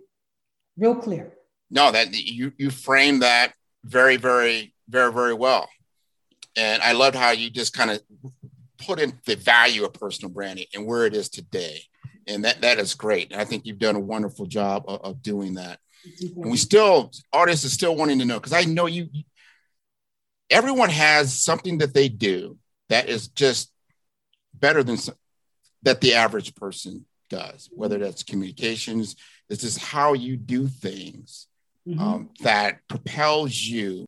real 0.78 0.94
clear 0.94 1.34
no, 1.72 1.90
that 1.90 2.14
you 2.14 2.52
you 2.58 2.70
frame 2.70 3.20
that 3.20 3.54
very, 3.84 4.18
very, 4.18 4.74
very, 4.88 5.12
very 5.12 5.34
well. 5.34 5.68
And 6.54 6.82
I 6.82 6.92
loved 6.92 7.16
how 7.16 7.30
you 7.30 7.48
just 7.50 7.72
kind 7.72 7.90
of 7.90 8.02
put 8.76 9.00
in 9.00 9.18
the 9.24 9.36
value 9.36 9.84
of 9.84 9.94
personal 9.94 10.30
branding 10.30 10.66
and 10.74 10.86
where 10.86 11.06
it 11.06 11.14
is 11.14 11.30
today. 11.30 11.80
And 12.26 12.44
that 12.44 12.60
that 12.60 12.78
is 12.78 12.94
great. 12.94 13.32
And 13.32 13.40
I 13.40 13.44
think 13.44 13.64
you've 13.64 13.78
done 13.78 13.96
a 13.96 14.00
wonderful 14.00 14.46
job 14.46 14.84
of, 14.86 15.00
of 15.02 15.22
doing 15.22 15.54
that. 15.54 15.80
And 16.20 16.50
we 16.50 16.56
still, 16.56 17.10
artists 17.32 17.64
are 17.64 17.70
still 17.70 17.96
wanting 17.96 18.18
to 18.18 18.24
know 18.24 18.38
because 18.38 18.52
I 18.52 18.64
know 18.64 18.86
you. 18.86 19.08
Everyone 20.50 20.90
has 20.90 21.42
something 21.42 21.78
that 21.78 21.94
they 21.94 22.10
do 22.10 22.58
that 22.90 23.08
is 23.08 23.28
just 23.28 23.72
better 24.52 24.82
than 24.82 24.98
that 25.84 26.02
the 26.02 26.14
average 26.14 26.54
person 26.54 27.06
does. 27.30 27.70
Whether 27.72 27.96
that's 27.96 28.22
communications, 28.22 29.16
this 29.48 29.64
is 29.64 29.78
how 29.78 30.12
you 30.12 30.36
do 30.36 30.66
things 30.66 31.46
mm-hmm. 31.86 32.00
um, 32.00 32.30
that 32.40 32.78
propels 32.88 33.58
you. 33.58 34.06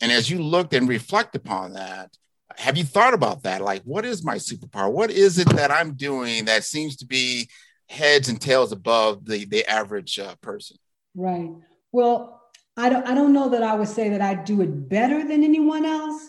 And 0.00 0.10
as 0.10 0.30
you 0.30 0.42
looked 0.42 0.74
and 0.74 0.88
reflect 0.88 1.36
upon 1.36 1.74
that, 1.74 2.10
have 2.56 2.76
you 2.76 2.84
thought 2.84 3.14
about 3.14 3.44
that? 3.44 3.60
Like, 3.60 3.82
what 3.82 4.04
is 4.04 4.24
my 4.24 4.36
superpower? 4.36 4.90
What 4.90 5.10
is 5.10 5.38
it 5.38 5.48
that 5.50 5.70
I'm 5.70 5.94
doing 5.94 6.46
that 6.46 6.64
seems 6.64 6.96
to 6.96 7.06
be 7.06 7.48
heads 7.88 8.28
and 8.28 8.40
tails 8.40 8.72
above 8.72 9.24
the, 9.24 9.44
the 9.44 9.66
average 9.68 10.18
uh, 10.18 10.34
person? 10.40 10.76
Right. 11.14 11.50
Well, 11.92 12.40
I 12.76 12.88
don't, 12.88 13.06
I 13.06 13.14
don't 13.14 13.32
know 13.32 13.50
that 13.50 13.62
I 13.62 13.74
would 13.74 13.88
say 13.88 14.10
that 14.10 14.20
I 14.20 14.34
do 14.34 14.62
it 14.62 14.88
better 14.88 15.18
than 15.26 15.44
anyone 15.44 15.84
else, 15.84 16.28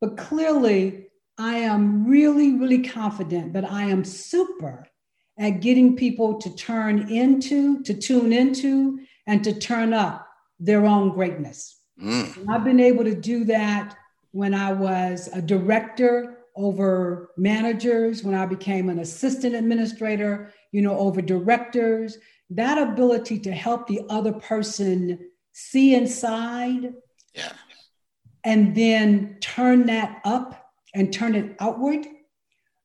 but 0.00 0.16
clearly 0.16 1.06
I 1.38 1.58
am 1.58 2.06
really, 2.06 2.54
really 2.54 2.82
confident 2.82 3.52
that 3.54 3.70
I 3.70 3.84
am 3.84 4.04
super 4.04 4.86
at 5.38 5.60
getting 5.60 5.96
people 5.96 6.38
to 6.40 6.54
turn 6.54 7.10
into, 7.10 7.82
to 7.82 7.94
tune 7.94 8.32
into, 8.32 9.00
and 9.26 9.42
to 9.44 9.52
turn 9.52 9.92
up 9.92 10.26
their 10.58 10.86
own 10.86 11.10
greatness. 11.10 11.80
Mm. 12.00 12.48
I've 12.48 12.64
been 12.64 12.80
able 12.80 13.04
to 13.04 13.14
do 13.14 13.44
that 13.44 13.96
when 14.32 14.54
I 14.54 14.72
was 14.72 15.28
a 15.32 15.40
director 15.40 16.38
over 16.54 17.30
managers, 17.36 18.22
when 18.22 18.34
I 18.34 18.46
became 18.46 18.88
an 18.88 18.98
assistant 18.98 19.54
administrator, 19.54 20.52
you 20.72 20.82
know, 20.82 20.98
over 20.98 21.20
directors. 21.20 22.18
That 22.50 22.78
ability 22.78 23.40
to 23.40 23.52
help 23.52 23.86
the 23.86 24.02
other 24.08 24.32
person 24.32 25.30
see 25.52 25.94
inside 25.94 26.94
yeah. 27.34 27.52
and 28.44 28.74
then 28.74 29.38
turn 29.40 29.86
that 29.86 30.20
up 30.24 30.72
and 30.94 31.12
turn 31.12 31.34
it 31.34 31.56
outward 31.60 32.06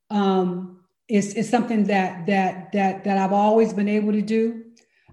um, 0.09 0.79
is, 1.07 1.33
is 1.35 1.49
something 1.49 1.85
that 1.85 2.25
that 2.25 2.71
that 2.71 3.03
that 3.03 3.17
I've 3.17 3.33
always 3.33 3.73
been 3.73 3.89
able 3.89 4.11
to 4.13 4.21
do. 4.21 4.63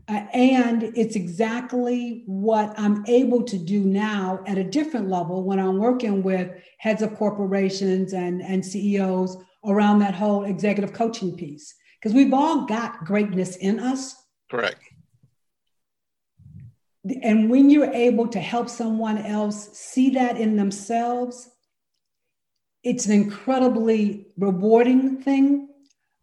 Uh, 0.08 0.24
and 0.32 0.84
it's 0.96 1.16
exactly 1.16 2.22
what 2.24 2.72
I'm 2.78 3.04
able 3.06 3.42
to 3.42 3.58
do 3.58 3.84
now 3.84 4.42
at 4.46 4.56
a 4.56 4.64
different 4.64 5.10
level 5.10 5.44
when 5.44 5.58
I'm 5.58 5.76
working 5.76 6.22
with 6.22 6.50
heads 6.78 7.02
of 7.02 7.14
corporations 7.16 8.14
and, 8.14 8.40
and 8.40 8.64
CEOs 8.64 9.36
around 9.66 9.98
that 9.98 10.14
whole 10.14 10.44
executive 10.44 10.94
coaching 10.94 11.36
piece. 11.36 11.74
Because 12.00 12.14
we've 12.14 12.32
all 12.32 12.64
got 12.64 13.04
greatness 13.04 13.56
in 13.56 13.80
us. 13.80 14.14
Correct. 14.50 14.80
And 17.22 17.50
when 17.50 17.68
you're 17.68 17.92
able 17.92 18.28
to 18.28 18.40
help 18.40 18.70
someone 18.70 19.18
else 19.18 19.76
see 19.76 20.10
that 20.10 20.38
in 20.38 20.56
themselves, 20.56 21.50
it's 22.82 23.06
an 23.06 23.12
incredibly 23.12 24.28
rewarding 24.38 25.20
thing 25.20 25.67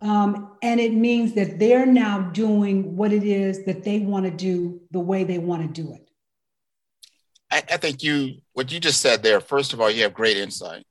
um, 0.01 0.57
and 0.61 0.79
it 0.79 0.93
means 0.93 1.33
that 1.33 1.57
they're 1.57 1.85
now 1.85 2.19
doing 2.19 2.95
what 2.95 3.13
it 3.13 3.23
is 3.23 3.65
that 3.65 3.83
they 3.83 3.99
want 3.99 4.25
to 4.25 4.31
do 4.31 4.81
the 4.91 4.99
way 4.99 5.23
they 5.23 5.37
want 5.37 5.61
to 5.61 5.81
do 5.81 5.93
it. 5.93 6.09
I, 7.49 7.63
I 7.73 7.77
think 7.77 8.03
you, 8.03 8.41
what 8.53 8.71
you 8.71 8.79
just 8.79 9.01
said 9.01 9.23
there, 9.23 9.39
first 9.39 9.73
of 9.73 9.79
all, 9.79 9.89
you 9.89 10.03
have 10.03 10.13
great 10.13 10.37
insight. 10.37 10.85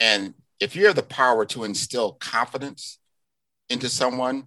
And 0.00 0.34
if 0.60 0.76
you 0.76 0.86
have 0.86 0.96
the 0.96 1.02
power 1.02 1.44
to 1.46 1.64
instill 1.64 2.12
confidence 2.12 2.98
into 3.68 3.88
someone 3.88 4.44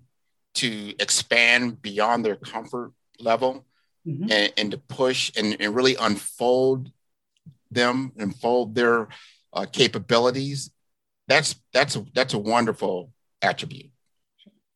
to 0.56 0.94
expand 1.00 1.82
beyond 1.82 2.26
their 2.26 2.36
comfort 2.36 2.94
level 3.20 3.66
mm-hmm. 4.08 4.32
and, 4.32 4.54
and, 4.58 4.72
to 4.72 4.78
push 4.78 5.32
and, 5.36 5.58
and, 5.60 5.76
really 5.76 5.96
unfold 5.96 6.92
them, 7.70 8.12
unfold 8.18 8.76
their 8.76 9.08
uh, 9.54 9.66
capabilities, 9.72 10.72
that's 11.28 11.56
that's 11.74 11.96
a, 11.96 12.06
that's 12.14 12.34
a 12.34 12.40
wonderful 12.40 13.12
attribute. 13.42 13.92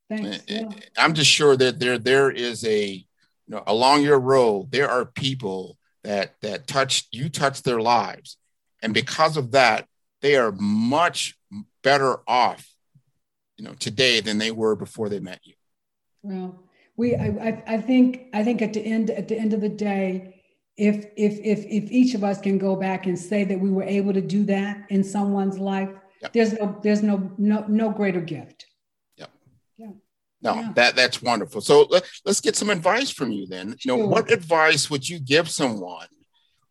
Thanks. 0.08 0.26
Eh, 0.26 0.40
eh, 0.48 0.60
yeah. 0.60 0.68
Eh, 0.68 0.80
I'm 0.98 1.14
just 1.14 1.30
sure 1.30 1.56
that 1.56 1.80
there 1.80 1.98
there 1.98 2.30
is 2.30 2.64
a 2.64 2.86
you 2.86 3.04
know 3.48 3.62
along 3.66 4.02
your 4.02 4.18
road 4.18 4.70
there 4.70 4.88
are 4.88 5.04
people 5.04 5.76
that 6.04 6.34
that 6.42 6.66
touch 6.66 7.06
you 7.10 7.28
touch 7.28 7.62
their 7.62 7.80
lives, 7.80 8.36
and 8.82 8.94
because 8.94 9.36
of 9.36 9.52
that 9.52 9.86
they 10.22 10.36
are 10.36 10.52
much 10.52 11.36
better 11.82 12.18
off 12.28 12.68
you 13.56 13.64
know 13.64 13.74
today 13.74 14.20
than 14.20 14.38
they 14.38 14.50
were 14.50 14.76
before 14.76 15.08
they 15.08 15.20
met 15.20 15.40
you. 15.44 15.54
Well, 16.22 16.62
we 16.96 17.16
I, 17.16 17.62
I 17.66 17.80
think 17.80 18.28
I 18.32 18.44
think 18.44 18.62
at 18.62 18.72
the 18.72 18.80
end 18.80 19.10
at 19.10 19.28
the 19.28 19.38
end 19.38 19.52
of 19.52 19.60
the 19.60 19.68
day, 19.68 20.42
if 20.76 21.06
if 21.16 21.38
if 21.44 21.64
if 21.66 21.90
each 21.90 22.14
of 22.14 22.22
us 22.22 22.40
can 22.40 22.58
go 22.58 22.76
back 22.76 23.06
and 23.06 23.18
say 23.18 23.44
that 23.44 23.58
we 23.58 23.70
were 23.70 23.84
able 23.84 24.12
to 24.12 24.20
do 24.20 24.44
that 24.44 24.86
in 24.88 25.02
someone's 25.02 25.58
life 25.58 25.90
Yep. 26.22 26.32
There's 26.32 26.52
no 26.54 26.80
there's 26.82 27.02
no 27.02 27.32
no 27.38 27.64
no 27.68 27.90
greater 27.90 28.20
gift. 28.20 28.66
Yep. 29.16 29.30
Yeah. 29.78 29.90
No, 30.42 30.54
yeah. 30.54 30.72
that 30.74 30.96
that's 30.96 31.22
wonderful. 31.22 31.60
So 31.60 31.86
let, 31.90 32.04
let's 32.24 32.40
get 32.40 32.56
some 32.56 32.70
advice 32.70 33.10
from 33.10 33.32
you 33.32 33.46
then. 33.46 33.76
You 33.80 33.96
know, 33.96 34.06
what 34.06 34.30
advice 34.30 34.90
would 34.90 35.08
you 35.08 35.18
give 35.18 35.48
someone 35.48 36.06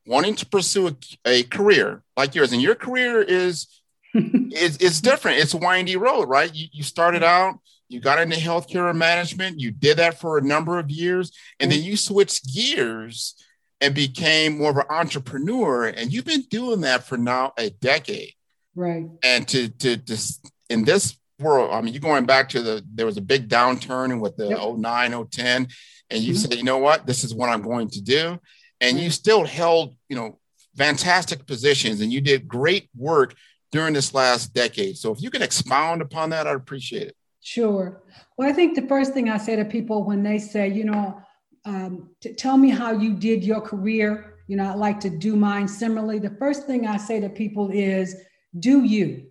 wanting 0.06 0.36
to 0.36 0.46
pursue 0.46 0.88
a, 0.88 0.96
a 1.26 1.44
career 1.44 2.04
like 2.16 2.36
yours? 2.36 2.52
And 2.54 2.62
your 2.62 2.76
career 2.76 3.22
is 3.22 3.68
is 4.14 4.78
is 4.78 5.02
different. 5.02 5.40
It's 5.40 5.54
a 5.54 5.58
windy 5.58 5.98
road, 5.98 6.26
right? 6.26 6.54
You, 6.54 6.68
you 6.72 6.84
started 6.84 7.24
out, 7.24 7.56
you 7.88 8.00
got 8.00 8.22
into 8.22 8.38
healthcare 8.38 8.96
management, 8.96 9.60
you 9.60 9.72
did 9.72 9.98
that 9.98 10.20
for 10.20 10.38
a 10.38 10.42
number 10.42 10.80
of 10.80 10.90
years, 10.90 11.32
and 11.60 11.72
then 11.72 11.82
you 11.84 11.98
switched 11.98 12.54
gears 12.54 13.36
and 13.82 13.94
became 13.94 14.58
more 14.58 14.72
of 14.72 14.78
an 14.78 14.86
entrepreneur. 14.90 15.86
And 15.86 16.14
you've 16.14 16.26
been 16.26 16.46
doing 16.50 16.82
that 16.82 17.04
for 17.04 17.18
now 17.18 17.54
a 17.58 17.70
decade. 17.70 18.35
Right. 18.76 19.06
And 19.24 19.48
to 19.50 19.70
to 19.70 19.98
just 19.98 20.52
in 20.70 20.84
this 20.84 21.18
world, 21.40 21.72
I 21.74 21.82
mean, 21.82 21.94
you're 21.94 22.02
going 22.02 22.26
back 22.26 22.50
to 22.50 22.62
the 22.62 22.86
there 22.94 23.06
was 23.06 23.18
a 23.18 23.22
big 23.22 23.50
downturn 23.50 24.20
with 24.20 24.36
the 24.38 24.50
yep. 24.50 24.78
09, 24.78 25.28
010, 25.28 25.68
and 26.10 26.22
you 26.22 26.34
mm-hmm. 26.34 26.52
say, 26.52 26.58
you 26.58 26.64
know 26.64 26.78
what, 26.78 27.06
this 27.06 27.24
is 27.24 27.34
what 27.34 27.50
I'm 27.50 27.62
going 27.62 27.90
to 27.90 28.02
do. 28.02 28.40
And 28.82 29.00
you 29.00 29.10
still 29.10 29.46
held, 29.46 29.96
you 30.10 30.16
know, 30.16 30.40
fantastic 30.76 31.46
positions 31.46 32.02
and 32.02 32.12
you 32.12 32.22
did 32.22 32.48
great 32.48 32.90
work 32.96 33.36
during 33.72 33.94
this 33.94 34.14
last 34.14 34.54
decade. 34.54 34.98
So 34.98 35.12
if 35.12 35.22
you 35.22 35.30
can 35.30 35.42
expound 35.42 36.02
upon 36.02 36.30
that, 36.32 36.48
I'd 36.48 36.56
appreciate 36.56 37.08
it. 37.08 37.16
Sure. 37.42 38.02
Well, 38.38 38.50
I 38.50 38.54
think 38.54 38.76
the 38.76 38.88
first 38.88 39.14
thing 39.14 39.30
I 39.30 39.38
say 39.38 39.56
to 39.56 39.66
people 39.66 40.04
when 40.04 40.24
they 40.24 40.40
say, 40.40 40.68
you 40.68 40.86
know, 40.86 41.22
um, 41.66 42.10
tell 42.38 42.58
me 42.58 42.70
how 42.70 42.92
you 42.92 43.14
did 43.14 43.44
your 43.44 43.62
career, 43.62 44.36
you 44.48 44.58
know, 44.58 44.70
I'd 44.70 44.78
like 44.78 45.00
to 45.02 45.10
do 45.10 45.36
mine 45.36 45.68
similarly. 45.68 46.20
The 46.20 46.36
first 46.38 46.68
thing 46.68 46.86
I 46.86 46.98
say 46.98 47.20
to 47.20 47.30
people 47.30 47.70
is, 47.72 48.16
do 48.58 48.84
you. 48.84 49.28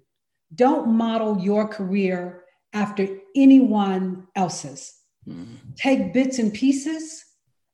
Don't 0.54 0.88
model 0.88 1.38
your 1.40 1.66
career 1.66 2.44
after 2.72 3.08
anyone 3.34 4.26
else's. 4.36 4.94
Mm-hmm. 5.28 5.54
Take 5.76 6.12
bits 6.12 6.38
and 6.38 6.52
pieces 6.52 7.24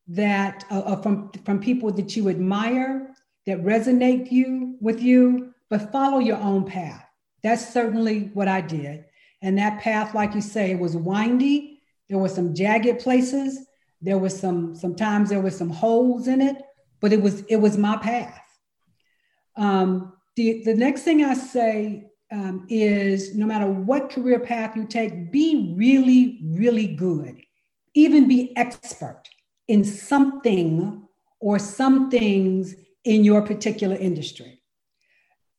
that 0.07 0.65
uh, 0.71 0.79
uh, 0.79 1.01
from 1.01 1.31
from 1.45 1.59
people 1.59 1.91
that 1.91 2.15
you 2.15 2.29
admire 2.29 3.13
that 3.45 3.63
resonate 3.63 4.31
you 4.31 4.77
with 4.79 5.01
you, 5.01 5.53
but 5.69 5.91
follow 5.91 6.19
your 6.19 6.37
own 6.37 6.65
path. 6.65 7.05
That's 7.43 7.73
certainly 7.73 8.29
what 8.33 8.47
I 8.47 8.61
did. 8.61 9.05
And 9.41 9.57
that 9.57 9.81
path, 9.81 10.13
like 10.13 10.35
you 10.35 10.41
say, 10.41 10.75
was 10.75 10.95
windy. 10.95 11.81
There 12.09 12.19
were 12.19 12.29
some 12.29 12.53
jagged 12.53 12.99
places. 12.99 13.65
There 14.01 14.17
was 14.17 14.37
some 14.39 14.75
sometimes 14.75 15.29
there 15.29 15.41
was 15.41 15.57
some 15.57 15.69
holes 15.69 16.27
in 16.27 16.41
it, 16.41 16.61
but 16.99 17.13
it 17.13 17.21
was 17.21 17.41
it 17.41 17.57
was 17.57 17.77
my 17.77 17.97
path. 17.97 18.41
Um, 19.55 20.13
the, 20.41 20.63
the 20.63 20.73
next 20.73 21.03
thing 21.03 21.23
I 21.23 21.35
say 21.35 22.07
um, 22.31 22.65
is 22.67 23.35
no 23.35 23.45
matter 23.45 23.67
what 23.67 24.09
career 24.09 24.39
path 24.39 24.75
you 24.75 24.85
take, 24.85 25.31
be 25.31 25.75
really, 25.77 26.39
really 26.43 26.87
good. 26.87 27.41
Even 27.93 28.27
be 28.27 28.57
expert 28.57 29.21
in 29.67 29.83
something 29.83 31.03
or 31.39 31.59
some 31.59 32.09
things 32.09 32.73
in 33.03 33.23
your 33.23 33.43
particular 33.43 33.95
industry. 33.95 34.63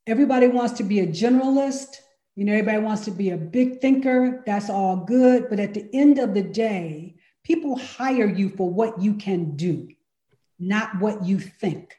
Everybody 0.09 0.49
wants 0.49 0.73
to 0.79 0.83
be 0.83 0.99
a 0.99 1.07
generalist. 1.07 1.99
You 2.35 2.45
know, 2.45 2.53
everybody 2.53 2.79
wants 2.79 3.05
to 3.05 3.13
be 3.13 3.31
a 3.31 3.37
big 3.37 3.81
thinker. 3.81 4.43
That's 4.47 4.69
all 4.69 4.97
good. 4.97 5.49
But 5.49 5.61
at 5.61 5.75
the 5.75 5.89
end 5.93 6.19
of 6.19 6.35
the 6.35 6.43
day, 6.43 7.15
people 7.45 7.79
hire 7.79 8.27
you 8.27 8.49
for 8.49 8.69
what 8.69 9.01
you 9.01 9.15
can 9.15 9.55
do, 9.55 9.89
not 10.59 10.99
what 10.99 11.25
you 11.25 11.39
think. 11.39 11.95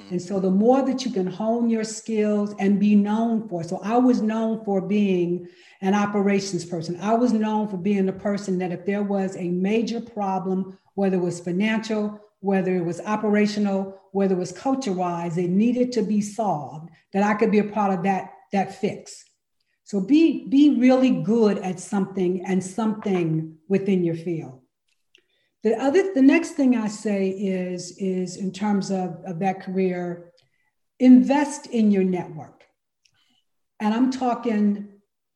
Mm-hmm. 0.00 0.14
And 0.14 0.22
so 0.22 0.40
the 0.40 0.50
more 0.50 0.84
that 0.84 1.04
you 1.04 1.10
can 1.10 1.26
hone 1.26 1.68
your 1.68 1.84
skills 1.84 2.54
and 2.58 2.80
be 2.80 2.94
known 2.94 3.48
for. 3.48 3.62
So 3.62 3.80
I 3.82 3.98
was 3.98 4.22
known 4.22 4.64
for 4.64 4.80
being 4.80 5.48
an 5.80 5.94
operations 5.94 6.64
person. 6.64 6.98
I 7.00 7.14
was 7.14 7.32
known 7.32 7.68
for 7.68 7.76
being 7.76 8.06
the 8.06 8.12
person 8.12 8.58
that 8.58 8.72
if 8.72 8.84
there 8.84 9.02
was 9.02 9.36
a 9.36 9.48
major 9.48 10.00
problem, 10.00 10.78
whether 10.94 11.16
it 11.16 11.20
was 11.20 11.40
financial, 11.40 12.20
whether 12.40 12.74
it 12.74 12.84
was 12.84 13.00
operational, 13.00 14.00
whether 14.12 14.34
it 14.34 14.38
was 14.38 14.52
culture 14.52 14.92
wise, 14.92 15.36
it 15.38 15.50
needed 15.50 15.92
to 15.92 16.02
be 16.02 16.20
solved, 16.20 16.90
that 17.12 17.22
I 17.22 17.34
could 17.34 17.50
be 17.50 17.58
a 17.58 17.64
part 17.64 17.92
of 17.92 18.02
that, 18.04 18.32
that 18.52 18.74
fix. 18.74 19.24
So 19.84 20.00
be, 20.00 20.46
be 20.48 20.78
really 20.78 21.10
good 21.10 21.58
at 21.58 21.80
something 21.80 22.44
and 22.46 22.62
something 22.62 23.56
within 23.68 24.04
your 24.04 24.14
field. 24.14 24.59
The 25.62 25.78
other, 25.78 26.14
the 26.14 26.22
next 26.22 26.52
thing 26.52 26.74
I 26.76 26.88
say 26.88 27.28
is, 27.28 27.96
is 27.98 28.36
in 28.36 28.50
terms 28.50 28.90
of, 28.90 29.22
of 29.26 29.38
that 29.40 29.60
career, 29.60 30.32
invest 30.98 31.66
in 31.66 31.90
your 31.90 32.04
network. 32.04 32.64
And 33.78 33.92
I'm 33.92 34.10
talking 34.10 34.88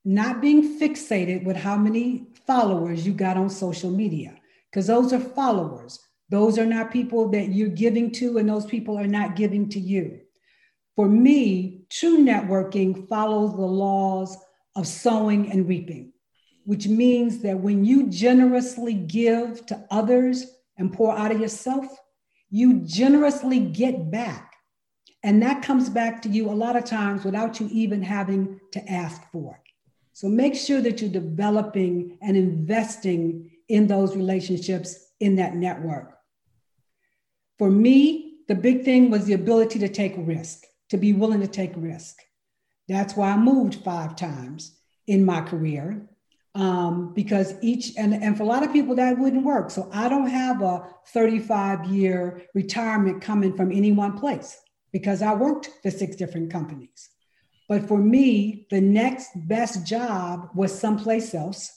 not 0.04 0.40
being 0.40 0.78
fixated 0.78 1.44
with 1.44 1.56
how 1.56 1.76
many 1.76 2.28
followers 2.46 3.06
you 3.06 3.12
got 3.12 3.37
on 3.37 3.50
social 3.50 3.90
media, 3.90 4.34
because 4.70 4.87
those 4.87 5.12
are 5.12 5.20
followers. 5.20 5.98
Those 6.30 6.58
are 6.58 6.66
not 6.66 6.90
people 6.90 7.28
that 7.30 7.50
you're 7.50 7.68
giving 7.68 8.10
to, 8.12 8.38
and 8.38 8.48
those 8.48 8.64
people 8.64 8.98
are 8.98 9.06
not 9.06 9.37
giving 9.37 9.68
to 9.70 9.80
you. 9.80 10.20
For 10.96 11.06
me, 11.06 11.82
true 11.90 12.24
networking 12.24 13.06
follows 13.08 13.54
the 13.56 13.62
laws 13.62 14.38
of 14.74 14.87
sowing 14.87 15.50
and 15.50 15.68
reaping 15.68 16.13
which 16.64 16.87
means 16.87 17.40
that 17.40 17.61
when 17.61 17.85
you 17.85 18.09
generously 18.09 18.94
give 18.94 19.64
to 19.66 19.87
others 19.90 20.46
and 20.77 20.92
pour 20.92 21.16
out 21.16 21.31
of 21.31 21.40
yourself, 21.40 21.87
you 22.50 22.81
generously 22.81 23.61
get 23.61 24.11
back. 24.11 24.55
And 25.22 25.42
that 25.42 25.62
comes 25.62 25.88
back 25.88 26.22
to 26.22 26.29
you 26.29 26.50
a 26.50 26.53
lot 26.53 26.77
of 26.77 26.85
times 26.85 27.24
without 27.24 27.61
you 27.61 27.68
even 27.72 28.03
having 28.03 28.61
to 28.72 28.90
ask 28.90 29.22
for 29.33 29.55
it. 29.55 29.72
So 30.12 30.29
make 30.29 30.55
sure 30.55 30.81
that 30.81 31.00
you're 31.00 31.11
developing 31.11 32.18
and 32.22 32.37
investing 32.37 33.50
in 33.68 33.87
those 33.87 34.14
relationships 34.14 35.12
in 35.20 35.37
that 35.37 35.57
network. 35.57 36.16
For 37.59 37.70
me, 37.70 38.37
the 38.48 38.55
big 38.55 38.85
thing 38.85 39.11
was 39.11 39.24
the 39.24 39.33
ability 39.33 39.79
to 39.81 39.88
take 39.88 40.14
risk, 40.16 40.64
to 40.90 40.96
be 40.96 41.12
willing 41.12 41.40
to 41.40 41.46
take 41.46 41.72
risk. 41.77 42.18
That's 42.88 43.16
why 43.16 43.31
I 43.31 43.37
moved 43.37 43.77
five 43.77 44.16
times 44.16 44.79
in 45.07 45.24
my 45.24 45.40
career 45.40 46.09
um, 46.54 47.12
because 47.14 47.54
each 47.62 47.96
and, 47.96 48.14
and 48.14 48.36
for 48.36 48.44
a 48.44 48.46
lot 48.46 48.62
of 48.62 48.72
people 48.72 48.94
that 48.94 49.18
wouldn't 49.18 49.44
work. 49.44 49.70
So 49.70 49.88
i 49.92 50.08
don't 50.08 50.28
have 50.28 50.62
a 50.62 50.86
35 51.08 51.86
year 51.86 52.42
retirement 52.54 53.22
coming 53.22 53.56
from 53.56 53.72
any 53.72 53.92
one 53.92 54.18
place 54.18 54.60
because 54.92 55.22
i 55.22 55.34
worked 55.34 55.70
for 55.82 55.90
six 55.90 56.16
different 56.16 56.50
companies. 56.50 57.10
But 57.68 57.88
for 57.88 57.98
me 57.98 58.66
the 58.70 58.80
next 58.80 59.30
best 59.34 59.86
job 59.86 60.50
was 60.54 60.78
someplace 60.78 61.34
else. 61.34 61.70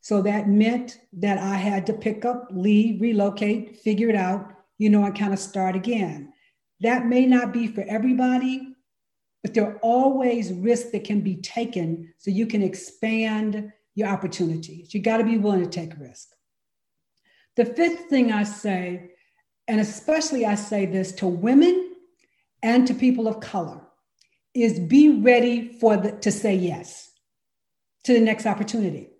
So 0.00 0.22
that 0.22 0.48
meant 0.48 0.98
that 1.14 1.38
I 1.38 1.54
had 1.54 1.86
to 1.86 1.92
pick 1.92 2.24
up, 2.24 2.48
leave, 2.50 3.00
relocate, 3.00 3.78
figure 3.78 4.08
it 4.08 4.16
out, 4.16 4.52
you 4.78 4.90
know, 4.90 5.04
and 5.04 5.16
kind 5.16 5.32
of 5.32 5.38
start 5.38 5.76
again. 5.76 6.32
That 6.80 7.06
may 7.06 7.24
not 7.24 7.52
be 7.52 7.68
for 7.68 7.82
everybody, 7.82 8.71
but 9.42 9.54
there 9.54 9.66
are 9.66 9.78
always 9.82 10.52
risks 10.52 10.90
that 10.90 11.04
can 11.04 11.20
be 11.20 11.36
taken 11.36 12.14
so 12.18 12.30
you 12.30 12.46
can 12.46 12.62
expand 12.62 13.72
your 13.94 14.08
opportunities. 14.08 14.94
You 14.94 15.02
got 15.02 15.18
to 15.18 15.24
be 15.24 15.36
willing 15.36 15.62
to 15.62 15.68
take 15.68 15.98
risk. 15.98 16.28
The 17.56 17.66
fifth 17.66 18.08
thing 18.08 18.32
I 18.32 18.44
say, 18.44 19.10
and 19.68 19.80
especially 19.80 20.46
I 20.46 20.54
say 20.54 20.86
this 20.86 21.12
to 21.12 21.26
women 21.26 21.94
and 22.62 22.86
to 22.86 22.94
people 22.94 23.28
of 23.28 23.40
color, 23.40 23.80
is 24.54 24.78
be 24.78 25.08
ready 25.20 25.72
for 25.78 25.96
the, 25.96 26.12
to 26.12 26.30
say 26.30 26.54
yes 26.54 27.10
to 28.04 28.12
the 28.12 28.20
next 28.20 28.46
opportunity. 28.46 29.10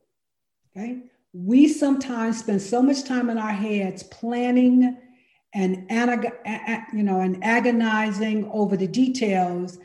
Okay. 0.76 1.02
We 1.32 1.68
sometimes 1.68 2.40
spend 2.40 2.62
so 2.62 2.82
much 2.82 3.04
time 3.04 3.30
in 3.30 3.38
our 3.38 3.52
heads 3.52 4.02
planning 4.04 4.98
and 5.54 5.86
you 6.94 7.02
know 7.02 7.20
and 7.20 7.42
agonizing 7.44 8.50
over 8.52 8.76
the 8.76 8.86
details 8.86 9.78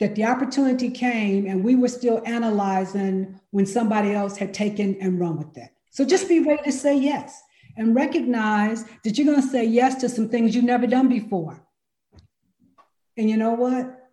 that 0.00 0.14
the 0.14 0.24
opportunity 0.24 0.90
came 0.90 1.46
and 1.46 1.64
we 1.64 1.74
were 1.74 1.88
still 1.88 2.22
analyzing 2.24 3.38
when 3.50 3.66
somebody 3.66 4.12
else 4.12 4.36
had 4.36 4.54
taken 4.54 4.96
and 5.00 5.18
run 5.18 5.36
with 5.36 5.56
it. 5.56 5.70
So 5.90 6.04
just 6.04 6.28
be 6.28 6.40
ready 6.40 6.62
to 6.64 6.72
say 6.72 6.96
yes 6.96 7.42
and 7.76 7.94
recognize 7.94 8.84
that 9.04 9.16
you're 9.16 9.26
going 9.26 9.42
to 9.42 9.48
say 9.48 9.64
yes 9.64 9.96
to 9.96 10.08
some 10.08 10.28
things 10.28 10.54
you've 10.54 10.64
never 10.64 10.86
done 10.86 11.08
before. 11.08 11.60
And 13.16 13.28
you 13.28 13.36
know 13.36 13.54
what? 13.54 14.10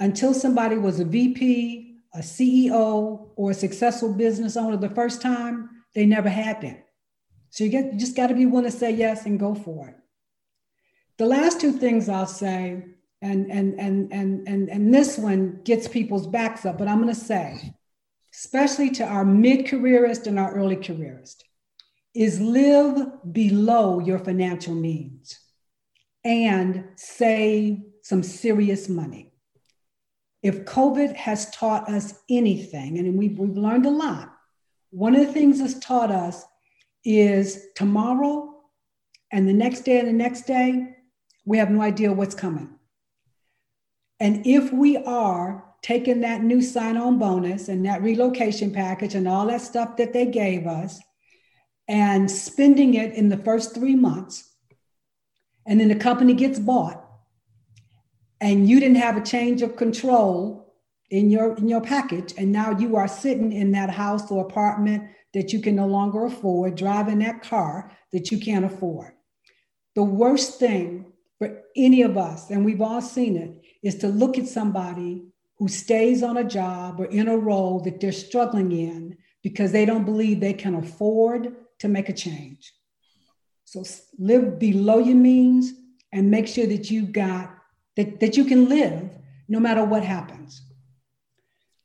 Until 0.00 0.34
somebody 0.34 0.76
was 0.76 1.00
a 1.00 1.04
VP, 1.04 1.96
a 2.14 2.18
CEO, 2.18 3.30
or 3.36 3.50
a 3.50 3.54
successful 3.54 4.12
business 4.12 4.56
owner 4.56 4.76
the 4.76 4.90
first 4.90 5.22
time, 5.22 5.70
they 5.94 6.04
never 6.04 6.28
had 6.28 6.60
been. 6.60 6.82
So 7.50 7.64
you 7.64 7.70
get 7.70 7.92
you 7.92 7.98
just 7.98 8.16
got 8.16 8.28
to 8.28 8.34
be 8.34 8.46
willing 8.46 8.70
to 8.70 8.76
say 8.76 8.90
yes 8.90 9.26
and 9.26 9.38
go 9.38 9.54
for 9.54 9.88
it. 9.88 9.96
The 11.18 11.26
last 11.26 11.60
two 11.60 11.72
things 11.72 12.08
I'll 12.08 12.26
say, 12.26 12.82
and 13.22 13.50
and 13.50 13.78
and 13.78 14.12
and 14.12 14.48
and, 14.48 14.68
and 14.68 14.92
this 14.92 15.16
one 15.16 15.60
gets 15.64 15.88
people's 15.88 16.26
backs 16.26 16.66
up, 16.66 16.76
but 16.78 16.88
I'm 16.88 17.00
going 17.00 17.14
to 17.14 17.20
say, 17.20 17.74
especially 18.34 18.90
to 18.90 19.04
our 19.04 19.24
mid-careerist 19.24 20.26
and 20.26 20.38
our 20.38 20.54
early 20.54 20.76
careerist, 20.76 21.44
is 22.14 22.40
live 22.40 23.32
below 23.32 24.00
your 24.00 24.18
financial 24.18 24.74
means 24.74 25.38
and 26.24 26.84
save 26.96 27.80
some 28.02 28.22
serious 28.22 28.88
money. 28.88 29.32
If 30.42 30.64
COVID 30.64 31.14
has 31.16 31.50
taught 31.50 31.88
us 31.88 32.14
anything, 32.28 32.98
and 32.98 33.16
we've, 33.16 33.38
we've 33.38 33.56
learned 33.56 33.86
a 33.86 33.90
lot, 33.90 34.34
one 34.90 35.14
of 35.14 35.24
the 35.24 35.32
things 35.32 35.60
it's 35.60 35.78
taught 35.78 36.10
us 36.10 36.44
is 37.04 37.66
tomorrow 37.76 38.52
and 39.30 39.48
the 39.48 39.52
next 39.52 39.80
day 39.80 40.00
and 40.00 40.08
the 40.08 40.12
next 40.12 40.42
day, 40.42 40.96
we 41.44 41.58
have 41.58 41.70
no 41.70 41.80
idea 41.80 42.12
what's 42.12 42.34
coming. 42.34 42.70
And 44.22 44.46
if 44.46 44.72
we 44.72 44.96
are 44.98 45.64
taking 45.82 46.20
that 46.20 46.44
new 46.44 46.62
sign 46.62 46.96
on 46.96 47.18
bonus 47.18 47.66
and 47.66 47.84
that 47.86 48.02
relocation 48.02 48.72
package 48.72 49.16
and 49.16 49.26
all 49.26 49.48
that 49.48 49.62
stuff 49.62 49.96
that 49.96 50.12
they 50.12 50.26
gave 50.26 50.64
us 50.64 51.00
and 51.88 52.30
spending 52.30 52.94
it 52.94 53.14
in 53.14 53.30
the 53.30 53.36
first 53.36 53.74
three 53.74 53.96
months, 53.96 54.48
and 55.66 55.80
then 55.80 55.88
the 55.88 55.96
company 55.96 56.34
gets 56.34 56.60
bought, 56.60 57.04
and 58.40 58.68
you 58.68 58.78
didn't 58.78 58.98
have 58.98 59.16
a 59.16 59.24
change 59.24 59.60
of 59.60 59.74
control 59.74 60.72
in 61.10 61.28
your 61.28 61.56
in 61.56 61.68
your 61.68 61.80
package 61.80 62.32
and 62.38 62.52
now 62.52 62.78
you 62.78 62.94
are 62.94 63.08
sitting 63.08 63.52
in 63.52 63.72
that 63.72 63.90
house 63.90 64.30
or 64.30 64.46
apartment 64.46 65.02
that 65.34 65.52
you 65.52 65.60
can 65.60 65.74
no 65.74 65.86
longer 65.86 66.26
afford 66.26 66.76
driving 66.76 67.18
that 67.18 67.42
car 67.42 67.90
that 68.12 68.30
you 68.30 68.38
can't 68.38 68.64
afford. 68.64 69.12
The 69.94 70.02
worst 70.02 70.60
thing 70.60 71.12
for 71.38 71.60
any 71.76 72.02
of 72.02 72.16
us 72.16 72.50
and 72.50 72.64
we've 72.64 72.80
all 72.80 73.02
seen 73.02 73.36
it 73.36 73.61
is 73.82 73.96
to 73.96 74.08
look 74.08 74.38
at 74.38 74.46
somebody 74.46 75.24
who 75.58 75.68
stays 75.68 76.22
on 76.22 76.36
a 76.36 76.44
job 76.44 77.00
or 77.00 77.06
in 77.06 77.28
a 77.28 77.36
role 77.36 77.80
that 77.80 78.00
they're 78.00 78.12
struggling 78.12 78.72
in 78.72 79.16
because 79.42 79.72
they 79.72 79.84
don't 79.84 80.04
believe 80.04 80.40
they 80.40 80.52
can 80.52 80.74
afford 80.74 81.54
to 81.78 81.88
make 81.88 82.08
a 82.08 82.12
change 82.12 82.72
so 83.64 83.82
live 84.18 84.58
below 84.58 84.98
your 84.98 85.16
means 85.16 85.72
and 86.12 86.30
make 86.30 86.46
sure 86.46 86.66
that 86.66 86.90
you 86.90 87.02
got 87.02 87.54
that, 87.96 88.20
that 88.20 88.36
you 88.36 88.44
can 88.44 88.68
live 88.68 89.10
no 89.48 89.58
matter 89.58 89.84
what 89.84 90.04
happens 90.04 90.62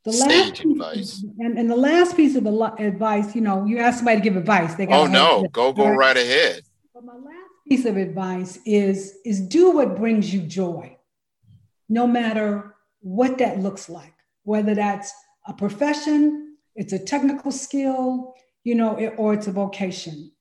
the 0.08 0.26
last 0.26 0.60
advice. 0.62 1.26
And, 1.40 1.58
and 1.58 1.70
the 1.70 1.76
last 1.76 2.16
piece 2.16 2.36
of 2.38 2.46
advice, 2.46 3.36
you 3.36 3.42
know, 3.42 3.66
you 3.66 3.80
ask 3.80 3.98
somebody 3.98 4.18
to 4.18 4.24
give 4.24 4.38
advice. 4.38 4.76
They 4.76 4.86
got 4.86 5.00
oh 5.02 5.06
no, 5.08 5.48
go 5.52 5.74
go 5.74 5.90
right, 5.90 5.98
right 5.98 6.18
ahead. 6.18 6.64
But 6.94 7.04
my 7.04 7.14
last 7.14 7.52
piece 7.68 7.86
of 7.86 7.98
advice 7.98 8.58
is 8.66 9.18
is 9.26 9.42
do 9.42 9.72
what 9.72 9.98
brings 9.98 10.34
you 10.34 10.42
joy, 10.42 10.97
no 11.90 12.08
matter 12.08 12.76
what 13.02 13.38
that 13.38 13.60
looks 13.60 13.90
like. 13.90 14.14
Whether 14.44 14.76
that's 14.76 15.12
a 15.46 15.54
profession, 15.54 16.58
it's 16.76 16.94
a 16.94 17.00
technical 17.00 17.52
skill, 17.52 18.34
you 18.64 18.76
know, 18.76 18.96
or 19.18 19.34
it's 19.34 19.48
a 19.48 19.52
vocation. 19.52 20.32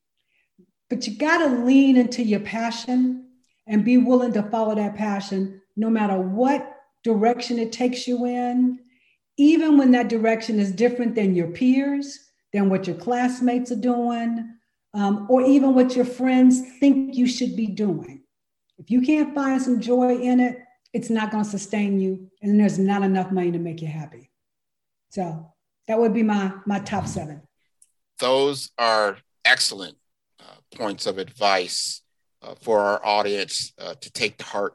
But 0.89 1.07
you 1.07 1.17
got 1.17 1.39
to 1.39 1.65
lean 1.65 1.97
into 1.97 2.23
your 2.23 2.41
passion 2.41 3.29
and 3.67 3.85
be 3.85 3.99
willing 3.99 4.33
to 4.35 4.45
follow 4.45 4.75
that 4.75 4.95
passion, 4.95 5.61
no 5.77 5.91
matter 5.91 6.19
what 6.19 6.73
direction 7.03 7.59
it 7.59 7.73
takes 7.73 8.07
you 8.07 8.25
in 8.27 8.79
even 9.37 9.77
when 9.77 9.91
that 9.93 10.09
direction 10.09 10.59
is 10.59 10.73
different 10.73 11.15
than 11.15 11.35
your 11.35 11.49
peers, 11.49 12.31
than 12.53 12.69
what 12.71 12.87
your 12.87 12.97
classmates 12.97 13.71
are 13.71 13.77
doing, 13.77 14.55
um, 14.95 15.27
or 15.29 15.43
even 15.43 15.75
what 15.75 15.95
your 15.95 16.05
friends 16.05 16.61
think 16.81 17.17
you 17.17 17.27
should 17.27 17.55
be 17.55 17.67
doing. 17.67 18.23
If 18.79 18.91
you 18.91 19.03
can't 19.03 19.35
find 19.35 19.61
some 19.61 19.81
joy 19.81 20.17
in 20.17 20.41
it, 20.41 20.59
it's 20.97 21.11
not 21.11 21.31
going 21.31 21.45
to 21.45 21.51
sustain 21.51 22.01
you, 22.01 22.31
and 22.41 22.59
there's 22.59 22.79
not 22.79 23.03
enough 23.03 23.31
money 23.31 23.53
to 23.53 23.59
make 23.59 23.83
you 23.83 23.89
happy. 23.89 24.31
So 25.11 25.53
that 25.87 25.99
would 25.99 26.15
be 26.15 26.23
my 26.23 26.53
my 26.65 26.79
top 26.79 27.07
seven. 27.07 27.43
Those 28.19 28.71
are 28.79 29.19
excellent 29.45 29.99
uh, 30.41 30.57
points 30.75 31.05
of 31.05 31.19
advice 31.19 32.01
uh, 32.41 32.55
for 32.63 32.81
our 32.81 33.05
audience 33.05 33.75
uh, 33.79 33.95
to 34.01 34.11
take 34.11 34.39
to 34.39 34.45
heart 34.45 34.75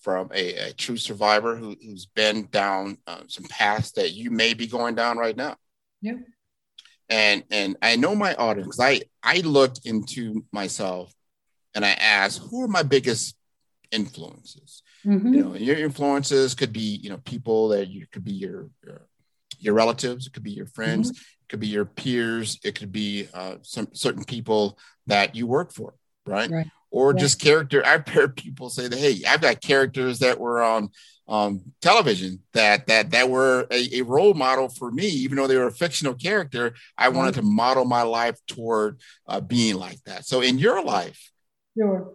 from 0.00 0.30
a, 0.34 0.68
a 0.68 0.72
true 0.74 0.98
survivor 0.98 1.56
who, 1.56 1.74
has 1.82 2.04
been 2.04 2.46
down 2.50 2.98
uh, 3.06 3.22
some 3.26 3.44
paths 3.44 3.92
that 3.92 4.12
you 4.12 4.30
may 4.30 4.52
be 4.52 4.66
going 4.66 4.94
down 4.94 5.16
right 5.16 5.36
now. 5.36 5.56
Yeah. 6.02 6.18
And 7.08 7.42
and 7.50 7.76
I 7.80 7.96
know 7.96 8.14
my 8.14 8.34
audience. 8.34 8.78
I 8.78 9.00
I 9.22 9.38
looked 9.38 9.86
into 9.86 10.44
myself 10.52 11.10
and 11.74 11.86
I 11.86 11.92
asked, 11.92 12.42
who 12.50 12.64
are 12.64 12.68
my 12.68 12.82
biggest 12.82 13.34
influences? 13.90 14.82
Mm-hmm. 15.06 15.34
You 15.34 15.44
know, 15.44 15.54
your 15.54 15.76
influences 15.76 16.54
could 16.54 16.72
be 16.72 16.98
you 17.02 17.10
know 17.10 17.18
people 17.18 17.68
that 17.68 17.88
you 17.88 18.06
could 18.10 18.24
be 18.24 18.32
your 18.32 18.68
your, 18.84 19.06
your 19.58 19.74
relatives, 19.74 20.26
it 20.26 20.32
could 20.32 20.42
be 20.42 20.50
your 20.52 20.66
friends, 20.66 21.12
mm-hmm. 21.12 21.20
it 21.42 21.48
could 21.48 21.60
be 21.60 21.68
your 21.68 21.84
peers, 21.84 22.58
it 22.64 22.74
could 22.74 22.92
be 22.92 23.28
uh, 23.34 23.56
some 23.62 23.88
certain 23.92 24.24
people 24.24 24.78
that 25.06 25.34
you 25.34 25.46
work 25.46 25.72
for, 25.72 25.94
right? 26.26 26.50
right 26.50 26.66
or 26.90 27.12
yeah. 27.12 27.20
just 27.20 27.40
character. 27.40 27.84
I've 27.84 28.06
heard 28.08 28.36
people 28.36 28.70
say 28.70 28.88
that, 28.88 28.98
hey, 28.98 29.22
I've 29.26 29.40
got 29.40 29.60
characters 29.60 30.20
that 30.20 30.38
were 30.38 30.62
on 30.62 30.90
um, 31.28 31.60
television 31.82 32.40
that 32.54 32.86
that 32.86 33.10
that 33.10 33.28
were 33.28 33.66
a, 33.70 33.98
a, 33.98 34.02
role 34.02 34.32
model 34.32 34.70
for 34.70 34.90
me, 34.90 35.06
even 35.06 35.36
though 35.36 35.46
they 35.46 35.58
were 35.58 35.66
a 35.66 35.72
fictional 35.72 36.14
character. 36.14 36.74
I 36.96 37.10
wanted 37.10 37.34
to 37.34 37.42
model 37.42 37.84
my 37.84 38.02
life 38.02 38.38
toward 38.46 39.00
uh, 39.26 39.40
being 39.40 39.76
like 39.76 40.02
that. 40.04 40.24
So, 40.24 40.40
in 40.40 40.58
your 40.58 40.82
life, 40.82 41.30
sure, 41.76 42.14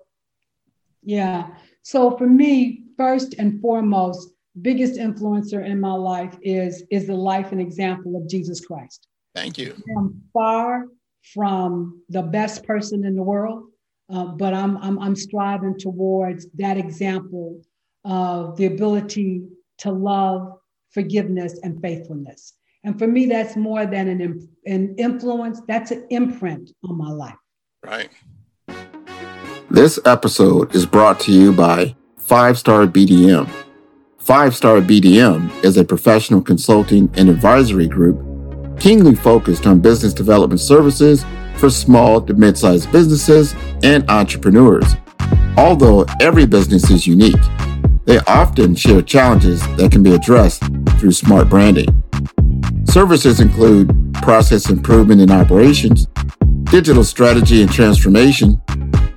yeah. 1.03 1.49
So 1.83 2.17
for 2.17 2.27
me, 2.27 2.83
first 2.97 3.35
and 3.37 3.61
foremost, 3.61 4.29
biggest 4.61 4.99
influencer 4.99 5.65
in 5.65 5.79
my 5.79 5.93
life 5.93 6.37
is 6.41 6.83
is 6.91 7.07
the 7.07 7.15
life 7.15 7.51
and 7.51 7.61
example 7.61 8.17
of 8.17 8.27
Jesus 8.27 8.65
Christ. 8.65 9.07
Thank 9.35 9.57
you. 9.57 9.75
I'm 9.97 10.21
far 10.31 10.85
from 11.33 12.01
the 12.09 12.21
best 12.21 12.65
person 12.65 13.05
in 13.05 13.15
the 13.15 13.23
world. 13.23 13.69
Uh, 14.09 14.25
but 14.25 14.53
I'm, 14.53 14.77
I'm, 14.77 14.99
I'm 14.99 15.15
striving 15.15 15.77
towards 15.77 16.47
that 16.55 16.77
example 16.77 17.61
of 18.03 18.57
the 18.57 18.65
ability 18.65 19.43
to 19.79 19.91
love, 19.91 20.59
forgiveness, 20.91 21.59
and 21.63 21.81
faithfulness. 21.81 22.53
And 22.83 22.99
for 22.99 23.07
me, 23.07 23.27
that's 23.27 23.55
more 23.55 23.85
than 23.85 24.09
an, 24.09 24.49
an 24.65 24.95
influence, 24.97 25.61
that's 25.67 25.91
an 25.91 26.05
imprint 26.09 26.71
on 26.83 26.97
my 26.97 27.09
life. 27.09 27.35
Right. 27.83 28.09
This 29.73 29.97
episode 30.05 30.75
is 30.75 30.85
brought 30.85 31.19
to 31.21 31.31
you 31.31 31.51
by 31.51 31.95
Five 32.19 32.59
Star 32.59 32.85
BDM. 32.85 33.49
Five 34.19 34.55
Star 34.55 34.81
BDM 34.81 35.49
is 35.63 35.77
a 35.77 35.83
professional 35.83 36.43
consulting 36.43 37.09
and 37.15 37.27
advisory 37.27 37.87
group 37.87 38.23
keenly 38.79 39.15
focused 39.15 39.65
on 39.65 39.79
business 39.79 40.13
development 40.13 40.61
services 40.61 41.25
for 41.57 41.71
small 41.71 42.21
to 42.21 42.35
mid 42.35 42.55
sized 42.55 42.91
businesses 42.91 43.55
and 43.81 44.07
entrepreneurs. 44.11 44.93
Although 45.57 46.05
every 46.21 46.45
business 46.45 46.91
is 46.91 47.07
unique, 47.07 47.41
they 48.05 48.19
often 48.27 48.75
share 48.75 49.01
challenges 49.01 49.59
that 49.77 49.91
can 49.91 50.03
be 50.03 50.13
addressed 50.13 50.61
through 50.99 51.13
smart 51.13 51.49
branding. 51.49 51.87
Services 52.85 53.39
include 53.39 54.13
process 54.21 54.69
improvement 54.69 55.19
and 55.19 55.31
operations, 55.31 56.05
digital 56.65 57.03
strategy 57.03 57.63
and 57.63 57.71
transformation, 57.71 58.61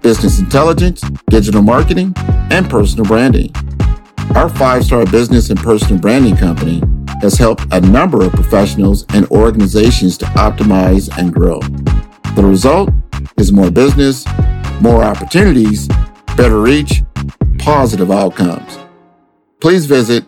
business 0.07 0.39
intelligence, 0.39 1.03
digital 1.31 1.63
marketing, 1.63 2.15
and 2.53 2.71
personal 2.71 3.05
branding. 3.05 3.51
Our 4.37 4.49
five 4.49 4.85
star 4.85 5.05
business 5.05 5.51
and 5.51 5.59
personal 5.59 5.99
branding 5.99 6.37
company 6.37 6.81
has 7.23 7.37
helped 7.37 7.65
a 7.73 7.81
number 7.81 8.25
of 8.25 8.31
professionals 8.31 9.05
and 9.15 9.27
organizations 9.33 10.17
to 10.19 10.27
optimize 10.27 11.11
and 11.19 11.35
grow. 11.35 11.59
The 12.37 12.45
result 12.45 12.91
is 13.37 13.51
more 13.51 13.73
business, 13.73 14.25
more 14.81 15.03
opportunities, 15.03 15.89
better 16.37 16.63
reach, 16.63 17.03
positive 17.59 18.13
outcomes. 18.13 18.79
Please 19.61 19.87
visit 19.87 20.25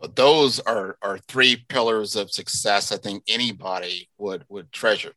Well, 0.00 0.10
those 0.16 0.58
are 0.58 0.98
are 1.00 1.18
three 1.18 1.64
pillars 1.68 2.16
of 2.16 2.32
success. 2.32 2.90
I 2.90 2.96
think 2.96 3.22
anybody 3.28 4.10
would 4.18 4.44
would 4.48 4.72
treasure, 4.72 5.12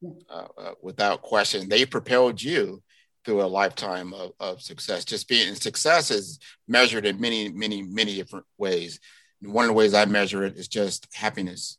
yeah. 0.00 0.10
uh, 0.28 0.48
uh, 0.58 0.72
without 0.82 1.22
question. 1.22 1.68
They 1.68 1.86
propelled 1.86 2.42
you 2.42 2.82
through 3.24 3.42
a 3.42 3.54
lifetime 3.60 4.12
of, 4.14 4.32
of 4.40 4.62
success. 4.62 5.04
Just 5.04 5.28
being 5.28 5.46
in 5.46 5.54
success 5.54 6.10
is 6.10 6.40
measured 6.66 7.06
in 7.06 7.20
many, 7.20 7.50
many, 7.50 7.82
many 7.82 8.16
different 8.16 8.46
ways. 8.56 8.98
And 9.40 9.52
one 9.52 9.64
of 9.64 9.68
the 9.68 9.74
ways 9.74 9.94
I 9.94 10.06
measure 10.06 10.42
it 10.42 10.56
is 10.56 10.66
just 10.66 11.06
happiness. 11.14 11.78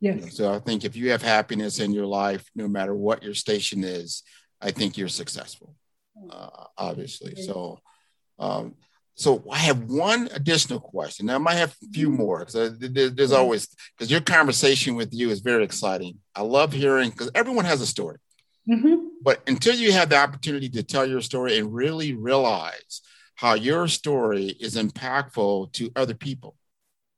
Yes. 0.00 0.34
So 0.34 0.50
I 0.50 0.60
think 0.60 0.86
if 0.86 0.96
you 0.96 1.10
have 1.10 1.20
happiness 1.20 1.78
in 1.78 1.92
your 1.92 2.06
life, 2.06 2.50
no 2.54 2.66
matter 2.66 2.94
what 2.94 3.22
your 3.22 3.34
station 3.34 3.84
is, 3.84 4.22
I 4.62 4.70
think 4.70 4.96
you're 4.96 5.08
successful. 5.08 5.74
Uh, 6.30 6.64
obviously. 6.78 7.34
So 7.42 7.80
um, 8.38 8.74
so 9.14 9.44
I 9.50 9.58
have 9.58 9.82
one 9.90 10.28
additional 10.32 10.78
question. 10.78 11.26
Now 11.26 11.34
I 11.34 11.38
might 11.38 11.54
have 11.54 11.74
a 11.82 11.92
few 11.92 12.08
more 12.08 12.38
because 12.38 12.78
there's 12.78 13.32
always 13.32 13.68
because 13.96 14.12
your 14.12 14.20
conversation 14.20 14.94
with 14.94 15.12
you 15.12 15.30
is 15.30 15.40
very 15.40 15.64
exciting. 15.64 16.18
I 16.36 16.42
love 16.42 16.72
hearing 16.72 17.10
because 17.10 17.30
everyone 17.34 17.64
has 17.64 17.80
a 17.80 17.86
story, 17.86 18.18
mm-hmm. 18.68 19.08
but 19.22 19.42
until 19.48 19.74
you 19.74 19.90
have 19.90 20.10
the 20.10 20.16
opportunity 20.18 20.68
to 20.68 20.84
tell 20.84 21.04
your 21.04 21.20
story 21.20 21.58
and 21.58 21.74
really 21.74 22.14
realize 22.14 23.00
how 23.34 23.54
your 23.54 23.88
story 23.88 24.46
is 24.60 24.76
impactful 24.76 25.72
to 25.72 25.90
other 25.96 26.14
people, 26.14 26.54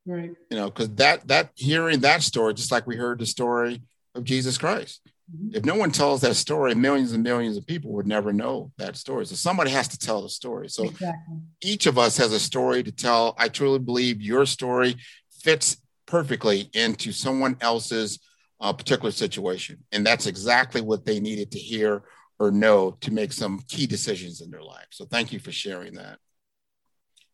right? 0.06 0.30
You 0.48 0.56
know, 0.56 0.70
because 0.70 0.88
that 0.94 1.28
that 1.28 1.50
hearing 1.54 2.00
that 2.00 2.22
story, 2.22 2.54
just 2.54 2.72
like 2.72 2.86
we 2.86 2.96
heard 2.96 3.18
the 3.18 3.26
story 3.26 3.82
of 4.14 4.24
Jesus 4.24 4.56
Christ, 4.56 5.02
Mm-hmm. 5.04 5.09
If 5.52 5.64
no 5.64 5.74
one 5.74 5.90
tells 5.90 6.20
that 6.20 6.34
story, 6.36 6.74
millions 6.74 7.12
and 7.12 7.22
millions 7.22 7.56
of 7.56 7.66
people 7.66 7.92
would 7.92 8.06
never 8.06 8.32
know 8.32 8.72
that 8.78 8.96
story. 8.96 9.26
So 9.26 9.34
somebody 9.34 9.70
has 9.70 9.88
to 9.88 9.98
tell 9.98 10.22
the 10.22 10.28
story. 10.28 10.68
So 10.68 10.84
exactly. 10.84 11.38
each 11.62 11.86
of 11.86 11.98
us 11.98 12.16
has 12.16 12.32
a 12.32 12.40
story 12.40 12.82
to 12.82 12.92
tell. 12.92 13.34
I 13.38 13.48
truly 13.48 13.78
believe 13.78 14.22
your 14.22 14.46
story 14.46 14.96
fits 15.42 15.76
perfectly 16.06 16.70
into 16.72 17.12
someone 17.12 17.56
else's 17.60 18.20
uh, 18.60 18.72
particular 18.72 19.10
situation. 19.10 19.84
And 19.92 20.06
that's 20.06 20.26
exactly 20.26 20.80
what 20.80 21.04
they 21.04 21.20
needed 21.20 21.50
to 21.52 21.58
hear 21.58 22.02
or 22.38 22.50
know 22.50 22.96
to 23.00 23.12
make 23.12 23.32
some 23.32 23.60
key 23.68 23.86
decisions 23.86 24.40
in 24.40 24.50
their 24.50 24.62
life. 24.62 24.86
So 24.90 25.04
thank 25.04 25.32
you 25.32 25.38
for 25.38 25.52
sharing 25.52 25.94
that. 25.94 26.18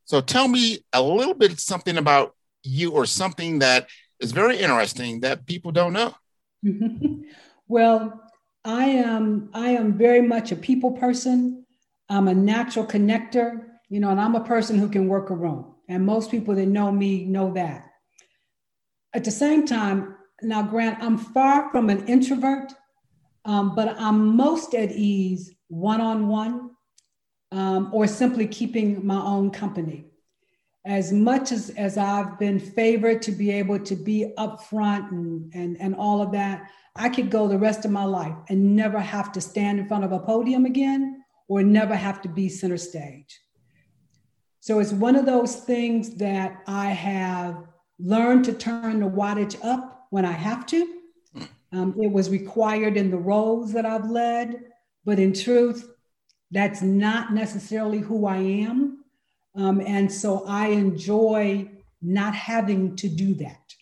So 0.04 0.20
tell 0.20 0.48
me 0.48 0.84
a 0.92 1.02
little 1.02 1.34
bit 1.34 1.58
something 1.58 1.96
about 1.96 2.34
you 2.62 2.92
or 2.92 3.06
something 3.06 3.60
that 3.60 3.88
is 4.20 4.32
very 4.32 4.58
interesting 4.58 5.20
that 5.20 5.46
people 5.46 5.72
don't 5.72 5.92
know. 5.92 6.14
Well, 7.68 8.22
I 8.64 8.84
am 8.86 9.50
I 9.54 9.70
am 9.70 9.96
very 9.96 10.22
much 10.22 10.52
a 10.52 10.56
people 10.56 10.92
person. 10.92 11.64
I'm 12.08 12.28
a 12.28 12.34
natural 12.34 12.86
connector, 12.86 13.64
you 13.88 14.00
know, 14.00 14.10
and 14.10 14.20
I'm 14.20 14.34
a 14.34 14.44
person 14.44 14.78
who 14.78 14.88
can 14.88 15.08
work 15.08 15.30
a 15.30 15.34
room. 15.34 15.74
And 15.88 16.04
most 16.04 16.30
people 16.30 16.54
that 16.54 16.66
know 16.66 16.90
me 16.92 17.24
know 17.24 17.52
that. 17.54 17.84
At 19.14 19.24
the 19.24 19.30
same 19.30 19.66
time, 19.66 20.16
now 20.42 20.62
Grant, 20.62 21.02
I'm 21.02 21.16
far 21.16 21.70
from 21.70 21.90
an 21.90 22.06
introvert, 22.06 22.72
um, 23.44 23.74
but 23.74 23.96
I'm 23.98 24.36
most 24.36 24.74
at 24.74 24.92
ease 24.92 25.52
one-on-one 25.68 26.70
um, 27.52 27.90
or 27.92 28.06
simply 28.06 28.46
keeping 28.46 29.06
my 29.06 29.20
own 29.20 29.50
company. 29.50 30.04
As 30.86 31.12
much 31.12 31.52
as, 31.52 31.70
as 31.70 31.98
I've 31.98 32.38
been 32.38 32.60
favored 32.60 33.20
to 33.22 33.32
be 33.32 33.50
able 33.50 33.78
to 33.80 33.96
be 33.96 34.32
upfront 34.38 35.10
and, 35.10 35.50
and, 35.52 35.76
and 35.80 35.94
all 35.96 36.22
of 36.22 36.32
that, 36.32 36.70
I 36.94 37.08
could 37.08 37.28
go 37.28 37.48
the 37.48 37.58
rest 37.58 37.84
of 37.84 37.90
my 37.90 38.04
life 38.04 38.36
and 38.48 38.76
never 38.76 39.00
have 39.00 39.32
to 39.32 39.40
stand 39.40 39.80
in 39.80 39.88
front 39.88 40.04
of 40.04 40.12
a 40.12 40.20
podium 40.20 40.64
again 40.64 41.24
or 41.48 41.62
never 41.62 41.94
have 41.94 42.22
to 42.22 42.28
be 42.28 42.48
center 42.48 42.76
stage. 42.78 43.40
So 44.60 44.78
it's 44.78 44.92
one 44.92 45.16
of 45.16 45.26
those 45.26 45.56
things 45.56 46.14
that 46.16 46.62
I 46.66 46.86
have 46.86 47.66
learned 47.98 48.44
to 48.46 48.52
turn 48.52 49.00
the 49.00 49.08
wattage 49.08 49.56
up 49.64 50.06
when 50.10 50.24
I 50.24 50.32
have 50.32 50.66
to. 50.66 50.92
Um, 51.72 51.94
it 52.00 52.10
was 52.10 52.30
required 52.30 52.96
in 52.96 53.10
the 53.10 53.18
roles 53.18 53.72
that 53.72 53.84
I've 53.84 54.08
led, 54.08 54.62
but 55.04 55.18
in 55.18 55.32
truth, 55.32 55.88
that's 56.50 56.80
not 56.80 57.32
necessarily 57.32 57.98
who 57.98 58.26
I 58.26 58.38
am. 58.38 58.95
Um, 59.56 59.80
and 59.80 60.12
so 60.12 60.44
I 60.46 60.68
enjoy 60.68 61.70
not 62.02 62.34
having 62.34 62.96
to 62.96 63.08
do 63.08 63.34
that 63.34 63.74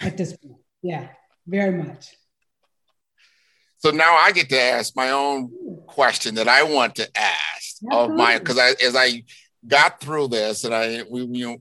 at 0.00 0.16
this 0.16 0.36
point. 0.36 0.56
Yeah, 0.82 1.08
very 1.46 1.82
much. 1.82 2.14
So 3.78 3.90
now 3.90 4.14
I 4.14 4.32
get 4.32 4.48
to 4.50 4.60
ask 4.60 4.94
my 4.94 5.10
own 5.10 5.50
question 5.86 6.34
that 6.34 6.48
I 6.48 6.62
want 6.64 6.96
to 6.96 7.08
ask 7.18 7.76
of 7.90 8.10
my 8.10 8.38
because 8.38 8.58
I 8.58 8.74
as 8.84 8.94
I 8.94 9.24
got 9.66 10.00
through 10.00 10.28
this 10.28 10.64
and 10.64 10.74
I 10.74 11.02
we 11.08 11.22
you 11.22 11.46
know 11.46 11.56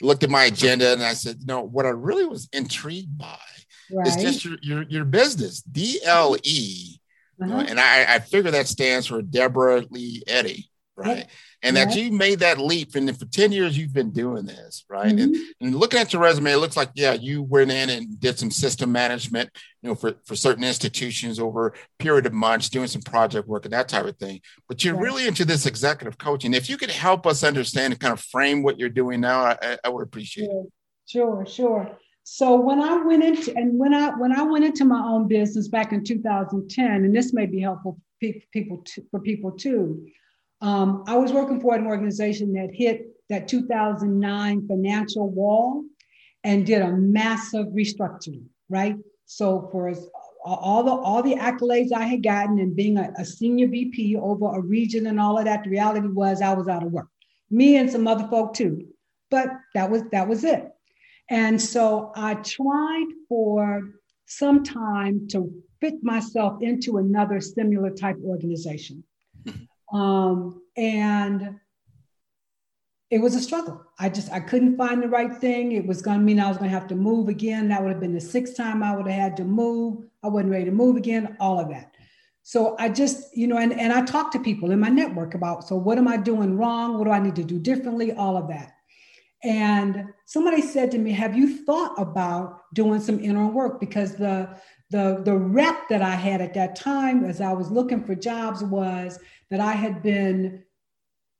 looked 0.00 0.24
at 0.24 0.30
my 0.30 0.44
agenda 0.44 0.92
and 0.92 1.02
I 1.02 1.14
said, 1.14 1.36
you 1.40 1.46
know, 1.46 1.62
what 1.62 1.86
I 1.86 1.90
really 1.90 2.26
was 2.26 2.48
intrigued 2.52 3.16
by 3.16 3.38
right. 3.92 4.06
is 4.06 4.16
just 4.16 4.44
your 4.44 4.56
your, 4.62 4.82
your 4.84 5.04
business, 5.04 5.62
DLE. 5.62 6.96
Uh-huh. 7.42 7.64
and 7.66 7.80
I, 7.80 8.16
I 8.16 8.18
figure 8.18 8.50
that 8.50 8.68
stands 8.68 9.06
for 9.06 9.22
Deborah 9.22 9.82
Lee 9.88 10.22
Eddy, 10.26 10.68
right? 11.00 11.26
And 11.62 11.76
that 11.76 11.94
you 11.94 12.10
made 12.10 12.38
that 12.38 12.58
leap, 12.58 12.94
and 12.94 13.06
then 13.06 13.14
for 13.14 13.26
10 13.26 13.52
years 13.52 13.76
you've 13.76 13.92
been 13.92 14.10
doing 14.12 14.46
this, 14.46 14.84
right? 14.88 15.14
Mm-hmm. 15.14 15.34
And, 15.34 15.36
and 15.60 15.74
looking 15.74 16.00
at 16.00 16.12
your 16.12 16.22
resume, 16.22 16.52
it 16.52 16.56
looks 16.56 16.76
like, 16.76 16.90
yeah, 16.94 17.12
you 17.12 17.42
went 17.42 17.70
in 17.70 17.90
and 17.90 18.18
did 18.18 18.38
some 18.38 18.50
system 18.50 18.90
management, 18.92 19.50
you 19.82 19.88
know, 19.88 19.94
for, 19.94 20.14
for 20.24 20.36
certain 20.36 20.64
institutions 20.64 21.38
over 21.38 21.68
a 21.68 21.72
period 21.98 22.26
of 22.26 22.32
months, 22.32 22.68
doing 22.68 22.86
some 22.86 23.02
project 23.02 23.46
work 23.46 23.64
and 23.64 23.72
that 23.72 23.88
type 23.88 24.06
of 24.06 24.16
thing. 24.16 24.40
But 24.68 24.84
you're 24.84 24.94
right. 24.94 25.02
really 25.02 25.26
into 25.26 25.44
this 25.44 25.66
executive 25.66 26.18
coaching. 26.18 26.54
If 26.54 26.70
you 26.70 26.76
could 26.76 26.90
help 26.90 27.26
us 27.26 27.44
understand 27.44 27.92
and 27.92 28.00
kind 28.00 28.12
of 28.12 28.20
frame 28.20 28.62
what 28.62 28.78
you're 28.78 28.88
doing 28.88 29.20
now, 29.20 29.40
I, 29.40 29.78
I 29.84 29.88
would 29.88 30.02
appreciate 30.02 30.46
sure. 30.46 30.64
it. 30.64 30.72
Sure, 31.06 31.46
sure. 31.46 31.98
So 32.22 32.60
when 32.60 32.80
I 32.80 32.96
went 32.96 33.24
into 33.24 33.56
and 33.56 33.78
when 33.78 33.92
I 33.92 34.10
when 34.10 34.30
I 34.30 34.42
went 34.42 34.64
into 34.64 34.84
my 34.84 35.00
own 35.00 35.26
business 35.26 35.66
back 35.66 35.92
in 35.92 36.04
2010, 36.04 36.86
and 36.86 37.16
this 37.16 37.32
may 37.32 37.46
be 37.46 37.60
helpful 37.60 37.98
people 38.20 38.82
to, 38.84 39.02
for 39.10 39.20
people 39.20 39.52
too. 39.52 40.06
Um, 40.60 41.04
I 41.06 41.16
was 41.16 41.32
working 41.32 41.60
for 41.60 41.74
an 41.74 41.86
organization 41.86 42.52
that 42.54 42.70
hit 42.72 43.06
that 43.28 43.48
2009 43.48 44.66
financial 44.66 45.28
wall 45.28 45.84
and 46.44 46.66
did 46.66 46.82
a 46.82 46.90
massive 46.90 47.68
restructuring, 47.68 48.44
right? 48.68 48.96
So 49.26 49.68
for 49.70 49.94
all 50.44 50.82
the 50.82 50.90
all 50.90 51.22
the 51.22 51.36
accolades 51.36 51.92
I 51.92 52.04
had 52.04 52.22
gotten 52.22 52.58
and 52.58 52.74
being 52.74 52.98
a, 52.98 53.12
a, 53.18 53.24
senior 53.24 53.68
VP 53.68 54.16
over 54.16 54.56
a 54.56 54.60
region 54.60 55.06
and 55.06 55.20
all 55.20 55.38
of 55.38 55.44
that, 55.44 55.64
the 55.64 55.70
reality 55.70 56.08
was 56.08 56.40
I 56.42 56.54
was 56.54 56.66
out 56.66 56.82
of 56.82 56.92
work. 56.92 57.08
Me 57.50 57.76
and 57.76 57.90
some 57.90 58.08
other 58.08 58.26
folk 58.28 58.54
too, 58.54 58.86
but 59.30 59.48
that 59.74 59.90
was 59.90 60.02
that 60.12 60.28
was 60.28 60.44
it. 60.44 60.68
And 61.28 61.60
so 61.60 62.12
I 62.16 62.34
tried 62.34 63.06
for 63.28 63.90
some 64.26 64.64
time 64.64 65.28
to 65.28 65.52
fit 65.80 66.02
myself 66.02 66.60
into 66.62 66.98
another 66.98 67.40
similar 67.40 67.90
type 67.90 68.16
organization. 68.24 69.04
Um, 69.92 70.62
and 70.76 71.58
it 73.10 73.20
was 73.20 73.34
a 73.34 73.40
struggle. 73.40 73.84
I 73.98 74.08
just 74.08 74.30
I 74.30 74.40
couldn't 74.40 74.76
find 74.76 75.02
the 75.02 75.08
right 75.08 75.36
thing. 75.36 75.72
It 75.72 75.86
was 75.86 76.00
going 76.00 76.18
to 76.18 76.24
mean 76.24 76.38
I 76.38 76.48
was 76.48 76.58
going 76.58 76.70
to 76.70 76.78
have 76.78 76.86
to 76.88 76.94
move 76.94 77.28
again. 77.28 77.68
That 77.68 77.82
would 77.82 77.90
have 77.90 78.00
been 78.00 78.14
the 78.14 78.20
sixth 78.20 78.56
time 78.56 78.82
I 78.82 78.94
would 78.94 79.06
have 79.08 79.20
had 79.20 79.36
to 79.38 79.44
move. 79.44 80.04
I 80.22 80.28
wasn't 80.28 80.52
ready 80.52 80.66
to 80.66 80.70
move 80.70 80.96
again. 80.96 81.36
All 81.40 81.58
of 81.58 81.68
that. 81.70 81.94
So 82.42 82.76
I 82.78 82.88
just 82.88 83.36
you 83.36 83.46
know, 83.46 83.58
and 83.58 83.72
and 83.72 83.92
I 83.92 84.02
talked 84.02 84.32
to 84.32 84.40
people 84.40 84.70
in 84.70 84.80
my 84.80 84.88
network 84.88 85.34
about 85.34 85.66
so 85.66 85.76
what 85.76 85.98
am 85.98 86.08
I 86.08 86.16
doing 86.16 86.56
wrong? 86.56 86.98
What 86.98 87.04
do 87.04 87.10
I 87.10 87.18
need 87.18 87.36
to 87.36 87.44
do 87.44 87.58
differently? 87.58 88.12
All 88.12 88.36
of 88.36 88.48
that. 88.48 88.74
And 89.42 90.06
somebody 90.26 90.60
said 90.60 90.90
to 90.90 90.98
me, 90.98 91.12
"Have 91.12 91.36
you 91.36 91.64
thought 91.64 91.94
about 91.96 92.62
doing 92.74 93.00
some 93.00 93.20
interim 93.20 93.54
work?" 93.54 93.80
Because 93.80 94.16
the 94.16 94.56
the 94.90 95.22
the 95.24 95.36
rep 95.36 95.88
that 95.88 96.02
I 96.02 96.14
had 96.14 96.40
at 96.40 96.54
that 96.54 96.76
time, 96.76 97.24
as 97.24 97.40
I 97.40 97.52
was 97.52 97.70
looking 97.70 98.04
for 98.04 98.14
jobs, 98.14 98.62
was 98.62 99.18
that 99.50 99.60
I 99.60 99.72
had 99.72 100.02
been 100.02 100.64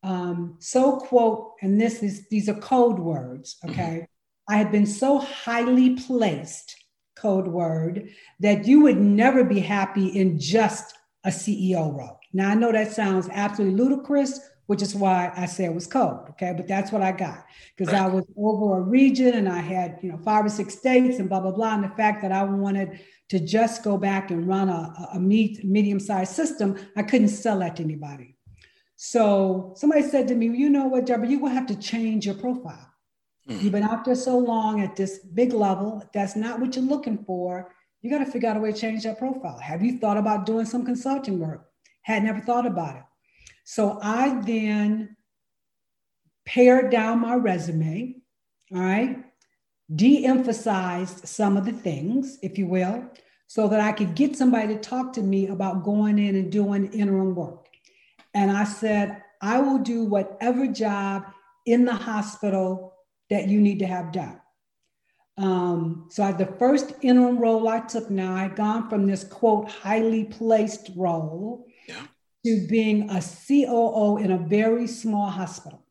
um, 0.03 0.57
so 0.61 0.96
quote, 0.98 1.55
and 1.61 1.80
this 1.80 2.03
is 2.03 2.26
these 2.28 2.48
are 2.48 2.55
code 2.55 2.98
words, 2.98 3.57
mm-hmm. 3.62 3.72
okay. 3.72 3.96
Mm-hmm. 3.96 4.55
I 4.55 4.57
had 4.57 4.72
been 4.72 4.86
so 4.86 5.18
highly 5.18 5.96
placed, 5.96 6.74
code 7.16 7.46
word, 7.46 8.09
that 8.40 8.66
you 8.66 8.80
would 8.80 8.98
never 8.98 9.44
be 9.44 9.61
happy 9.61 10.09
in 10.09 10.40
just 10.40 10.94
a 11.24 11.28
CEO 11.28 11.96
role. 11.96 12.18
Now 12.32 12.51
I 12.51 12.55
know 12.55 12.72
that 12.72 12.92
sounds 12.92 13.28
absolutely 13.30 13.76
ludicrous, 13.76 14.40
which 14.70 14.82
is 14.82 14.94
why 14.94 15.32
I 15.36 15.46
say 15.46 15.64
it 15.64 15.74
was 15.74 15.88
code. 15.88 16.28
Okay. 16.30 16.54
But 16.56 16.68
that's 16.68 16.92
what 16.92 17.02
I 17.02 17.10
got 17.10 17.44
because 17.76 17.92
right. 17.92 18.02
I 18.02 18.06
was 18.06 18.24
over 18.36 18.78
a 18.78 18.80
region 18.80 19.34
and 19.34 19.48
I 19.48 19.58
had, 19.58 19.98
you 20.00 20.12
know, 20.12 20.18
five 20.18 20.46
or 20.46 20.48
six 20.48 20.78
states 20.78 21.18
and 21.18 21.28
blah, 21.28 21.40
blah, 21.40 21.50
blah. 21.50 21.74
And 21.74 21.82
the 21.82 21.88
fact 21.88 22.22
that 22.22 22.30
I 22.30 22.44
wanted 22.44 23.00
to 23.30 23.40
just 23.40 23.82
go 23.82 23.98
back 23.98 24.30
and 24.30 24.46
run 24.46 24.68
a, 24.68 25.08
a 25.14 25.18
medium 25.18 25.98
sized 25.98 26.34
system, 26.34 26.78
I 26.96 27.02
couldn't 27.02 27.30
sell 27.30 27.58
that 27.58 27.74
to 27.76 27.82
anybody. 27.82 28.36
So 28.94 29.74
somebody 29.76 30.02
said 30.02 30.28
to 30.28 30.36
me, 30.36 30.46
you 30.56 30.70
know 30.70 30.86
what, 30.86 31.04
Deborah, 31.04 31.26
you 31.26 31.40
will 31.40 31.50
have 31.50 31.66
to 31.66 31.74
change 31.74 32.24
your 32.24 32.36
profile. 32.36 32.92
Mm. 33.48 33.64
You've 33.64 33.72
been 33.72 33.82
out 33.82 34.04
there 34.04 34.14
so 34.14 34.38
long 34.38 34.82
at 34.82 34.94
this 34.94 35.18
big 35.18 35.52
level. 35.52 36.08
That's 36.14 36.36
not 36.36 36.60
what 36.60 36.76
you're 36.76 36.84
looking 36.84 37.24
for. 37.24 37.74
You 38.02 38.10
got 38.10 38.24
to 38.24 38.30
figure 38.30 38.48
out 38.48 38.56
a 38.56 38.60
way 38.60 38.70
to 38.70 38.78
change 38.78 39.02
that 39.02 39.18
profile. 39.18 39.58
Have 39.58 39.82
you 39.82 39.98
thought 39.98 40.16
about 40.16 40.46
doing 40.46 40.64
some 40.64 40.84
consulting 40.84 41.40
work? 41.40 41.66
Had 42.02 42.22
never 42.22 42.38
thought 42.38 42.66
about 42.66 42.94
it. 42.94 43.02
So 43.70 44.00
I 44.02 44.40
then 44.40 45.16
pared 46.44 46.90
down 46.90 47.20
my 47.20 47.36
resume, 47.36 48.16
all 48.74 48.80
right, 48.80 49.24
de 49.94 50.26
emphasized 50.26 51.28
some 51.28 51.56
of 51.56 51.64
the 51.64 51.72
things, 51.72 52.40
if 52.42 52.58
you 52.58 52.66
will, 52.66 53.04
so 53.46 53.68
that 53.68 53.78
I 53.78 53.92
could 53.92 54.16
get 54.16 54.34
somebody 54.34 54.74
to 54.74 54.80
talk 54.80 55.12
to 55.12 55.22
me 55.22 55.46
about 55.46 55.84
going 55.84 56.18
in 56.18 56.34
and 56.34 56.50
doing 56.50 56.92
interim 56.92 57.36
work. 57.36 57.68
And 58.34 58.50
I 58.50 58.64
said, 58.64 59.22
I 59.40 59.60
will 59.60 59.78
do 59.78 60.02
whatever 60.02 60.66
job 60.66 61.26
in 61.64 61.84
the 61.84 61.94
hospital 61.94 62.94
that 63.30 63.46
you 63.46 63.60
need 63.60 63.78
to 63.78 63.86
have 63.86 64.10
done. 64.10 64.40
Um, 65.38 66.08
so 66.10 66.24
I, 66.24 66.32
the 66.32 66.54
first 66.58 66.94
interim 67.02 67.38
role 67.38 67.68
I 67.68 67.78
took 67.78 68.10
now, 68.10 68.34
I 68.34 68.42
had 68.42 68.56
gone 68.56 68.90
from 68.90 69.06
this 69.06 69.22
quote, 69.22 69.70
highly 69.70 70.24
placed 70.24 70.90
role 70.96 71.68
yeah 71.86 72.02
to 72.45 72.66
being 72.68 73.11
a 73.11 73.20
COO 73.20 74.16
in 74.16 74.30
a 74.30 74.38
very 74.38 74.86
small 74.86 75.28
hospital 75.28 75.84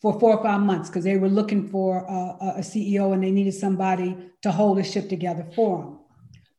for 0.00 0.18
four 0.20 0.36
or 0.36 0.42
five 0.42 0.60
months 0.60 0.88
because 0.88 1.04
they 1.04 1.16
were 1.16 1.28
looking 1.28 1.68
for 1.68 2.04
a, 2.04 2.58
a, 2.58 2.60
CEO 2.60 3.12
and 3.12 3.24
they 3.24 3.30
needed 3.30 3.54
somebody 3.54 4.16
to 4.42 4.52
hold 4.52 4.78
the 4.78 4.84
ship 4.84 5.08
together 5.08 5.46
for 5.54 5.82
them. 5.82 5.98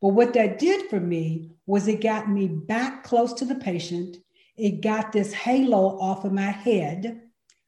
But 0.02 0.08
what 0.08 0.34
that 0.34 0.58
did 0.58 0.90
for 0.90 1.00
me 1.00 1.52
was 1.66 1.88
it 1.88 2.02
got 2.02 2.28
me 2.28 2.48
back 2.48 3.04
close 3.04 3.32
to 3.34 3.44
the 3.44 3.54
patient. 3.54 4.16
It 4.56 4.82
got 4.82 5.12
this 5.12 5.32
halo 5.32 5.98
off 6.00 6.24
of 6.24 6.32
my 6.32 6.50
head, 6.50 7.22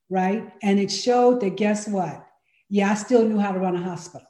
right? 0.08 0.52
And 0.62 0.78
it 0.78 0.90
showed 0.90 1.40
that 1.40 1.56
guess 1.56 1.88
what? 1.88 2.26
Yeah, 2.68 2.90
I 2.90 2.94
still 2.94 3.24
knew 3.24 3.38
how 3.38 3.52
to 3.52 3.58
run 3.58 3.76
a 3.76 3.82
hospital. 3.82 4.26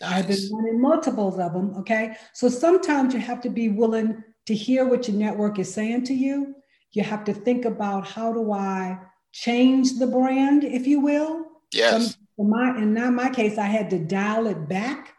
Nice. 0.00 0.12
I've 0.12 0.28
been 0.28 0.50
running 0.52 0.80
multiples 0.80 1.38
of 1.38 1.52
them. 1.52 1.74
Okay. 1.78 2.16
So 2.32 2.48
sometimes 2.48 3.14
you 3.14 3.20
have 3.20 3.40
to 3.42 3.50
be 3.50 3.68
willing 3.68 4.22
to 4.46 4.54
hear 4.54 4.86
what 4.86 5.08
your 5.08 5.16
network 5.16 5.58
is 5.58 5.72
saying 5.72 6.04
to 6.04 6.14
you, 6.14 6.54
you 6.92 7.02
have 7.02 7.24
to 7.24 7.34
think 7.34 7.64
about 7.64 8.06
how 8.06 8.32
do 8.32 8.52
I 8.52 8.98
change 9.32 9.98
the 9.98 10.06
brand, 10.06 10.64
if 10.64 10.86
you 10.86 11.00
will. 11.00 11.46
Yes. 11.72 12.16
in 12.38 12.50
my 12.50 12.76
in 12.76 13.14
my 13.14 13.30
case, 13.30 13.58
I 13.58 13.66
had 13.66 13.90
to 13.90 13.98
dial 13.98 14.46
it 14.46 14.68
back. 14.68 15.14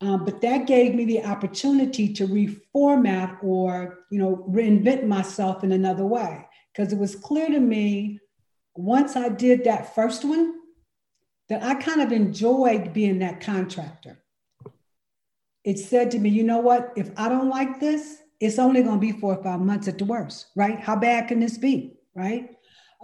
Um, 0.00 0.24
but 0.24 0.40
that 0.40 0.66
gave 0.66 0.94
me 0.94 1.04
the 1.04 1.24
opportunity 1.24 2.12
to 2.14 2.26
reformat 2.26 3.42
or 3.42 4.00
you 4.10 4.18
know 4.18 4.44
reinvent 4.48 5.06
myself 5.06 5.62
in 5.62 5.72
another 5.72 6.06
way 6.06 6.46
because 6.72 6.92
it 6.92 6.98
was 6.98 7.14
clear 7.14 7.48
to 7.48 7.60
me 7.60 8.18
once 8.74 9.14
I 9.14 9.28
did 9.28 9.64
that 9.64 9.94
first 9.94 10.24
one 10.24 10.54
that 11.48 11.62
I 11.62 11.74
kind 11.74 12.00
of 12.00 12.12
enjoyed 12.12 12.92
being 12.92 13.18
that 13.18 13.40
contractor 13.40 14.21
it 15.64 15.78
said 15.78 16.10
to 16.12 16.18
me, 16.18 16.28
you 16.28 16.42
know 16.42 16.58
what? 16.58 16.92
If 16.96 17.10
I 17.16 17.28
don't 17.28 17.48
like 17.48 17.80
this, 17.80 18.18
it's 18.40 18.58
only 18.58 18.82
going 18.82 18.96
to 18.96 19.00
be 19.00 19.12
four 19.12 19.36
or 19.36 19.42
five 19.42 19.60
months 19.60 19.86
at 19.88 19.98
the 19.98 20.04
worst, 20.04 20.46
right? 20.56 20.80
How 20.80 20.96
bad 20.96 21.28
can 21.28 21.38
this 21.40 21.58
be, 21.58 21.94
right? 22.14 22.50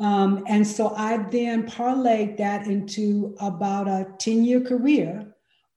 Um, 0.01 0.45
and 0.47 0.67
so 0.67 0.95
I 0.95 1.17
then 1.17 1.69
parlayed 1.69 2.37
that 2.39 2.67
into 2.67 3.37
about 3.41 3.89
a 3.89 4.09
10 4.19 4.45
year 4.45 4.61
career 4.61 5.27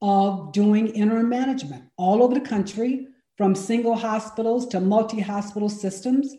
of 0.00 0.52
doing 0.52 0.88
interim 0.88 1.28
management 1.28 1.84
all 1.96 2.22
over 2.22 2.34
the 2.34 2.40
country, 2.40 3.06
from 3.36 3.54
single 3.54 3.96
hospitals 3.96 4.66
to 4.68 4.80
multi 4.80 5.20
hospital 5.20 5.68
systems, 5.68 6.34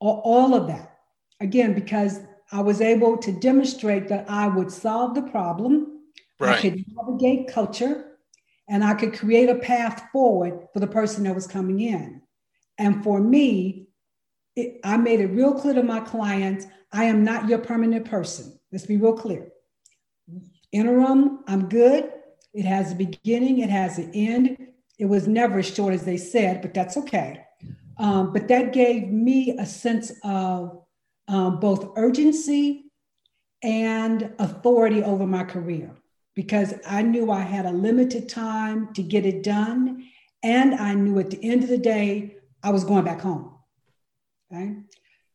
all 0.00 0.54
of 0.54 0.66
that. 0.66 0.98
Again, 1.40 1.74
because 1.74 2.20
I 2.50 2.60
was 2.60 2.80
able 2.80 3.16
to 3.18 3.32
demonstrate 3.32 4.08
that 4.08 4.28
I 4.28 4.48
would 4.48 4.70
solve 4.70 5.14
the 5.14 5.22
problem, 5.22 6.00
right. 6.40 6.58
I 6.58 6.60
could 6.60 6.84
navigate 6.88 7.48
culture, 7.48 8.11
and 8.72 8.82
I 8.82 8.94
could 8.94 9.12
create 9.12 9.50
a 9.50 9.56
path 9.56 10.08
forward 10.12 10.66
for 10.72 10.80
the 10.80 10.86
person 10.86 11.24
that 11.24 11.34
was 11.34 11.46
coming 11.46 11.80
in. 11.80 12.22
And 12.78 13.04
for 13.04 13.20
me, 13.20 13.88
it, 14.56 14.80
I 14.82 14.96
made 14.96 15.20
it 15.20 15.26
real 15.26 15.52
clear 15.52 15.74
to 15.74 15.82
my 15.82 16.00
clients 16.00 16.66
I 16.90 17.04
am 17.04 17.22
not 17.22 17.50
your 17.50 17.58
permanent 17.58 18.06
person. 18.06 18.58
Let's 18.72 18.86
be 18.86 18.96
real 18.96 19.12
clear. 19.12 19.48
Interim, 20.72 21.40
I'm 21.46 21.68
good. 21.68 22.12
It 22.54 22.64
has 22.64 22.92
a 22.92 22.94
beginning, 22.94 23.58
it 23.58 23.68
has 23.68 23.98
an 23.98 24.10
end. 24.14 24.56
It 24.98 25.04
was 25.04 25.28
never 25.28 25.58
as 25.58 25.72
short 25.72 25.92
as 25.92 26.06
they 26.06 26.16
said, 26.16 26.62
but 26.62 26.72
that's 26.72 26.96
okay. 26.96 27.44
Um, 27.98 28.32
but 28.32 28.48
that 28.48 28.72
gave 28.72 29.08
me 29.08 29.54
a 29.58 29.66
sense 29.66 30.12
of 30.24 30.82
um, 31.28 31.60
both 31.60 31.92
urgency 31.96 32.86
and 33.62 34.32
authority 34.38 35.02
over 35.02 35.26
my 35.26 35.44
career 35.44 35.94
because 36.34 36.74
I 36.86 37.02
knew 37.02 37.30
I 37.30 37.40
had 37.40 37.66
a 37.66 37.72
limited 37.72 38.28
time 38.28 38.92
to 38.94 39.02
get 39.02 39.26
it 39.26 39.42
done. 39.42 40.08
And 40.42 40.74
I 40.74 40.94
knew 40.94 41.18
at 41.18 41.30
the 41.30 41.42
end 41.42 41.62
of 41.62 41.68
the 41.68 41.78
day, 41.78 42.36
I 42.62 42.70
was 42.70 42.84
going 42.84 43.04
back 43.04 43.20
home. 43.20 43.54
Okay. 44.52 44.76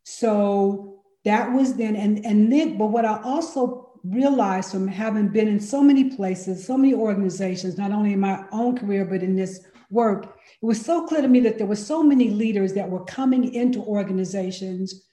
So 0.04 1.02
that 1.24 1.52
was 1.52 1.74
then, 1.74 1.96
and, 1.96 2.24
and 2.24 2.52
then, 2.52 2.78
but 2.78 2.86
what 2.86 3.04
I 3.04 3.20
also 3.22 4.00
realized 4.04 4.72
from 4.72 4.88
having 4.88 5.28
been 5.28 5.48
in 5.48 5.60
so 5.60 5.82
many 5.82 6.04
places, 6.16 6.64
so 6.64 6.76
many 6.76 6.94
organizations, 6.94 7.76
not 7.76 7.92
only 7.92 8.12
in 8.12 8.20
my 8.20 8.44
own 8.52 8.76
career, 8.76 9.04
but 9.04 9.22
in 9.22 9.36
this 9.36 9.64
work, 9.90 10.38
it 10.62 10.66
was 10.66 10.80
so 10.80 11.06
clear 11.06 11.22
to 11.22 11.28
me 11.28 11.40
that 11.40 11.58
there 11.58 11.66
were 11.66 11.76
so 11.76 12.02
many 12.02 12.30
leaders 12.30 12.74
that 12.74 12.88
were 12.88 13.04
coming 13.04 13.54
into 13.54 13.80
organizations 13.80 15.04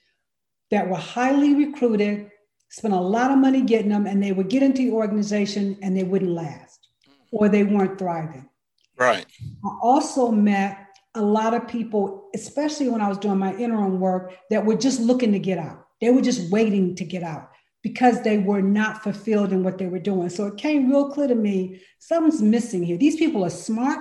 that 0.70 0.88
were 0.88 0.96
highly 0.96 1.54
recruited, 1.54 2.30
spent 2.68 2.94
a 2.94 3.00
lot 3.00 3.30
of 3.30 3.38
money 3.38 3.62
getting 3.62 3.90
them, 3.90 4.06
and 4.06 4.22
they 4.22 4.32
would 4.32 4.48
get 4.48 4.62
into 4.62 4.82
the 4.82 4.92
organization 4.92 5.78
and 5.82 5.96
they 5.96 6.04
wouldn't 6.04 6.30
last 6.30 6.88
mm. 7.08 7.12
or 7.32 7.48
they 7.48 7.64
weren't 7.64 7.98
thriving. 7.98 8.48
Right. 8.98 9.26
I 9.64 9.68
also 9.82 10.30
met 10.30 10.86
a 11.14 11.22
lot 11.22 11.54
of 11.54 11.66
people, 11.66 12.28
especially 12.34 12.88
when 12.88 13.00
I 13.00 13.08
was 13.08 13.18
doing 13.18 13.38
my 13.38 13.54
interim 13.56 14.00
work, 14.00 14.34
that 14.50 14.64
were 14.64 14.76
just 14.76 15.00
looking 15.00 15.32
to 15.32 15.38
get 15.38 15.58
out. 15.58 15.86
They 16.00 16.10
were 16.10 16.20
just 16.20 16.50
waiting 16.50 16.94
to 16.96 17.04
get 17.04 17.22
out 17.22 17.50
because 17.82 18.22
they 18.22 18.38
were 18.38 18.62
not 18.62 19.02
fulfilled 19.02 19.52
in 19.52 19.62
what 19.62 19.78
they 19.78 19.86
were 19.86 19.98
doing. 19.98 20.28
So 20.28 20.46
it 20.46 20.58
came 20.58 20.90
real 20.90 21.10
clear 21.10 21.28
to 21.28 21.34
me 21.34 21.80
something's 21.98 22.42
missing 22.42 22.82
here. 22.82 22.98
These 22.98 23.16
people 23.16 23.44
are 23.44 23.50
smart. 23.50 24.00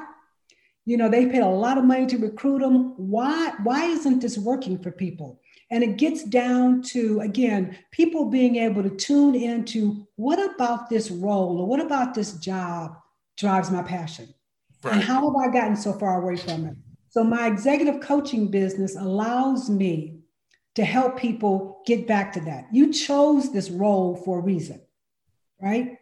You 0.85 0.97
know, 0.97 1.09
they 1.09 1.27
paid 1.27 1.41
a 1.41 1.47
lot 1.47 1.77
of 1.77 1.83
money 1.83 2.05
to 2.07 2.17
recruit 2.17 2.59
them. 2.59 2.93
Why, 2.97 3.53
why 3.63 3.85
isn't 3.85 4.19
this 4.19 4.37
working 4.37 4.77
for 4.79 4.91
people? 4.91 5.39
And 5.71 5.83
it 5.83 5.97
gets 5.97 6.23
down 6.23 6.83
to, 6.83 7.21
again, 7.21 7.77
people 7.91 8.25
being 8.25 8.57
able 8.57 8.83
to 8.83 8.89
tune 8.89 9.35
into 9.35 10.07
what 10.15 10.39
about 10.53 10.89
this 10.89 11.09
role 11.09 11.59
or 11.59 11.67
what 11.67 11.79
about 11.79 12.13
this 12.13 12.33
job 12.33 12.95
drives 13.37 13.71
my 13.71 13.81
passion? 13.81 14.33
Right. 14.83 14.95
And 14.95 15.03
how 15.03 15.25
have 15.27 15.35
I 15.35 15.51
gotten 15.51 15.75
so 15.75 15.93
far 15.93 16.21
away 16.21 16.37
from 16.37 16.65
it? 16.65 16.75
So, 17.09 17.23
my 17.23 17.47
executive 17.47 18.01
coaching 18.01 18.49
business 18.49 18.95
allows 18.95 19.69
me 19.69 20.19
to 20.75 20.83
help 20.83 21.17
people 21.17 21.81
get 21.85 22.05
back 22.05 22.33
to 22.33 22.41
that. 22.41 22.67
You 22.71 22.93
chose 22.93 23.51
this 23.51 23.71
role 23.71 24.15
for 24.17 24.39
a 24.39 24.41
reason, 24.41 24.81
right? 25.61 25.97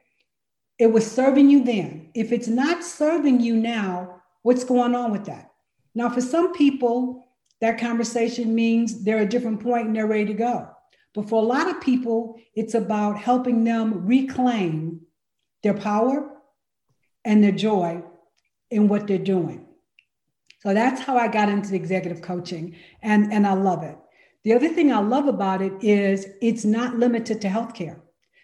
It 0.80 0.88
was 0.88 1.10
serving 1.10 1.50
you 1.50 1.64
then. 1.64 2.10
If 2.16 2.32
it's 2.32 2.48
not 2.48 2.84
serving 2.84 3.40
you 3.40 3.56
now, 3.56 4.22
what's 4.42 4.64
going 4.64 4.96
on 4.96 5.12
with 5.12 5.26
that? 5.26 5.52
Now, 5.96 6.10
for 6.10 6.22
some 6.22 6.54
people, 6.54 7.24
that 7.64 7.80
conversation 7.80 8.54
means 8.54 9.06
they're 9.06 9.20
at 9.20 9.24
a 9.24 9.30
different 9.30 9.64
point 9.64 9.88
and 9.88 9.96
they're 9.96 10.06
ready 10.06 10.26
to 10.26 10.34
go. 10.34 10.68
But 11.16 11.30
for 11.30 11.42
a 11.42 11.46
lot 11.46 11.70
of 11.70 11.80
people, 11.80 12.38
it's 12.56 12.74
about 12.74 13.18
helping 13.18 13.64
them 13.64 14.06
reclaim 14.06 15.00
their 15.64 15.74
power 15.74 16.30
and 17.24 17.42
their 17.42 17.54
joy 17.54 18.04
in 18.70 18.90
what 18.90 19.08
they're 19.08 19.18
doing. 19.18 19.66
So 20.60 20.74
that's 20.74 21.00
how 21.00 21.16
I 21.16 21.30
got 21.30 21.48
into 21.48 21.74
executive 21.74 22.22
coaching, 22.22 22.76
and, 23.02 23.32
and 23.32 23.48
I 23.48 23.54
love 23.54 23.84
it. 23.84 23.98
The 24.44 24.52
other 24.52 24.68
thing 24.68 24.92
I 24.92 25.00
love 25.00 25.30
about 25.30 25.62
it 25.62 25.72
is 25.82 26.28
it's 26.42 26.66
not 26.66 26.98
limited 26.98 27.40
to 27.42 27.48
healthcare 27.48 28.02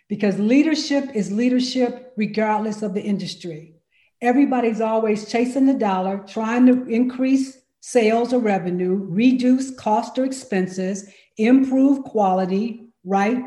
because 0.07 0.39
leadership 0.39 1.09
is 1.13 1.29
leadership 1.29 2.13
regardless 2.15 2.83
of 2.83 2.93
the 2.93 3.03
industry. 3.03 3.73
Everybody's 4.21 4.79
always 4.79 5.29
chasing 5.29 5.65
the 5.65 5.73
dollar, 5.73 6.23
trying 6.25 6.67
to 6.67 6.85
increase 6.87 7.58
sales 7.81 8.33
or 8.33 8.39
revenue, 8.39 9.05
reduce 9.09 9.71
cost 9.75 10.17
or 10.17 10.25
expenses, 10.25 11.09
improve 11.37 12.03
quality, 12.03 12.87
right? 13.03 13.43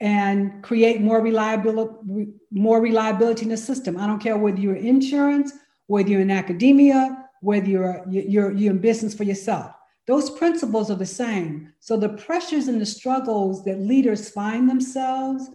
And 0.00 0.62
create 0.62 1.00
more 1.00 1.20
reliability, 1.20 2.32
more 2.50 2.80
reliability 2.80 3.42
in 3.42 3.50
the 3.50 3.56
system. 3.56 3.96
I 3.98 4.06
don't 4.06 4.22
care 4.22 4.36
whether 4.36 4.58
you're 4.58 4.76
insurance, 4.76 5.52
whether 5.86 6.08
you're 6.08 6.20
in 6.20 6.30
academia, 6.30 7.28
whether 7.40 7.68
you're, 7.68 8.04
you're, 8.08 8.52
you're 8.52 8.72
in 8.72 8.78
business 8.78 9.14
for 9.14 9.24
yourself. 9.24 9.72
Those 10.06 10.30
principles 10.30 10.90
are 10.90 10.96
the 10.96 11.06
same. 11.06 11.72
So 11.78 11.96
the 11.96 12.08
pressures 12.10 12.66
and 12.68 12.80
the 12.80 12.86
struggles 12.86 13.64
that 13.64 13.80
leaders 13.80 14.30
find 14.30 14.68
themselves 14.68 15.48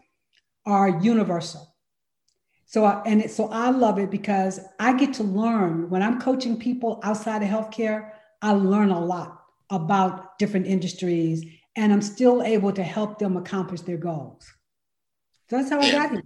are 0.65 1.01
universal. 1.01 1.75
So, 2.69 2.83
I, 2.83 3.01
and 3.05 3.21
it, 3.21 3.31
so 3.31 3.47
I 3.49 3.69
love 3.69 3.97
it 3.97 4.11
because 4.11 4.59
I 4.77 4.93
get 4.93 5.13
to 5.15 5.23
learn 5.23 5.89
when 5.89 6.03
I'm 6.03 6.19
coaching 6.19 6.59
people 6.59 6.99
outside 7.01 7.41
of 7.41 7.49
healthcare, 7.49 8.11
I 8.41 8.51
learn 8.51 8.91
a 8.91 8.99
lot 8.99 9.41
about 9.69 10.37
different 10.37 10.67
industries 10.67 11.45
and 11.77 11.93
I'm 11.93 12.01
still 12.01 12.43
able 12.43 12.73
to 12.73 12.83
help 12.83 13.19
them 13.19 13.37
accomplish 13.37 13.81
their 13.81 13.97
goals. 13.97 14.45
So 15.49 15.57
that's 15.57 15.69
how 15.69 15.79
I 15.79 15.91
got 15.91 16.11
here. 16.11 16.23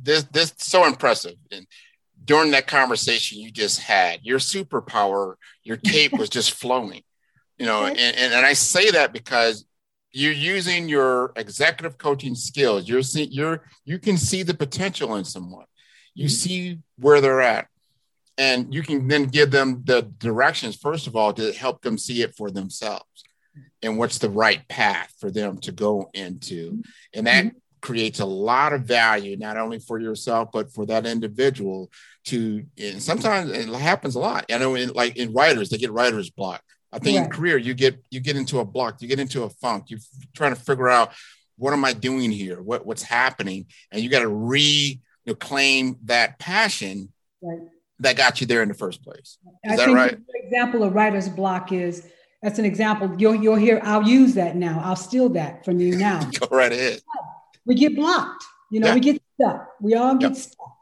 This, 0.00 0.24
this 0.24 0.52
so 0.58 0.86
impressive. 0.86 1.36
And 1.50 1.66
during 2.22 2.50
that 2.50 2.66
conversation 2.66 3.38
you 3.38 3.50
just 3.50 3.80
had, 3.80 4.20
your 4.22 4.38
superpower, 4.38 5.36
your 5.64 5.78
tape 5.78 6.12
was 6.12 6.28
just 6.28 6.52
flowing, 6.52 7.02
you 7.56 7.64
know, 7.64 7.86
and, 7.86 7.98
and, 7.98 8.34
and 8.34 8.44
I 8.44 8.52
say 8.52 8.90
that 8.90 9.14
because 9.14 9.64
you're 10.12 10.32
using 10.32 10.88
your 10.88 11.32
executive 11.36 11.98
coaching 11.98 12.34
skills. 12.34 12.88
You're 12.88 13.02
see, 13.02 13.24
you're 13.24 13.64
you 13.84 13.98
can 13.98 14.16
see 14.16 14.42
the 14.42 14.54
potential 14.54 15.16
in 15.16 15.24
someone. 15.24 15.66
You 16.18 16.28
see 16.28 16.78
where 16.98 17.20
they're 17.20 17.40
at, 17.40 17.68
and 18.36 18.74
you 18.74 18.82
can 18.82 19.06
then 19.06 19.26
give 19.26 19.52
them 19.52 19.82
the 19.84 20.02
directions 20.02 20.76
first 20.76 21.06
of 21.06 21.14
all 21.14 21.32
to 21.34 21.52
help 21.52 21.82
them 21.82 21.96
see 21.96 22.22
it 22.22 22.34
for 22.36 22.50
themselves, 22.50 23.22
and 23.82 23.96
what's 23.98 24.18
the 24.18 24.28
right 24.28 24.66
path 24.68 25.12
for 25.20 25.30
them 25.30 25.58
to 25.58 25.70
go 25.70 26.10
into, 26.14 26.82
and 27.14 27.26
that 27.28 27.44
mm-hmm. 27.44 27.58
creates 27.80 28.18
a 28.18 28.26
lot 28.26 28.72
of 28.72 28.82
value 28.82 29.36
not 29.36 29.56
only 29.56 29.78
for 29.78 30.00
yourself 30.00 30.48
but 30.52 30.72
for 30.72 30.84
that 30.86 31.06
individual 31.06 31.88
to 32.24 32.64
and 32.76 33.00
sometimes 33.00 33.50
it 33.50 33.68
happens 33.68 34.16
a 34.16 34.18
lot. 34.18 34.44
I 34.50 34.58
know 34.58 34.74
in, 34.74 34.90
like 34.90 35.16
in 35.16 35.32
writers 35.32 35.68
they 35.70 35.78
get 35.78 35.92
writer's 35.92 36.30
block. 36.30 36.62
I 36.92 36.98
think 36.98 37.16
in 37.18 37.30
career 37.30 37.58
you 37.58 37.74
get 37.74 38.02
you 38.10 38.18
get 38.18 38.36
into 38.36 38.58
a 38.58 38.64
block 38.64 39.00
you 39.02 39.08
get 39.08 39.20
into 39.20 39.44
a 39.44 39.50
funk 39.50 39.84
you're 39.88 40.00
trying 40.34 40.54
to 40.54 40.60
figure 40.60 40.88
out 40.88 41.12
what 41.58 41.72
am 41.72 41.84
i 41.84 41.92
doing 41.92 42.30
here? 42.30 42.62
What, 42.62 42.86
what's 42.86 43.02
happening? 43.02 43.66
And 43.90 44.00
you 44.00 44.08
got 44.08 44.20
to 44.20 44.28
reclaim 45.28 45.98
that 46.04 46.38
passion 46.38 47.12
right. 47.42 47.58
that 48.00 48.16
got 48.16 48.40
you 48.40 48.46
there 48.46 48.62
in 48.62 48.68
the 48.68 48.74
first 48.74 49.02
place 49.02 49.38
is 49.64 49.72
I 49.72 49.76
that 49.76 49.92
right 49.92 50.12
an 50.12 50.24
example 50.44 50.82
of 50.82 50.94
writer's 50.94 51.28
block 51.28 51.72
is 51.72 52.06
that's 52.42 52.58
an 52.58 52.64
example 52.64 53.14
you'll 53.18 53.34
you'll 53.34 53.56
hear 53.56 53.80
i'll 53.82 54.06
use 54.06 54.34
that 54.34 54.56
now 54.56 54.80
i'll 54.84 54.96
steal 54.96 55.28
that 55.30 55.64
from 55.64 55.80
you 55.80 55.96
now 56.08 56.28
go 56.40 56.46
right 56.50 56.72
ahead 56.72 57.00
we 57.68 57.74
get 57.74 57.94
blocked. 57.94 58.44
You 58.72 58.80
know, 58.80 58.88
yeah. 58.88 58.94
we 58.94 59.00
get 59.00 59.22
stuck. 59.38 59.68
We 59.80 59.94
all 59.94 60.16
get 60.16 60.30
yep. 60.30 60.36
stuck. 60.36 60.76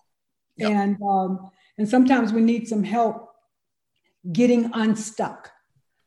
Yep. 0.56 0.70
And 0.70 1.02
um, 1.02 1.50
and 1.76 1.86
sometimes 1.88 2.32
we 2.32 2.40
need 2.40 2.68
some 2.68 2.82
help 2.82 3.28
getting 4.32 4.70
unstuck. 4.72 5.50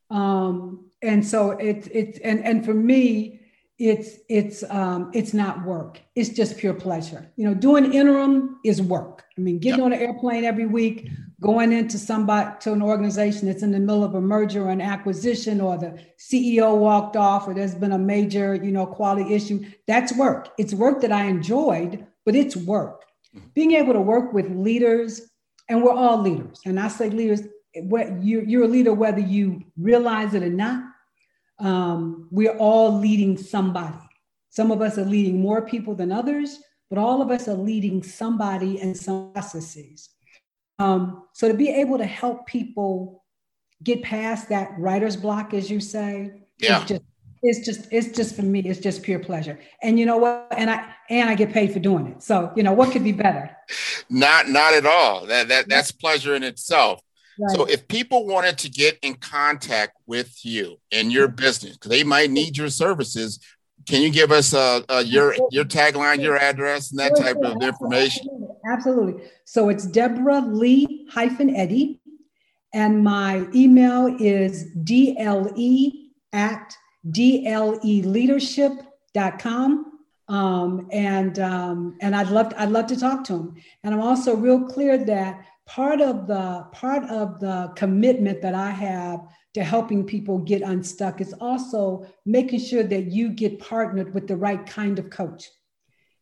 Um, 0.09 0.89
and 1.03 1.25
so 1.25 1.51
it's 1.51 1.87
it's 1.87 2.17
and 2.19 2.43
and 2.43 2.65
for 2.65 2.73
me, 2.73 3.38
it's 3.79 4.17
it's 4.27 4.63
um, 4.69 5.09
it's 5.13 5.33
not 5.33 5.65
work. 5.65 6.01
It's 6.15 6.29
just 6.29 6.57
pure 6.57 6.73
pleasure. 6.73 7.31
You 7.37 7.47
know, 7.47 7.53
doing 7.53 7.93
interim 7.93 8.59
is 8.65 8.81
work. 8.81 9.23
I 9.37 9.41
mean, 9.41 9.59
getting 9.59 9.79
yep. 9.79 9.85
on 9.85 9.93
an 9.93 9.99
airplane 9.99 10.43
every 10.43 10.65
week, 10.65 11.09
going 11.41 11.71
into 11.71 11.97
somebody 11.97 12.49
to 12.59 12.73
an 12.73 12.81
organization 12.81 13.47
that's 13.47 13.63
in 13.63 13.71
the 13.71 13.79
middle 13.79 14.03
of 14.03 14.15
a 14.15 14.21
merger 14.21 14.65
or 14.65 14.69
an 14.69 14.81
acquisition 14.81 15.61
or 15.61 15.77
the 15.77 15.97
ceo 16.19 16.77
walked 16.77 17.15
off 17.15 17.47
or 17.47 17.53
there's 17.53 17.75
been 17.75 17.93
a 17.93 17.97
major 17.97 18.55
you 18.55 18.71
know 18.71 18.85
quality 18.85 19.33
issue 19.33 19.63
that's 19.87 20.13
work 20.15 20.49
it's 20.57 20.73
work 20.73 21.01
that 21.01 21.11
i 21.11 21.23
enjoyed 21.25 22.05
but 22.25 22.35
it's 22.35 22.55
work 22.55 23.05
mm-hmm. 23.35 23.47
being 23.53 23.71
able 23.71 23.93
to 23.93 24.01
work 24.01 24.33
with 24.33 24.49
leaders 24.49 25.21
and 25.69 25.81
we're 25.81 25.93
all 25.93 26.21
leaders 26.21 26.59
and 26.65 26.79
i 26.79 26.87
say 26.87 27.09
leaders 27.09 27.43
you're 28.21 28.63
a 28.63 28.67
leader 28.67 28.93
whether 28.93 29.21
you 29.21 29.63
realize 29.77 30.33
it 30.33 30.43
or 30.43 30.49
not 30.49 30.83
um, 31.59 32.27
we're 32.31 32.57
all 32.57 32.97
leading 32.97 33.37
somebody 33.37 33.97
some 34.49 34.71
of 34.71 34.81
us 34.81 34.97
are 34.97 35.05
leading 35.05 35.39
more 35.39 35.61
people 35.61 35.95
than 35.95 36.11
others 36.11 36.59
but 36.89 36.97
all 36.97 37.21
of 37.21 37.29
us 37.29 37.47
are 37.47 37.55
leading 37.55 38.01
somebody 38.01 38.79
and 38.79 38.95
some 38.95 39.31
processes 39.33 40.09
um, 40.79 41.23
so 41.33 41.47
to 41.49 41.53
be 41.53 41.69
able 41.69 41.97
to 41.97 42.05
help 42.05 42.47
people 42.47 43.23
get 43.83 44.01
past 44.01 44.49
that 44.49 44.71
writer's 44.77 45.15
block, 45.15 45.53
as 45.53 45.69
you 45.69 45.79
say, 45.79 46.31
yeah. 46.57 46.81
it's 46.81 46.89
just 46.89 47.01
it's 47.41 47.65
just 47.65 47.87
it's 47.91 48.17
just 48.17 48.35
for 48.35 48.41
me, 48.41 48.59
it's 48.61 48.79
just 48.79 49.03
pure 49.03 49.19
pleasure. 49.19 49.59
And 49.81 49.99
you 49.99 50.05
know 50.05 50.17
what? 50.17 50.47
And 50.57 50.69
I 50.69 50.93
and 51.09 51.29
I 51.29 51.35
get 51.35 51.53
paid 51.53 51.71
for 51.71 51.79
doing 51.79 52.07
it. 52.07 52.23
So 52.23 52.51
you 52.55 52.63
know 52.63 52.73
what 52.73 52.91
could 52.91 53.03
be 53.03 53.11
better? 53.11 53.55
Not 54.09 54.49
not 54.49 54.73
at 54.73 54.87
all. 54.87 55.27
That 55.27 55.49
that 55.49 55.69
that's 55.69 55.91
pleasure 55.91 56.33
in 56.33 56.41
itself. 56.41 56.99
Right. 57.39 57.55
So 57.55 57.65
if 57.65 57.87
people 57.87 58.27
wanted 58.27 58.57
to 58.59 58.69
get 58.69 58.99
in 59.01 59.15
contact 59.15 59.97
with 60.05 60.43
you 60.43 60.77
and 60.91 61.11
your 61.11 61.29
business, 61.29 61.77
because 61.77 61.89
they 61.89 62.03
might 62.03 62.29
need 62.31 62.57
your 62.57 62.69
services, 62.69 63.39
can 63.87 64.01
you 64.01 64.11
give 64.11 64.31
us 64.31 64.53
uh, 64.53 64.81
uh, 64.89 65.01
your 65.05 65.35
your 65.51 65.63
tagline, 65.63 66.21
your 66.21 66.35
address, 66.37 66.91
and 66.91 66.99
that 66.99 67.15
type 67.15 67.37
of 67.37 67.63
information? 67.63 68.27
Absolutely. 68.69 69.23
So 69.45 69.69
it's 69.69 69.87
Deborah 69.87 70.41
Lee 70.41 71.07
hyphen 71.11 71.55
Eddy, 71.55 72.01
and 72.73 73.01
my 73.03 73.47
email 73.55 74.15
is 74.19 74.65
dle 74.83 75.91
at 76.33 76.75
dleleadership.com. 77.07 79.85
Um, 80.27 80.89
and 80.91 81.39
um, 81.39 81.97
and 82.01 82.13
I'd 82.15 82.29
love 82.29 82.49
to, 82.49 82.61
I'd 82.61 82.69
love 82.69 82.85
to 82.87 82.99
talk 82.99 83.23
to 83.25 83.33
him. 83.33 83.55
And 83.83 83.95
I'm 83.95 84.01
also 84.01 84.35
real 84.35 84.67
clear 84.67 84.97
that 85.05 85.45
part 85.69 86.01
of 86.01 86.25
the 86.25 86.65
part 86.71 87.03
of 87.11 87.39
the 87.39 87.71
commitment 87.75 88.41
that 88.41 88.55
I 88.55 88.71
have 88.71 89.21
to 89.53 89.63
helping 89.63 90.03
people 90.03 90.39
get 90.39 90.63
unstuck 90.63 91.21
is 91.21 91.33
also 91.33 92.07
making 92.25 92.59
sure 92.59 92.81
that 92.81 93.11
you 93.11 93.29
get 93.29 93.59
partnered 93.59 94.13
with 94.15 94.27
the 94.27 94.35
right 94.35 94.65
kind 94.65 94.97
of 94.97 95.11
coach. 95.11 95.47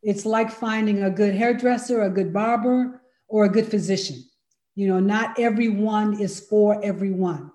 It's 0.03 0.25
like 0.25 0.51
finding 0.51 1.03
a 1.03 1.09
good 1.09 1.33
hairdresser, 1.33 2.01
a 2.01 2.09
good 2.09 2.33
barber, 2.33 3.01
or 3.29 3.45
a 3.45 3.49
good 3.49 3.67
physician. 3.67 4.21
You 4.75 4.89
know, 4.89 4.99
not 4.99 5.39
everyone 5.39 6.19
is 6.19 6.41
for 6.41 6.83
everyone. 6.83 7.51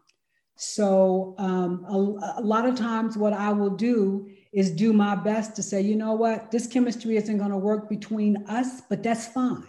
So, 0.56 1.34
um, 1.38 1.84
a, 1.88 2.40
a 2.40 2.42
lot 2.42 2.66
of 2.66 2.74
times, 2.74 3.18
what 3.18 3.34
I 3.34 3.52
will 3.52 3.76
do 3.76 4.30
is 4.52 4.70
do 4.70 4.92
my 4.94 5.14
best 5.14 5.56
to 5.56 5.62
say, 5.62 5.82
you 5.82 5.96
know 5.96 6.14
what, 6.14 6.50
this 6.50 6.66
chemistry 6.66 7.16
isn't 7.16 7.38
going 7.38 7.50
to 7.50 7.56
work 7.58 7.88
between 7.88 8.44
us, 8.48 8.80
but 8.88 9.02
that's 9.02 9.26
fine. 9.26 9.64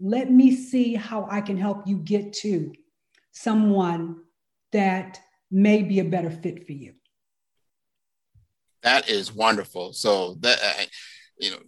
Let 0.00 0.30
me 0.30 0.54
see 0.54 0.94
how 0.94 1.26
I 1.30 1.40
can 1.40 1.56
help 1.56 1.86
you 1.86 1.98
get 1.98 2.32
to 2.34 2.72
someone 3.32 4.16
that 4.72 5.20
may 5.50 5.82
be 5.82 6.00
a 6.00 6.04
better 6.04 6.30
fit 6.30 6.66
for 6.66 6.72
you. 6.72 6.94
That 8.82 9.08
is 9.08 9.32
wonderful. 9.32 9.92
So 9.92 10.34
that 10.40 10.58
you 11.38 11.50
know, 11.50 11.58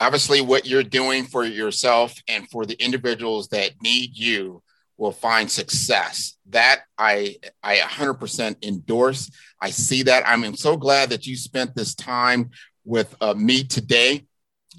obviously, 0.00 0.40
what 0.40 0.66
you're 0.66 0.82
doing 0.82 1.24
for 1.24 1.44
yourself 1.44 2.14
and 2.28 2.48
for 2.50 2.66
the 2.66 2.82
individuals 2.82 3.48
that 3.48 3.72
need 3.82 4.16
you 4.16 4.62
will 4.96 5.12
find 5.12 5.50
success. 5.50 6.36
That 6.50 6.82
I 6.98 7.36
I 7.62 7.76
100% 7.76 8.64
endorse. 8.64 9.30
I 9.60 9.70
see 9.70 10.02
that. 10.04 10.26
I'm 10.26 10.56
so 10.56 10.76
glad 10.76 11.10
that 11.10 11.26
you 11.26 11.36
spent 11.36 11.74
this 11.74 11.94
time 11.94 12.50
with 12.84 13.14
uh, 13.20 13.34
me 13.34 13.64
today. 13.64 14.26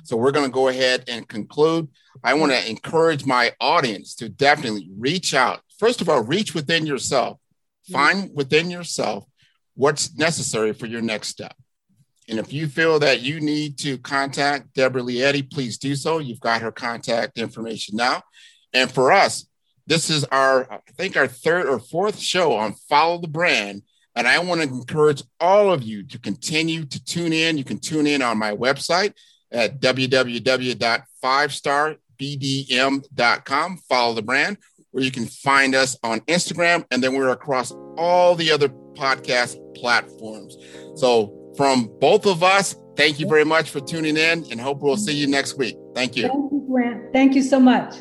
So 0.03 0.15
we're 0.15 0.31
going 0.31 0.45
to 0.45 0.51
go 0.51 0.67
ahead 0.69 1.03
and 1.07 1.27
conclude. 1.27 1.89
I 2.23 2.33
want 2.33 2.51
to 2.51 2.69
encourage 2.69 3.25
my 3.25 3.53
audience 3.59 4.15
to 4.15 4.29
definitely 4.29 4.89
reach 4.97 5.33
out. 5.33 5.61
First 5.77 6.01
of 6.01 6.09
all, 6.09 6.23
reach 6.23 6.53
within 6.53 6.85
yourself. 6.85 7.37
Mm-hmm. 7.37 7.93
Find 7.93 8.31
within 8.33 8.69
yourself 8.69 9.25
what's 9.75 10.15
necessary 10.17 10.73
for 10.73 10.85
your 10.87 11.01
next 11.01 11.29
step. 11.29 11.55
And 12.29 12.39
if 12.39 12.51
you 12.51 12.67
feel 12.67 12.99
that 12.99 13.21
you 13.21 13.39
need 13.39 13.77
to 13.79 13.97
contact 13.99 14.73
Deborah 14.73 15.03
Eddy, 15.03 15.43
please 15.43 15.77
do 15.77 15.95
so. 15.95 16.19
You've 16.19 16.41
got 16.41 16.61
her 16.61 16.71
contact 16.71 17.37
information 17.37 17.95
now. 17.95 18.21
And 18.73 18.91
for 18.91 19.11
us, 19.13 19.47
this 19.85 20.09
is 20.09 20.25
our, 20.25 20.69
I 20.71 20.79
think, 20.97 21.15
our 21.15 21.27
third 21.27 21.67
or 21.67 21.79
fourth 21.79 22.19
show 22.19 22.53
on 22.53 22.73
Follow 22.73 23.19
the 23.19 23.29
Brand. 23.29 23.83
And 24.15 24.27
I 24.27 24.39
want 24.39 24.61
to 24.61 24.67
encourage 24.67 25.23
all 25.39 25.71
of 25.71 25.83
you 25.83 26.03
to 26.03 26.19
continue 26.19 26.83
to 26.85 27.03
tune 27.05 27.31
in. 27.31 27.57
You 27.57 27.63
can 27.63 27.79
tune 27.79 28.07
in 28.07 28.21
on 28.21 28.37
my 28.37 28.51
website 28.51 29.13
at 29.51 29.79
www.fivestarbdm.com. 32.19 33.77
Follow 33.89 34.13
the 34.13 34.21
brand, 34.21 34.57
where 34.91 35.03
you 35.03 35.11
can 35.11 35.25
find 35.25 35.75
us 35.75 35.97
on 36.03 36.21
Instagram. 36.21 36.85
And 36.91 37.03
then 37.03 37.13
we're 37.13 37.29
across 37.29 37.71
all 37.97 38.35
the 38.35 38.51
other 38.51 38.69
podcast 38.69 39.57
platforms. 39.75 40.57
So 40.95 41.53
from 41.57 41.89
both 41.99 42.25
of 42.25 42.43
us, 42.43 42.75
thank 42.95 43.19
you 43.19 43.27
very 43.27 43.45
much 43.45 43.69
for 43.69 43.79
tuning 43.79 44.17
in 44.17 44.45
and 44.51 44.59
hope 44.59 44.81
we'll 44.81 44.97
see 44.97 45.13
you 45.13 45.27
next 45.27 45.57
week. 45.57 45.77
Thank 45.93 46.15
you. 46.15 46.23
Thank 46.27 46.51
you, 46.51 46.65
Grant. 46.69 47.13
Thank 47.13 47.35
you 47.35 47.43
so 47.43 47.59
much. 47.59 47.95